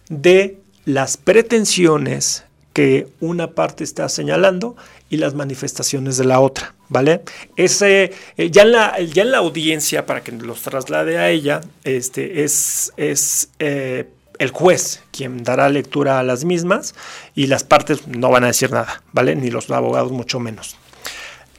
de 0.08 0.58
las 0.84 1.16
pretensiones 1.16 2.45
que 2.76 3.08
una 3.20 3.52
parte 3.52 3.84
está 3.84 4.06
señalando 4.06 4.76
y 5.08 5.16
las 5.16 5.32
manifestaciones 5.32 6.18
de 6.18 6.26
la 6.26 6.40
otra, 6.40 6.74
¿vale? 6.90 7.22
Ese, 7.56 8.12
eh, 8.36 8.50
ya, 8.50 8.64
en 8.64 8.72
la, 8.72 9.00
ya 9.00 9.22
en 9.22 9.30
la 9.30 9.38
audiencia, 9.38 10.04
para 10.04 10.22
que 10.22 10.30
los 10.32 10.60
traslade 10.60 11.16
a 11.16 11.30
ella, 11.30 11.62
este, 11.84 12.44
es, 12.44 12.92
es 12.98 13.48
eh, 13.60 14.10
el 14.38 14.50
juez 14.50 15.00
quien 15.10 15.42
dará 15.42 15.70
lectura 15.70 16.18
a 16.18 16.22
las 16.22 16.44
mismas 16.44 16.94
y 17.34 17.46
las 17.46 17.64
partes 17.64 18.06
no 18.08 18.28
van 18.28 18.44
a 18.44 18.48
decir 18.48 18.70
nada, 18.70 19.02
¿vale? 19.10 19.34
Ni 19.36 19.48
los 19.48 19.70
abogados 19.70 20.12
mucho 20.12 20.38
menos. 20.38 20.76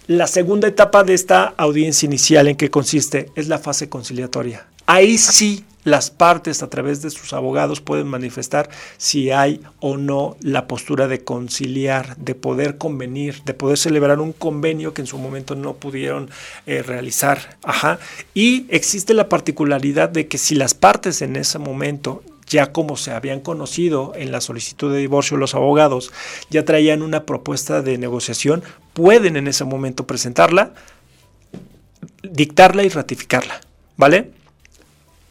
La 0.05 0.27
segunda 0.27 0.67
etapa 0.67 1.03
de 1.03 1.15
esta 1.15 1.55
audiencia 1.57 2.05
inicial, 2.05 2.47
¿en 2.47 2.57
qué 2.57 2.69
consiste? 2.69 3.31
Es 3.33 3.47
la 3.47 3.57
fase 3.57 3.89
conciliatoria. 3.89 4.67
Ahí 4.85 5.17
sí 5.17 5.65
las 5.87 6.11
partes 6.11 6.63
a 6.63 6.69
través 6.69 7.01
de 7.01 7.09
sus 7.09 7.31
abogados 7.31 7.79
pueden 7.79 8.07
manifestar 8.07 8.69
si 8.97 9.31
hay 9.31 9.61
o 9.79 9.95
no 9.95 10.35
la 10.41 10.67
postura 10.67 11.07
de 11.07 11.23
conciliar, 11.23 12.17
de 12.17 12.35
poder 12.35 12.77
convenir, 12.77 13.41
de 13.45 13.53
poder 13.53 13.77
celebrar 13.77 14.19
un 14.19 14.33
convenio 14.33 14.93
que 14.93 15.01
en 15.01 15.07
su 15.07 15.17
momento 15.17 15.55
no 15.55 15.75
pudieron 15.75 16.29
eh, 16.65 16.83
realizar. 16.83 17.57
Ajá. 17.63 17.99
Y 18.33 18.65
existe 18.67 19.13
la 19.13 19.29
particularidad 19.29 20.09
de 20.09 20.27
que 20.27 20.37
si 20.37 20.55
las 20.55 20.73
partes 20.73 21.21
en 21.21 21.37
ese 21.37 21.57
momento 21.57 22.21
ya 22.47 22.73
como 22.73 22.97
se 22.97 23.11
habían 23.11 23.39
conocido 23.39 24.11
en 24.15 24.33
la 24.33 24.41
solicitud 24.41 24.91
de 24.91 24.99
divorcio 24.99 25.37
los 25.37 25.55
abogados, 25.55 26.11
ya 26.49 26.65
traían 26.65 27.01
una 27.01 27.23
propuesta 27.23 27.81
de 27.81 27.97
negociación, 27.97 28.61
pueden 28.93 29.37
en 29.37 29.47
ese 29.47 29.63
momento 29.63 30.05
presentarla, 30.05 30.73
dictarla 32.23 32.83
y 32.83 32.89
ratificarla, 32.89 33.61
¿vale? 33.95 34.31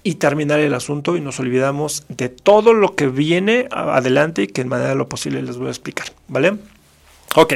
Y 0.07 0.14
terminar 0.14 0.61
el 0.61 0.72
asunto 0.72 1.16
y 1.16 1.20
nos 1.20 1.40
olvidamos 1.40 2.04
de 2.09 2.28
todo 2.28 2.72
lo 2.72 2.94
que 2.94 3.09
viene 3.09 3.66
adelante 3.72 4.42
y 4.42 4.46
que 4.46 4.61
en 4.61 4.68
manera 4.68 4.90
de 4.90 4.94
lo 4.94 5.09
posible 5.09 5.42
les 5.42 5.57
voy 5.57 5.66
a 5.66 5.70
explicar, 5.70 6.07
¿vale? 6.28 6.54
Ok. 7.34 7.54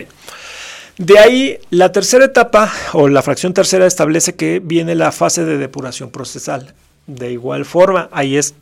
De 0.99 1.21
ahí, 1.21 1.59
la 1.71 1.93
tercera 1.93 2.25
etapa 2.25 2.73
o 2.93 3.07
la 3.07 3.23
fracción 3.23 3.55
tercera 3.55 3.87
establece 3.87 4.35
que 4.35 4.59
viene 4.59 4.97
la 4.97 5.13
fase 5.13 5.45
de 5.45 5.59
depuración 5.59 6.11
procesal. 6.11 6.75
De 7.07 7.31
igual 7.31 7.65
forma, 7.65 8.09
ahí 8.11 8.37
es 8.37 8.55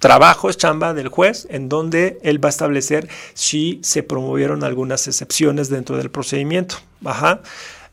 trabajo, 0.00 0.50
es 0.50 0.58
chamba 0.58 0.92
del 0.92 1.08
juez, 1.08 1.46
en 1.48 1.70
donde 1.70 2.18
él 2.22 2.44
va 2.44 2.50
a 2.50 2.50
establecer 2.50 3.08
si 3.32 3.80
se 3.82 4.02
promovieron 4.02 4.64
algunas 4.64 5.08
excepciones 5.08 5.70
dentro 5.70 5.96
del 5.96 6.10
procedimiento. 6.10 6.76
Ajá. 7.06 7.40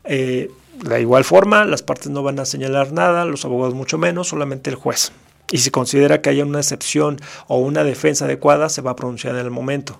Eh, 0.04 0.50
de 0.74 1.00
igual 1.00 1.24
forma, 1.24 1.64
las 1.64 1.82
partes 1.82 2.10
no 2.10 2.22
van 2.22 2.38
a 2.38 2.44
señalar 2.44 2.92
nada, 2.92 3.24
los 3.24 3.46
abogados 3.46 3.72
mucho 3.72 3.96
menos, 3.96 4.28
solamente 4.28 4.68
el 4.68 4.76
juez 4.76 5.10
y 5.50 5.58
si 5.58 5.70
considera 5.70 6.20
que 6.20 6.30
haya 6.30 6.44
una 6.44 6.60
excepción 6.60 7.20
o 7.46 7.58
una 7.58 7.84
defensa 7.84 8.24
adecuada, 8.24 8.68
se 8.68 8.82
va 8.82 8.92
a 8.92 8.96
pronunciar 8.96 9.34
en 9.34 9.40
el 9.40 9.50
momento. 9.50 9.98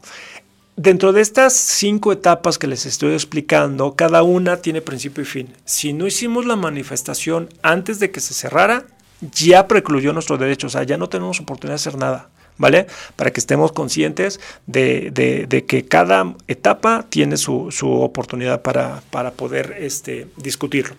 Dentro 0.76 1.12
de 1.12 1.22
estas 1.22 1.55
cinco 1.55 2.12
etapas 2.12 2.57
que 2.57 2.68
les 2.68 2.86
estoy 2.86 3.12
explicando, 3.12 3.96
cada 3.96 4.22
una 4.22 4.59
tiene 4.59 4.80
principio 4.80 5.22
y 5.22 5.26
fin. 5.26 5.49
Si 5.64 5.92
no 5.92 6.07
hicimos 6.07 6.46
la 6.46 6.55
manifestación 6.55 7.49
antes 7.62 7.99
de 7.99 8.11
que 8.12 8.20
se 8.20 8.32
cerrara, 8.32 8.84
ya 9.20 9.66
precluyó 9.66 10.12
nuestro 10.12 10.38
derecho, 10.38 10.68
o 10.68 10.70
sea, 10.70 10.84
ya 10.84 10.96
no 10.96 11.09
tenemos 11.09 11.40
oportunidad 11.40 11.72
de 11.72 11.88
hacer 11.88 11.99
nada. 11.99 12.28
¿vale? 12.59 12.86
Para 13.16 13.32
que 13.32 13.40
estemos 13.40 13.72
conscientes 13.72 14.40
de, 14.66 15.64
que 15.66 15.84
cada 15.86 16.34
etapa 16.46 17.07
tiene 17.09 17.36
su, 17.36 17.70
oportunidad 17.82 18.62
para, 18.62 19.03
para 19.11 19.30
poder 19.32 19.76
este, 19.78 20.26
discutirlo. 20.36 20.94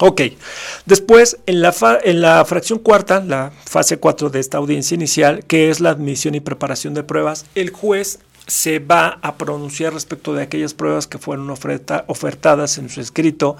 Ok, 0.00 0.22
después 0.86 1.38
en 1.46 1.60
la, 1.60 1.74
en 2.02 2.20
la 2.22 2.44
fracción 2.44 2.78
cuarta, 2.78 3.20
la 3.20 3.52
fase 3.64 3.98
4 3.98 4.30
de 4.30 4.40
esta 4.40 4.58
audiencia 4.58 4.94
inicial, 4.94 5.44
que 5.44 5.70
es 5.70 5.80
la 5.80 5.90
admisión 5.90 6.34
y 6.34 6.40
preparación 6.40 6.94
de 6.94 7.02
pruebas, 7.02 7.44
el 7.54 7.70
juez 7.70 8.18
se 8.46 8.80
va 8.80 9.18
a 9.22 9.36
pronunciar 9.36 9.94
respecto 9.94 10.34
de 10.34 10.42
aquellas 10.42 10.74
pruebas 10.74 11.06
que 11.06 11.18
fueron 11.18 11.48
ofertadas 11.50 12.78
en 12.78 12.88
su 12.88 13.00
escrito 13.00 13.56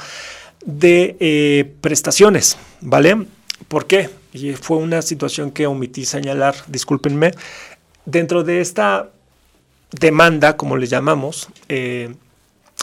de 0.64 1.16
eh, 1.20 1.72
prestaciones, 1.80 2.56
¿vale? 2.80 3.26
¿Por 3.68 3.86
qué? 3.86 4.10
Y 4.32 4.52
fue 4.52 4.78
una 4.78 5.02
situación 5.02 5.50
que 5.50 5.66
omití 5.66 6.04
señalar, 6.04 6.54
discúlpenme. 6.66 7.32
Dentro 8.04 8.42
de 8.42 8.60
esta 8.60 9.10
demanda, 9.92 10.56
como 10.56 10.76
le 10.76 10.86
llamamos, 10.86 11.48
eh, 11.68 12.14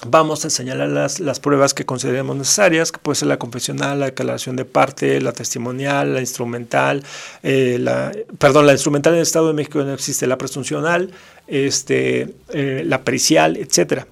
vamos 0.08 0.46
a 0.46 0.50
señalar 0.50 0.90
las, 0.90 1.20
las, 1.20 1.40
pruebas 1.40 1.74
que 1.74 1.86
consideremos 1.86 2.36
necesarias, 2.36 2.92
que 2.92 3.00
puede 3.00 3.16
ser 3.16 3.28
la 3.28 3.38
confesional, 3.38 4.00
la 4.00 4.08
declaración 4.08 4.56
de 4.56 4.66
parte, 4.66 5.20
la 5.22 5.34
testimonial, 5.34 6.14
la 6.14 6.22
instrumental, 6.22 7.04
eh, 7.44 7.78
la, 7.80 8.12
perdón, 8.38 8.66
la 8.66 8.74
instrumental 8.74 9.14
en 9.14 9.18
el 9.18 9.24
Estado 9.24 9.48
de 9.48 9.54
México 9.54 9.84
no 9.84 9.94
existe, 9.94 10.28
la 10.28 10.38
presuncional, 10.38 11.12
este, 11.48 12.34
eh, 12.50 12.84
la 12.86 13.04
pericial, 13.04 13.58
etc. 13.58 14.06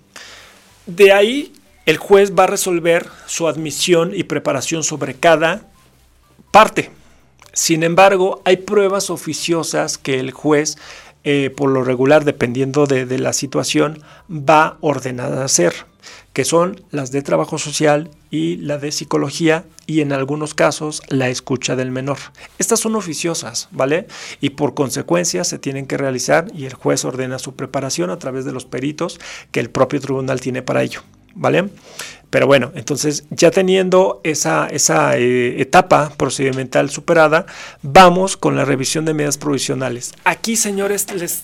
De 0.86 1.12
ahí 1.14 1.54
el 1.86 1.98
juez 1.98 2.34
va 2.38 2.44
a 2.44 2.48
resolver 2.48 3.08
su 3.28 3.48
admisión 3.48 4.12
y 4.14 4.24
preparación 4.24 4.84
sobre 4.84 5.16
cada 5.16 5.68
parte. 6.52 6.92
Sin 7.54 7.82
embargo, 7.84 8.42
hay 8.46 8.58
pruebas 8.58 9.10
oficiosas 9.10 9.98
que 9.98 10.20
el 10.20 10.32
juez 10.32 10.78
eh, 11.30 11.50
por 11.50 11.70
lo 11.70 11.84
regular, 11.84 12.24
dependiendo 12.24 12.86
de, 12.86 13.06
la 13.20 13.34
situación, 13.34 14.02
va 14.32 14.78
ordenada 14.80 15.42
a 15.42 15.44
hacer, 15.44 15.74
que 16.32 16.46
son 16.46 16.80
las 16.90 17.12
de 17.12 17.22
trabajo 17.22 17.58
social 17.58 18.10
y 18.32 18.56
la 18.56 18.78
de 18.78 18.94
psicología 18.94 19.66
y 19.88 20.00
en 20.00 20.14
algunos 20.14 20.54
casos 20.54 21.02
la 21.10 21.28
escucha 21.28 21.76
del 21.76 21.92
menor. 21.92 22.18
Estas 22.60 22.80
son 22.80 22.96
oficiosas, 22.96 23.68
¿vale? 23.72 24.08
Y 24.40 24.52
por 24.52 24.74
consecuencia 24.74 25.44
se 25.44 25.60
tienen 25.60 25.86
que 25.86 25.98
realizar 25.98 26.48
y 26.56 26.64
el 26.64 26.76
juez 26.76 27.04
ordena 27.04 27.40
su 27.40 27.56
preparación 27.56 28.10
a 28.10 28.20
través 28.20 28.46
de 28.46 28.54
los 28.54 28.64
peritos 28.64 29.20
que 29.52 29.60
el 29.60 29.70
propio 29.70 30.00
tribunal 30.00 30.40
tiene 30.40 30.62
para 30.62 30.82
ello, 30.82 31.02
¿vale? 31.36 31.68
Pero 32.30 32.46
bueno, 32.46 32.72
entonces 32.76 33.24
ya 33.30 33.52
teniendo 33.52 34.20
esa, 34.24 34.68
esa 34.68 35.18
eh, 35.18 35.62
etapa 35.62 36.12
procedimental 36.18 36.90
superada, 36.90 37.46
vamos 37.82 38.36
con 38.36 38.56
la 38.56 38.66
revisión 38.66 39.06
de 39.06 39.14
medidas 39.14 39.38
provisionales. 39.38 40.14
Aquí, 40.26 40.58
señores, 40.58 41.12
les, 41.14 41.44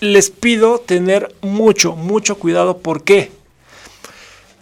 les 0.00 0.30
pido 0.30 0.78
tener 0.78 1.32
mucho, 1.40 1.94
mucho 1.94 2.36
cuidado. 2.36 2.78
¿Por 2.78 3.04
qué? 3.04 3.30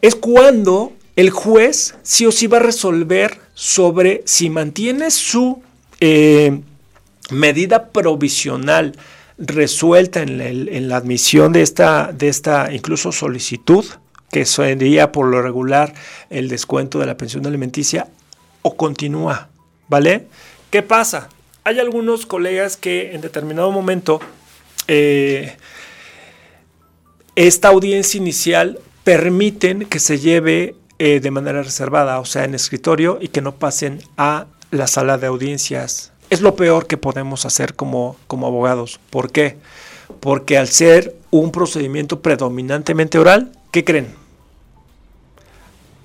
Es 0.02 0.14
cuando 0.14 0.92
el 1.16 1.30
juez 1.30 1.94
sí 2.02 2.26
o 2.26 2.32
sí 2.32 2.46
va 2.46 2.58
a 2.58 2.62
resolver 2.62 3.38
sobre 3.54 4.22
si 4.26 4.50
mantiene 4.50 5.10
su 5.10 5.62
eh, 6.00 6.60
medida 7.30 7.88
provisional 7.88 8.94
resuelta 9.38 10.20
en 10.20 10.36
la, 10.36 10.48
en 10.48 10.88
la 10.88 10.96
admisión 10.96 11.52
de 11.52 11.62
esta, 11.62 12.12
de 12.12 12.28
esta 12.28 12.72
incluso 12.72 13.10
solicitud 13.10 13.86
que 14.30 14.44
sería 14.46 15.12
por 15.12 15.26
lo 15.26 15.42
regular 15.42 15.94
el 16.30 16.48
descuento 16.48 16.98
de 16.98 17.06
la 17.06 17.16
pensión 17.16 17.46
alimenticia, 17.46 18.08
o 18.62 18.76
continúa, 18.76 19.48
¿vale? 19.88 20.26
¿Qué 20.70 20.82
pasa? 20.82 21.28
Hay 21.64 21.78
algunos 21.78 22.26
colegas 22.26 22.76
que 22.76 23.12
en 23.12 23.20
determinado 23.20 23.70
momento 23.70 24.20
eh, 24.86 25.56
esta 27.36 27.68
audiencia 27.68 28.18
inicial 28.18 28.78
permiten 29.04 29.86
que 29.86 29.98
se 29.98 30.18
lleve 30.18 30.74
eh, 30.98 31.20
de 31.20 31.30
manera 31.30 31.62
reservada, 31.62 32.20
o 32.20 32.24
sea, 32.24 32.44
en 32.44 32.54
escritorio, 32.54 33.18
y 33.20 33.28
que 33.28 33.40
no 33.40 33.54
pasen 33.56 34.02
a 34.16 34.46
la 34.70 34.86
sala 34.86 35.18
de 35.18 35.26
audiencias. 35.26 36.12
Es 36.28 36.42
lo 36.42 36.54
peor 36.54 36.86
que 36.86 36.96
podemos 36.96 37.46
hacer 37.46 37.74
como, 37.74 38.16
como 38.26 38.46
abogados. 38.46 39.00
¿Por 39.10 39.32
qué? 39.32 39.56
Porque 40.20 40.58
al 40.58 40.68
ser 40.68 41.16
un 41.30 41.50
procedimiento 41.50 42.20
predominantemente 42.20 43.18
oral, 43.18 43.52
¿qué 43.72 43.84
creen? 43.84 44.19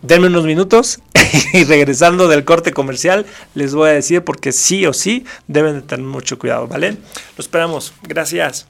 Denme 0.05 0.27
unos 0.27 0.45
minutos 0.45 0.99
y 1.53 1.63
regresando 1.63 2.27
del 2.27 2.45
corte 2.45 2.71
comercial 2.71 3.25
les 3.55 3.73
voy 3.73 3.89
a 3.89 3.93
decir 3.93 4.23
porque 4.23 4.51
sí 4.51 4.85
o 4.85 4.93
sí 4.93 5.25
deben 5.47 5.75
de 5.75 5.81
tener 5.81 6.05
mucho 6.05 6.37
cuidado, 6.37 6.67
¿vale? 6.67 6.91
Lo 6.91 7.41
esperamos. 7.41 7.91
Gracias. 8.03 8.67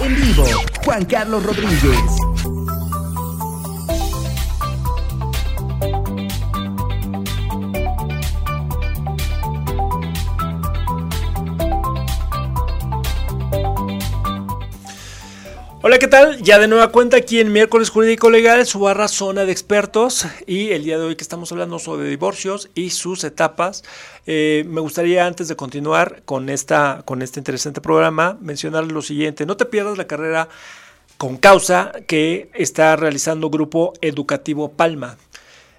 En 0.00 0.16
vivo, 0.16 0.44
Juan 0.84 1.04
Carlos 1.04 1.44
Rodríguez. 1.44 2.55
Hola, 15.88 16.00
¿qué 16.00 16.08
tal? 16.08 16.42
Ya 16.42 16.58
de 16.58 16.66
nueva 16.66 16.90
cuenta 16.90 17.16
aquí 17.16 17.38
en 17.38 17.52
Miércoles 17.52 17.90
Jurídico 17.90 18.28
Legal, 18.28 18.66
su 18.66 18.80
barra 18.80 19.06
zona 19.06 19.44
de 19.44 19.52
expertos 19.52 20.26
y 20.44 20.70
el 20.72 20.82
día 20.82 20.98
de 20.98 21.04
hoy 21.04 21.14
que 21.14 21.22
estamos 21.22 21.52
hablando 21.52 21.78
sobre 21.78 22.08
divorcios 22.08 22.70
y 22.74 22.90
sus 22.90 23.22
etapas, 23.22 23.84
eh, 24.26 24.64
me 24.66 24.80
gustaría 24.80 25.24
antes 25.24 25.46
de 25.46 25.54
continuar 25.54 26.22
con, 26.24 26.48
esta, 26.48 27.02
con 27.04 27.22
este 27.22 27.38
interesante 27.38 27.80
programa 27.80 28.36
mencionar 28.40 28.90
lo 28.90 29.00
siguiente, 29.00 29.46
no 29.46 29.56
te 29.56 29.64
pierdas 29.64 29.96
la 29.96 30.08
carrera 30.08 30.48
con 31.18 31.36
causa 31.36 31.92
que 32.08 32.50
está 32.54 32.96
realizando 32.96 33.48
Grupo 33.48 33.92
Educativo 34.00 34.72
Palma. 34.72 35.16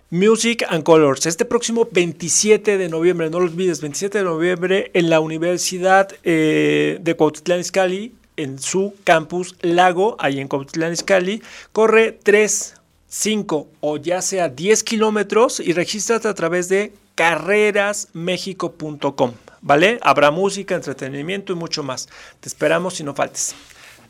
Music 0.10 0.64
and 0.70 0.84
Colors, 0.86 1.26
este 1.26 1.44
próximo 1.44 1.86
27 1.92 2.78
de 2.78 2.88
noviembre, 2.88 3.30
no 3.30 3.42
lo 3.42 3.46
olvides, 3.48 3.82
27 3.82 4.20
de 4.20 4.24
noviembre 4.24 4.90
en 4.94 5.10
la 5.10 5.20
Universidad 5.20 6.08
eh, 6.24 6.98
de 7.02 7.14
Cuautitlán 7.18 7.60
Izcalli, 7.60 8.14
en 8.38 8.60
su 8.60 8.96
campus 9.04 9.56
Lago, 9.62 10.16
ahí 10.20 10.40
en 10.40 10.48
Cuautitlán 10.48 10.94
Izcalli, 10.94 11.42
corre 11.74 12.14
3, 12.14 12.76
5 13.08 13.68
o 13.82 13.98
ya 13.98 14.22
sea 14.22 14.48
10 14.50 14.84
kilómetros 14.84 15.60
y 15.60 15.74
regístrate 15.74 16.28
a 16.28 16.34
través 16.34 16.70
de 16.70 16.94
carrerasmexico.com, 17.16 19.34
¿vale? 19.62 20.00
Habrá 20.02 20.32
música, 20.32 20.76
entretenimiento 20.76 21.54
y 21.54 21.56
mucho 21.56 21.84
más. 21.84 22.10
Te 22.40 22.48
esperamos 22.48 23.00
y 23.00 23.04
no 23.04 23.16
faltes. 23.16 23.56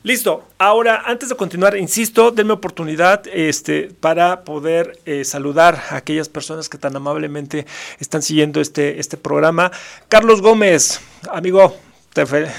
Listo. 0.04 0.44
Ahora, 0.58 1.02
antes 1.06 1.28
de 1.28 1.34
continuar, 1.34 1.76
insisto, 1.76 2.30
denme 2.30 2.52
oportunidad 2.52 3.24
este, 3.32 3.90
para 4.00 4.44
poder 4.44 5.00
eh, 5.06 5.24
saludar 5.24 5.82
a 5.90 5.96
aquellas 5.96 6.28
personas 6.28 6.68
que 6.68 6.78
tan 6.78 6.94
amablemente 6.94 7.66
están 7.98 8.22
siguiendo 8.22 8.60
este, 8.60 9.00
este 9.00 9.16
programa. 9.16 9.72
Carlos 10.08 10.40
Gómez, 10.40 11.00
amigo, 11.30 11.76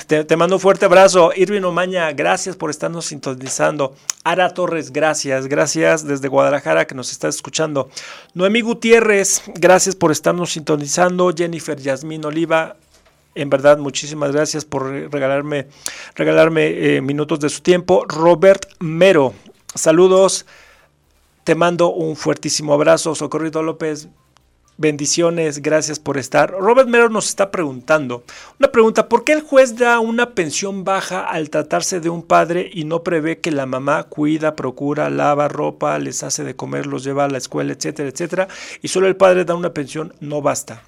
te, 0.08 0.38
mando 0.38 0.56
un 0.56 0.60
fuerte 0.60 0.86
abrazo. 0.86 1.32
Irvin 1.36 1.66
Omaña, 1.66 2.12
gracias 2.14 2.56
por 2.56 2.70
estarnos 2.70 3.06
sintonizando. 3.06 3.96
Ara 4.24 4.54
Torres, 4.54 4.92
gracias. 4.92 5.48
Gracias 5.48 6.06
desde 6.06 6.28
Guadalajara 6.28 6.88
que 6.88 6.96
nos 6.96 7.12
estás 7.12 7.36
escuchando. 7.36 7.90
Noemí 8.34 8.62
Gutiérrez, 8.62 9.42
gracias 9.56 9.96
por 9.96 10.12
estarnos 10.12 10.52
sintonizando. 10.52 11.34
Jennifer 11.36 11.78
Yasmín 11.80 12.26
Oliva, 12.26 12.78
en 13.36 13.50
verdad, 13.50 13.78
muchísimas 13.78 14.32
gracias 14.32 14.66
por 14.66 14.90
regalarme, 14.90 15.68
regalarme 16.16 16.96
eh, 16.98 17.02
minutos 17.02 17.40
de 17.40 17.50
su 17.50 17.62
tiempo. 17.62 18.06
Robert 18.08 18.66
Mero, 18.80 19.34
saludos. 19.76 20.46
Te 21.44 21.56
mando 21.56 21.92
un 21.92 22.16
fuertísimo 22.16 22.74
abrazo. 22.74 23.16
Socorrido 23.16 23.64
López, 23.64 24.08
Bendiciones, 24.82 25.62
gracias 25.62 26.00
por 26.00 26.18
estar. 26.18 26.52
Robert 26.52 26.88
Mero 26.88 27.10
nos 27.10 27.28
está 27.28 27.52
preguntando, 27.52 28.24
una 28.62 28.72
pregunta, 28.72 29.10
¿por 29.10 29.26
qué 29.26 29.34
el 29.34 29.42
juez 29.42 29.76
da 29.76 30.00
una 30.00 30.36
pensión 30.36 30.86
baja 30.86 31.30
al 31.30 31.50
tratarse 31.50 32.00
de 32.00 32.08
un 32.10 32.24
padre 32.24 32.72
y 32.74 32.86
no 32.86 33.04
prevé 33.04 33.40
que 33.40 33.52
la 33.52 33.66
mamá 33.66 34.04
cuida, 34.04 34.56
procura, 34.56 35.10
lava 35.10 35.50
ropa, 35.50 36.00
les 36.00 36.24
hace 36.24 36.46
de 36.46 36.56
comer, 36.56 36.88
los 36.88 37.04
lleva 37.04 37.26
a 37.26 37.30
la 37.30 37.40
escuela, 37.40 37.74
etcétera, 37.74 38.08
etcétera, 38.08 38.48
y 38.82 38.88
solo 38.88 39.08
el 39.08 39.18
padre 39.18 39.44
da 39.44 39.54
una 39.54 39.74
pensión? 39.74 40.14
No 40.22 40.42
basta. 40.42 40.82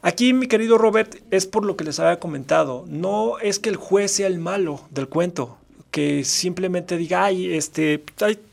Aquí, 0.00 0.32
mi 0.32 0.46
querido 0.46 0.78
Robert, 0.78 1.16
es 1.30 1.44
por 1.44 1.66
lo 1.66 1.76
que 1.76 1.84
les 1.84 2.00
había 2.00 2.20
comentado, 2.20 2.86
no 2.88 3.38
es 3.40 3.58
que 3.58 3.68
el 3.68 3.76
juez 3.76 4.10
sea 4.10 4.26
el 4.26 4.38
malo 4.38 4.80
del 4.88 5.10
cuento, 5.10 5.58
que 5.90 6.24
simplemente 6.24 6.96
diga, 6.96 7.24
ay, 7.24 7.54
este, 7.54 8.02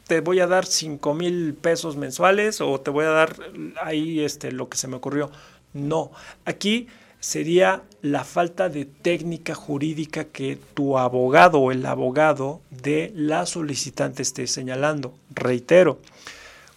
te 0.08 0.22
voy 0.22 0.40
a 0.40 0.48
dar 0.48 0.66
5 0.66 1.14
mil 1.14 1.54
pesos 1.54 1.98
mensuales 1.98 2.62
o 2.62 2.80
te 2.80 2.92
voy 2.92 3.06
a 3.06 3.10
dar 3.10 3.36
ahí 3.82 4.22
este, 4.22 4.52
lo 4.52 4.70
que 4.70 4.78
se 4.78 4.88
me 4.88 4.96
ocurrió. 4.96 5.32
No, 5.74 6.12
aquí 6.46 6.88
sería 7.20 7.82
la 8.02 8.24
falta 8.24 8.70
de 8.70 8.86
técnica 8.86 9.56
jurídica 9.56 10.26
que 10.26 10.58
tu 10.76 10.98
abogado 10.98 11.60
o 11.60 11.72
el 11.72 11.86
abogado 11.86 12.62
de 12.70 13.12
la 13.16 13.46
solicitante 13.46 14.22
esté 14.22 14.48
señalando. 14.48 15.16
Reitero, 15.32 16.00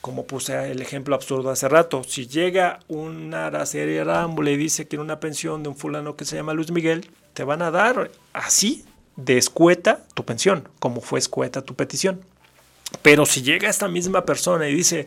como 0.01 0.27
puse 0.27 0.71
el 0.71 0.81
ejemplo 0.81 1.15
absurdo 1.15 1.51
hace 1.51 1.69
rato, 1.69 2.03
si 2.03 2.27
llega 2.27 2.81
una 2.89 3.47
Araceli 3.47 3.99
Arámbula 3.99 4.51
y 4.51 4.57
dice 4.57 4.89
que 4.89 4.99
una 4.99 5.21
pensión 5.21 5.63
de 5.63 5.69
un 5.69 5.77
fulano 5.77 6.17
que 6.17 6.25
se 6.25 6.37
llama 6.37 6.55
Luis 6.55 6.71
Miguel, 6.71 7.11
te 7.35 7.45
van 7.45 7.61
a 7.61 7.71
dar 7.71 8.11
así 8.33 8.85
de 9.19 9.37
escueta 9.37 10.05
tu 10.15 10.25
pensión, 10.25 10.69
como 10.79 11.01
fue 11.01 11.19
escueta 11.19 11.63
tu 11.63 11.75
petición. 11.75 12.21
Pero 13.03 13.27
si 13.27 13.43
llega 13.43 13.69
esta 13.69 13.89
misma 13.89 14.25
persona 14.25 14.69
y 14.69 14.75
dice, 14.75 15.07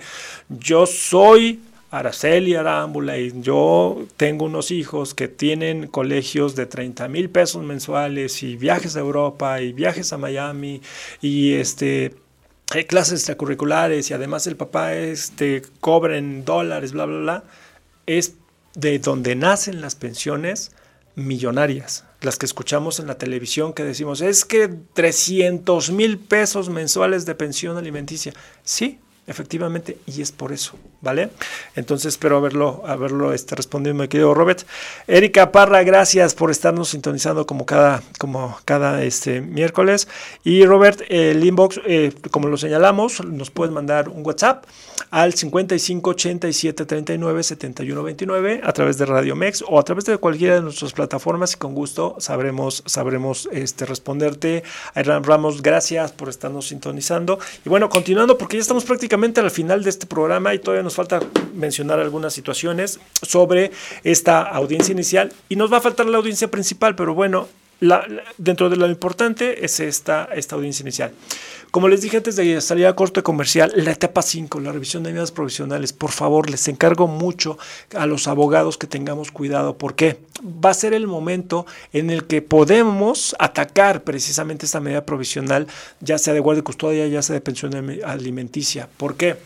yo 0.49 0.85
soy 0.85 1.61
Araceli 1.89 2.55
Arámbula 2.55 3.17
y 3.17 3.33
yo 3.41 4.05
tengo 4.17 4.45
unos 4.45 4.69
hijos 4.69 5.13
que 5.13 5.27
tienen 5.27 5.87
colegios 5.87 6.55
de 6.55 6.65
30 6.65 7.07
mil 7.07 7.29
pesos 7.29 7.63
mensuales 7.63 8.43
y 8.43 8.55
viajes 8.55 8.95
a 8.95 8.99
Europa 8.99 9.61
y 9.61 9.73
viajes 9.73 10.13
a 10.13 10.17
Miami 10.17 10.81
y 11.21 11.53
este 11.53 12.15
hay 12.73 12.85
clases 12.85 13.15
extracurriculares 13.15 14.09
y 14.09 14.13
además 14.13 14.47
el 14.47 14.55
papá 14.55 14.93
este, 14.93 15.61
cobra 15.81 16.17
en 16.17 16.45
dólares, 16.45 16.93
bla, 16.93 17.05
bla, 17.05 17.19
bla, 17.19 17.43
es 18.05 18.35
de 18.75 18.99
donde 18.99 19.35
nacen 19.35 19.81
las 19.81 19.95
pensiones 19.95 20.71
millonarias, 21.15 22.05
las 22.21 22.37
que 22.37 22.45
escuchamos 22.45 22.99
en 22.99 23.07
la 23.07 23.17
televisión 23.17 23.73
que 23.73 23.83
decimos, 23.83 24.21
es 24.21 24.45
que 24.45 24.69
300 24.93 25.91
mil 25.91 26.17
pesos 26.17 26.69
mensuales 26.69 27.25
de 27.25 27.35
pensión 27.35 27.77
alimenticia. 27.77 28.33
Sí, 28.63 28.99
efectivamente, 29.27 29.97
y 30.05 30.21
es 30.21 30.31
por 30.31 30.51
eso, 30.51 30.73
¿vale? 31.01 31.29
Entonces 31.75 32.13
espero 32.13 32.37
haberlo, 32.37 32.83
haberlo 32.85 33.33
este, 33.33 33.55
respondido, 33.55 33.95
mi 33.95 34.07
querido 34.07 34.33
Robert. 34.33 34.61
Erika 35.07 35.51
Parra, 35.51 35.83
gracias 35.83 36.33
por 36.33 36.51
estarnos 36.51 36.89
sintonizando 36.89 37.45
como 37.45 37.65
cada, 37.65 38.03
como 38.19 38.57
cada 38.65 39.03
este, 39.03 39.41
miércoles. 39.41 40.07
Y 40.43 40.65
Robert, 40.65 41.01
el 41.09 41.43
inbox, 41.43 41.81
eh, 41.85 42.13
como 42.29 42.47
lo 42.47 42.57
señalamos, 42.57 43.23
nos 43.25 43.49
puedes 43.51 43.73
mandar 43.73 44.09
un 44.09 44.25
WhatsApp 44.25 44.65
al 45.11 45.33
55 45.33 46.09
87 46.09 46.85
39 46.85 47.43
71 47.43 48.03
29 48.03 48.61
a 48.63 48.71
través 48.71 48.97
de 48.97 49.05
Radio 49.05 49.35
Mex 49.35 49.63
o 49.67 49.77
a 49.77 49.83
través 49.83 50.05
de 50.05 50.17
cualquiera 50.17 50.55
de 50.55 50.61
nuestras 50.61 50.93
plataformas 50.93 51.53
y 51.53 51.57
con 51.57 51.75
gusto 51.75 52.15
sabremos, 52.19 52.81
sabremos 52.85 53.49
este, 53.51 53.85
responderte. 53.85 54.63
Ayran 54.95 55.23
Ramos, 55.23 55.61
gracias 55.61 56.13
por 56.13 56.29
estarnos 56.29 56.69
sintonizando. 56.69 57.39
Y 57.65 57.69
bueno, 57.69 57.89
continuando, 57.89 58.37
porque 58.37 58.55
ya 58.55 58.61
estamos 58.61 58.85
prácticamente 58.85 59.41
al 59.41 59.51
final 59.51 59.83
de 59.83 59.89
este 59.89 60.07
programa 60.07 60.53
y 60.53 60.59
todavía 60.59 60.83
nos 60.83 60.95
falta 60.95 61.19
mencionar 61.53 61.99
algunas 61.99 62.33
situaciones 62.33 62.99
sobre 63.21 63.71
esta 64.03 64.41
audiencia 64.41 64.93
inicial 64.93 65.33
y 65.49 65.57
nos 65.57 65.71
va 65.71 65.77
a 65.77 65.81
faltar 65.81 66.05
la 66.05 66.17
audiencia 66.17 66.49
principal, 66.49 66.95
pero 66.95 67.13
bueno, 67.13 67.47
dentro 68.37 68.69
de 68.69 68.75
lo 68.75 68.87
importante 68.87 69.65
es 69.65 69.79
esta, 69.79 70.29
esta 70.33 70.55
audiencia 70.55 70.83
inicial. 70.83 71.11
Como 71.71 71.87
les 71.87 72.01
dije 72.01 72.17
antes 72.17 72.35
de 72.35 72.59
salir 72.59 72.85
a 72.85 72.95
corte 72.95 73.23
comercial, 73.23 73.71
la 73.75 73.91
etapa 73.91 74.21
5, 74.21 74.59
la 74.59 74.73
revisión 74.73 75.03
de 75.03 75.11
medidas 75.11 75.31
provisionales, 75.31 75.93
por 75.93 76.11
favor, 76.11 76.49
les 76.49 76.67
encargo 76.67 77.07
mucho 77.07 77.57
a 77.95 78.05
los 78.05 78.27
abogados 78.27 78.77
que 78.77 78.87
tengamos 78.87 79.31
cuidado, 79.31 79.77
porque 79.77 80.19
va 80.43 80.71
a 80.71 80.73
ser 80.73 80.93
el 80.93 81.07
momento 81.07 81.65
en 81.93 82.09
el 82.09 82.25
que 82.25 82.41
podemos 82.41 83.35
atacar 83.39 84.03
precisamente 84.03 84.65
esta 84.65 84.81
medida 84.81 85.05
provisional, 85.05 85.65
ya 86.01 86.17
sea 86.17 86.33
de 86.33 86.41
guardia 86.41 86.59
y 86.59 86.63
custodia, 86.63 87.07
ya 87.07 87.21
sea 87.21 87.35
de 87.35 87.41
pensión 87.41 88.01
alimenticia. 88.03 88.89
¿Por 88.97 89.15
qué? 89.15 89.37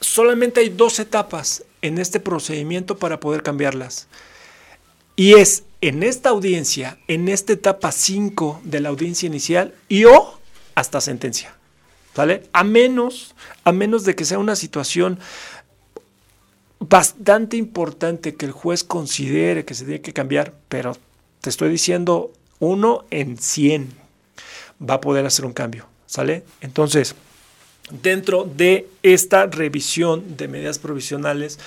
Solamente 0.00 0.60
hay 0.60 0.70
dos 0.70 0.98
etapas 0.98 1.62
en 1.82 1.98
este 1.98 2.18
procedimiento 2.18 2.98
para 2.98 3.20
poder 3.20 3.42
cambiarlas. 3.42 4.08
Y 5.16 5.34
es 5.34 5.64
en 5.80 6.02
esta 6.02 6.30
audiencia, 6.30 6.98
en 7.08 7.28
esta 7.28 7.52
etapa 7.52 7.92
5 7.92 8.62
de 8.64 8.80
la 8.80 8.88
audiencia 8.88 9.26
inicial, 9.26 9.74
y 9.88 10.04
o 10.04 10.38
hasta 10.74 11.00
sentencia. 11.00 11.54
¿Vale? 12.16 12.44
A 12.52 12.64
menos, 12.64 13.34
a 13.64 13.72
menos 13.72 14.04
de 14.04 14.14
que 14.14 14.24
sea 14.24 14.38
una 14.38 14.56
situación 14.56 15.18
bastante 16.78 17.56
importante 17.56 18.34
que 18.34 18.46
el 18.46 18.52
juez 18.52 18.84
considere 18.84 19.64
que 19.64 19.74
se 19.74 19.84
tiene 19.84 20.00
que 20.00 20.12
cambiar, 20.12 20.54
pero 20.68 20.96
te 21.40 21.50
estoy 21.50 21.70
diciendo, 21.70 22.32
uno 22.60 23.04
en 23.10 23.36
100 23.36 23.92
va 24.88 24.94
a 24.94 25.00
poder 25.00 25.26
hacer 25.26 25.44
un 25.44 25.52
cambio, 25.52 25.86
¿sale? 26.06 26.44
Entonces, 26.60 27.14
dentro 28.02 28.44
de 28.44 28.88
esta 29.02 29.46
revisión 29.46 30.36
de 30.36 30.48
medidas 30.48 30.78
provisionales, 30.78 31.58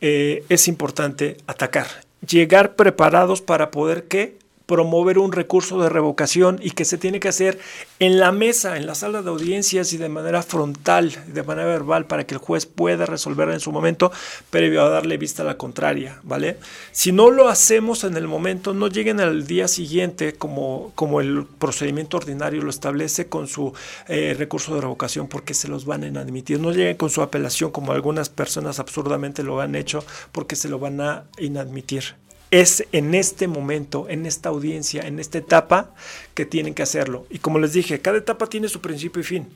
eh, 0.00 0.44
es 0.48 0.68
importante 0.68 1.36
atacar, 1.46 1.86
llegar 2.20 2.76
preparados 2.76 3.42
para 3.42 3.70
poder 3.70 4.04
que 4.04 4.38
promover 4.66 5.18
un 5.18 5.32
recurso 5.32 5.80
de 5.80 5.88
revocación 5.88 6.58
y 6.60 6.72
que 6.72 6.84
se 6.84 6.98
tiene 6.98 7.20
que 7.20 7.28
hacer 7.28 7.58
en 8.00 8.18
la 8.18 8.32
mesa, 8.32 8.76
en 8.76 8.86
la 8.86 8.94
sala 8.94 9.22
de 9.22 9.30
audiencias 9.30 9.92
y 9.92 9.96
de 9.96 10.08
manera 10.08 10.42
frontal, 10.42 11.16
de 11.28 11.42
manera 11.44 11.68
verbal, 11.68 12.06
para 12.06 12.26
que 12.26 12.34
el 12.34 12.40
juez 12.40 12.66
pueda 12.66 13.06
resolver 13.06 13.48
en 13.50 13.60
su 13.60 13.72
momento, 13.72 14.10
previo 14.50 14.82
a 14.82 14.90
darle 14.90 15.16
vista 15.16 15.42
a 15.42 15.46
la 15.46 15.56
contraria, 15.56 16.20
¿vale? 16.24 16.58
Si 16.90 17.12
no 17.12 17.30
lo 17.30 17.48
hacemos 17.48 18.04
en 18.04 18.16
el 18.16 18.26
momento, 18.26 18.74
no 18.74 18.88
lleguen 18.88 19.20
al 19.20 19.46
día 19.46 19.68
siguiente 19.68 20.34
como, 20.34 20.92
como 20.94 21.20
el 21.20 21.46
procedimiento 21.46 22.16
ordinario 22.16 22.60
lo 22.62 22.70
establece 22.70 23.28
con 23.28 23.46
su 23.46 23.72
eh, 24.08 24.34
recurso 24.36 24.74
de 24.74 24.80
revocación, 24.80 25.28
porque 25.28 25.54
se 25.54 25.68
los 25.68 25.84
van 25.84 26.02
a 26.02 26.08
inadmitir. 26.08 26.58
No 26.58 26.72
lleguen 26.72 26.96
con 26.96 27.10
su 27.10 27.22
apelación 27.22 27.70
como 27.70 27.92
algunas 27.92 28.28
personas 28.28 28.80
absurdamente 28.80 29.44
lo 29.44 29.60
han 29.60 29.76
hecho, 29.76 30.04
porque 30.32 30.56
se 30.56 30.68
lo 30.68 30.78
van 30.78 31.00
a 31.00 31.24
inadmitir 31.38 32.16
es 32.50 32.84
en 32.92 33.14
este 33.14 33.48
momento, 33.48 34.06
en 34.08 34.26
esta 34.26 34.48
audiencia, 34.50 35.02
en 35.02 35.18
esta 35.18 35.38
etapa 35.38 35.90
que 36.34 36.46
tienen 36.46 36.74
que 36.74 36.82
hacerlo. 36.82 37.26
Y 37.30 37.38
como 37.38 37.58
les 37.58 37.72
dije, 37.72 38.00
cada 38.00 38.18
etapa 38.18 38.46
tiene 38.46 38.68
su 38.68 38.80
principio 38.80 39.20
y 39.20 39.24
fin. 39.24 39.48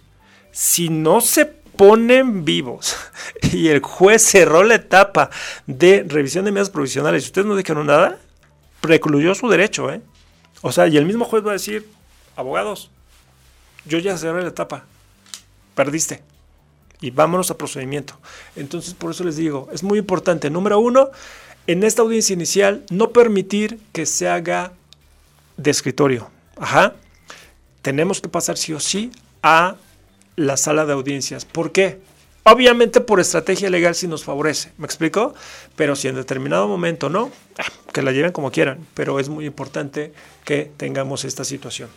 Si 0.52 0.88
no 0.88 1.20
se 1.20 1.46
ponen 1.46 2.44
vivos 2.44 2.96
y 3.52 3.68
el 3.68 3.80
juez 3.80 4.22
cerró 4.22 4.64
la 4.64 4.74
etapa 4.74 5.30
de 5.66 6.04
revisión 6.06 6.44
de 6.44 6.52
medidas 6.52 6.70
provisionales 6.70 7.22
y 7.22 7.26
ustedes 7.26 7.46
no 7.46 7.56
dijeron 7.56 7.86
nada, 7.86 8.18
precluyó 8.80 9.34
su 9.34 9.48
derecho. 9.48 9.92
¿eh? 9.92 10.00
O 10.62 10.72
sea, 10.72 10.88
y 10.88 10.96
el 10.96 11.06
mismo 11.06 11.24
juez 11.24 11.46
va 11.46 11.50
a 11.50 11.54
decir, 11.54 11.88
abogados, 12.36 12.90
yo 13.86 13.98
ya 13.98 14.18
cerré 14.18 14.42
la 14.42 14.48
etapa, 14.48 14.84
perdiste. 15.74 16.22
Y 17.02 17.10
vámonos 17.10 17.50
a 17.50 17.56
procedimiento. 17.56 18.18
Entonces, 18.56 18.92
por 18.92 19.12
eso 19.12 19.24
les 19.24 19.36
digo, 19.36 19.70
es 19.72 19.82
muy 19.82 19.98
importante. 19.98 20.50
Número 20.50 20.78
uno, 20.78 21.10
en 21.66 21.82
esta 21.84 22.02
audiencia 22.02 22.34
inicial 22.34 22.84
no 22.90 23.10
permitir 23.10 23.78
que 23.92 24.06
se 24.06 24.28
haga 24.28 24.72
de 25.56 25.70
escritorio. 25.70 26.30
Ajá. 26.56 26.94
Tenemos 27.82 28.20
que 28.20 28.28
pasar 28.28 28.56
sí 28.56 28.72
o 28.72 28.80
sí 28.80 29.10
a 29.42 29.76
la 30.36 30.56
sala 30.56 30.86
de 30.86 30.92
audiencias. 30.92 31.44
¿Por 31.44 31.72
qué? 31.72 32.00
Obviamente 32.44 33.00
por 33.00 33.20
estrategia 33.20 33.68
legal 33.68 33.94
si 33.94 34.08
nos 34.08 34.24
favorece, 34.24 34.72
¿me 34.78 34.86
explico? 34.86 35.34
Pero 35.76 35.94
si 35.94 36.08
en 36.08 36.14
determinado 36.14 36.66
momento 36.68 37.10
no, 37.10 37.30
ah, 37.58 37.64
que 37.92 38.02
la 38.02 38.12
lleven 38.12 38.32
como 38.32 38.50
quieran, 38.50 38.86
pero 38.94 39.20
es 39.20 39.28
muy 39.28 39.44
importante 39.44 40.12
que 40.44 40.70
tengamos 40.76 41.24
esta 41.24 41.44
situación. 41.44 41.90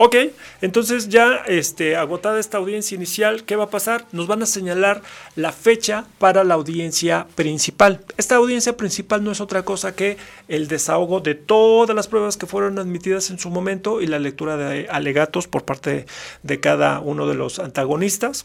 Ok, 0.00 0.14
entonces 0.60 1.08
ya 1.08 1.42
este, 1.48 1.96
agotada 1.96 2.38
esta 2.38 2.58
audiencia 2.58 2.94
inicial, 2.94 3.42
¿qué 3.42 3.56
va 3.56 3.64
a 3.64 3.70
pasar? 3.70 4.06
Nos 4.12 4.28
van 4.28 4.40
a 4.44 4.46
señalar 4.46 5.02
la 5.34 5.50
fecha 5.50 6.04
para 6.18 6.44
la 6.44 6.54
audiencia 6.54 7.26
principal. 7.34 8.00
Esta 8.16 8.36
audiencia 8.36 8.76
principal 8.76 9.24
no 9.24 9.32
es 9.32 9.40
otra 9.40 9.64
cosa 9.64 9.96
que 9.96 10.16
el 10.46 10.68
desahogo 10.68 11.18
de 11.18 11.34
todas 11.34 11.96
las 11.96 12.06
pruebas 12.06 12.36
que 12.36 12.46
fueron 12.46 12.78
admitidas 12.78 13.30
en 13.30 13.40
su 13.40 13.50
momento 13.50 14.00
y 14.00 14.06
la 14.06 14.20
lectura 14.20 14.56
de 14.56 14.86
alegatos 14.88 15.48
por 15.48 15.64
parte 15.64 16.06
de 16.44 16.60
cada 16.60 17.00
uno 17.00 17.26
de 17.26 17.34
los 17.34 17.58
antagonistas 17.58 18.44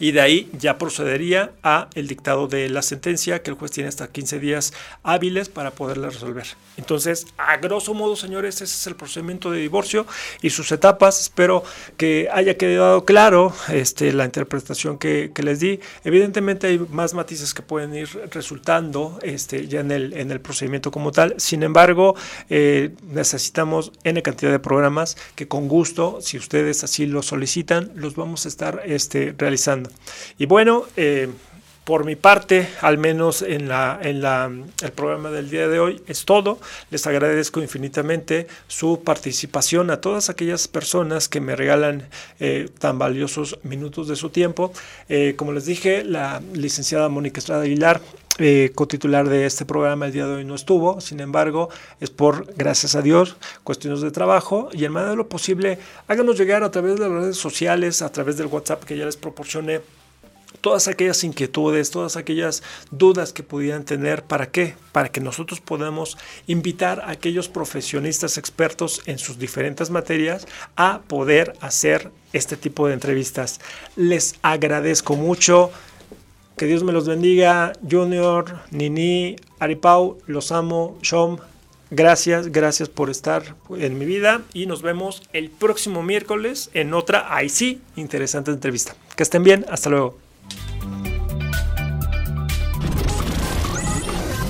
y 0.00 0.12
de 0.12 0.20
ahí 0.20 0.50
ya 0.58 0.78
procedería 0.78 1.52
a 1.62 1.88
el 1.94 2.06
dictado 2.06 2.48
de 2.48 2.68
la 2.68 2.82
sentencia 2.82 3.42
que 3.42 3.50
el 3.50 3.56
juez 3.56 3.72
tiene 3.72 3.88
hasta 3.88 4.08
15 4.08 4.38
días 4.38 4.72
hábiles 5.02 5.48
para 5.48 5.70
poderla 5.70 6.10
resolver. 6.10 6.46
Entonces, 6.76 7.26
a 7.36 7.56
grosso 7.56 7.94
modo, 7.94 8.14
señores, 8.14 8.56
ese 8.56 8.64
es 8.64 8.86
el 8.86 8.94
procedimiento 8.94 9.50
de 9.50 9.60
divorcio 9.60 10.06
y 10.42 10.50
sus 10.50 10.70
etapas. 10.70 11.20
Espero 11.20 11.64
que 11.96 12.28
haya 12.32 12.56
quedado 12.56 13.04
claro 13.04 13.52
este, 13.68 14.12
la 14.12 14.24
interpretación 14.24 14.98
que, 14.98 15.32
les 15.38 15.60
di. 15.60 15.80
Evidentemente 16.04 16.66
hay 16.66 16.78
más 16.90 17.14
matices 17.14 17.54
que 17.54 17.62
pueden 17.62 17.94
ir 17.94 18.08
resultando 18.32 19.18
este, 19.22 19.66
ya 19.68 19.80
en 19.80 19.92
el, 19.92 20.12
en 20.14 20.30
el 20.30 20.40
procedimiento 20.40 20.90
como 20.90 21.12
tal. 21.12 21.34
Sin 21.38 21.62
embargo, 21.62 22.14
eh, 22.50 22.90
necesitamos 23.10 23.92
N 24.04 24.20
cantidad 24.22 24.50
de 24.50 24.58
programas 24.58 25.16
que 25.34 25.48
con 25.48 25.68
gusto, 25.68 26.18
si 26.20 26.36
ustedes 26.36 26.84
así 26.84 27.06
lo 27.06 27.22
solicitan, 27.22 27.90
los 27.94 28.14
vamos 28.14 28.44
a 28.44 28.48
estar 28.48 28.82
este, 28.84 29.34
realizando. 29.36 29.87
Y 30.38 30.46
bueno, 30.46 30.84
eh, 30.96 31.28
por 31.88 32.04
mi 32.04 32.16
parte, 32.16 32.68
al 32.82 32.98
menos 32.98 33.40
en, 33.40 33.66
la, 33.66 33.98
en 34.02 34.20
la, 34.20 34.52
el 34.82 34.92
programa 34.92 35.30
del 35.30 35.48
día 35.48 35.68
de 35.68 35.80
hoy, 35.80 36.02
es 36.06 36.26
todo. 36.26 36.58
Les 36.90 37.06
agradezco 37.06 37.62
infinitamente 37.62 38.46
su 38.66 39.00
participación 39.02 39.90
a 39.90 39.98
todas 39.98 40.28
aquellas 40.28 40.68
personas 40.68 41.30
que 41.30 41.40
me 41.40 41.56
regalan 41.56 42.06
eh, 42.40 42.68
tan 42.78 42.98
valiosos 42.98 43.58
minutos 43.62 44.06
de 44.06 44.16
su 44.16 44.28
tiempo. 44.28 44.70
Eh, 45.08 45.32
como 45.38 45.52
les 45.52 45.64
dije, 45.64 46.04
la 46.04 46.42
licenciada 46.52 47.08
Mónica 47.08 47.38
Estrada 47.38 47.62
Aguilar 47.62 48.02
eh, 48.36 48.70
cotitular 48.74 49.26
de 49.26 49.46
este 49.46 49.64
programa 49.64 50.04
el 50.04 50.12
día 50.12 50.26
de 50.26 50.34
hoy 50.34 50.44
no 50.44 50.56
estuvo, 50.56 51.00
sin 51.00 51.20
embargo, 51.20 51.70
es 52.00 52.10
por, 52.10 52.54
gracias 52.54 52.96
a 52.96 53.02
Dios, 53.02 53.36
cuestiones 53.64 54.02
de 54.02 54.10
trabajo 54.10 54.68
y 54.72 54.84
en 54.84 54.92
medida 54.92 55.10
de 55.10 55.16
lo 55.16 55.28
posible, 55.28 55.78
háganos 56.06 56.38
llegar 56.38 56.64
a 56.64 56.70
través 56.70 57.00
de 57.00 57.08
las 57.08 57.10
redes 57.10 57.38
sociales, 57.38 58.02
a 58.02 58.12
través 58.12 58.36
del 58.36 58.48
WhatsApp 58.48 58.84
que 58.84 58.96
ya 58.96 59.06
les 59.06 59.16
proporcioné 59.16 59.80
todas 60.60 60.88
aquellas 60.88 61.22
inquietudes, 61.24 61.90
todas 61.90 62.16
aquellas 62.16 62.62
dudas 62.90 63.32
que 63.32 63.42
pudieran 63.42 63.84
tener. 63.84 64.22
¿Para 64.22 64.50
qué? 64.50 64.74
Para 64.92 65.10
que 65.10 65.20
nosotros 65.20 65.60
podamos 65.60 66.18
invitar 66.46 67.00
a 67.00 67.10
aquellos 67.10 67.48
profesionistas 67.48 68.38
expertos 68.38 69.02
en 69.06 69.18
sus 69.18 69.38
diferentes 69.38 69.90
materias 69.90 70.46
a 70.76 71.00
poder 71.06 71.54
hacer 71.60 72.10
este 72.32 72.56
tipo 72.56 72.86
de 72.86 72.94
entrevistas. 72.94 73.60
Les 73.96 74.36
agradezco 74.42 75.16
mucho. 75.16 75.70
Que 76.56 76.66
Dios 76.66 76.82
me 76.82 76.92
los 76.92 77.06
bendiga. 77.06 77.72
Junior, 77.88 78.60
Nini, 78.70 79.36
Aripau, 79.60 80.18
los 80.26 80.50
amo. 80.50 80.98
Shom, 81.02 81.38
Gracias, 81.90 82.52
gracias 82.52 82.90
por 82.90 83.08
estar 83.08 83.56
en 83.70 83.98
mi 83.98 84.04
vida 84.04 84.42
y 84.52 84.66
nos 84.66 84.82
vemos 84.82 85.22
el 85.32 85.48
próximo 85.48 86.02
miércoles 86.02 86.68
en 86.74 86.92
otra, 86.92 87.34
ahí 87.34 87.48
sí, 87.48 87.80
interesante 87.96 88.50
entrevista. 88.50 88.94
Que 89.16 89.22
estén 89.22 89.42
bien, 89.42 89.64
hasta 89.70 89.88
luego. 89.88 90.27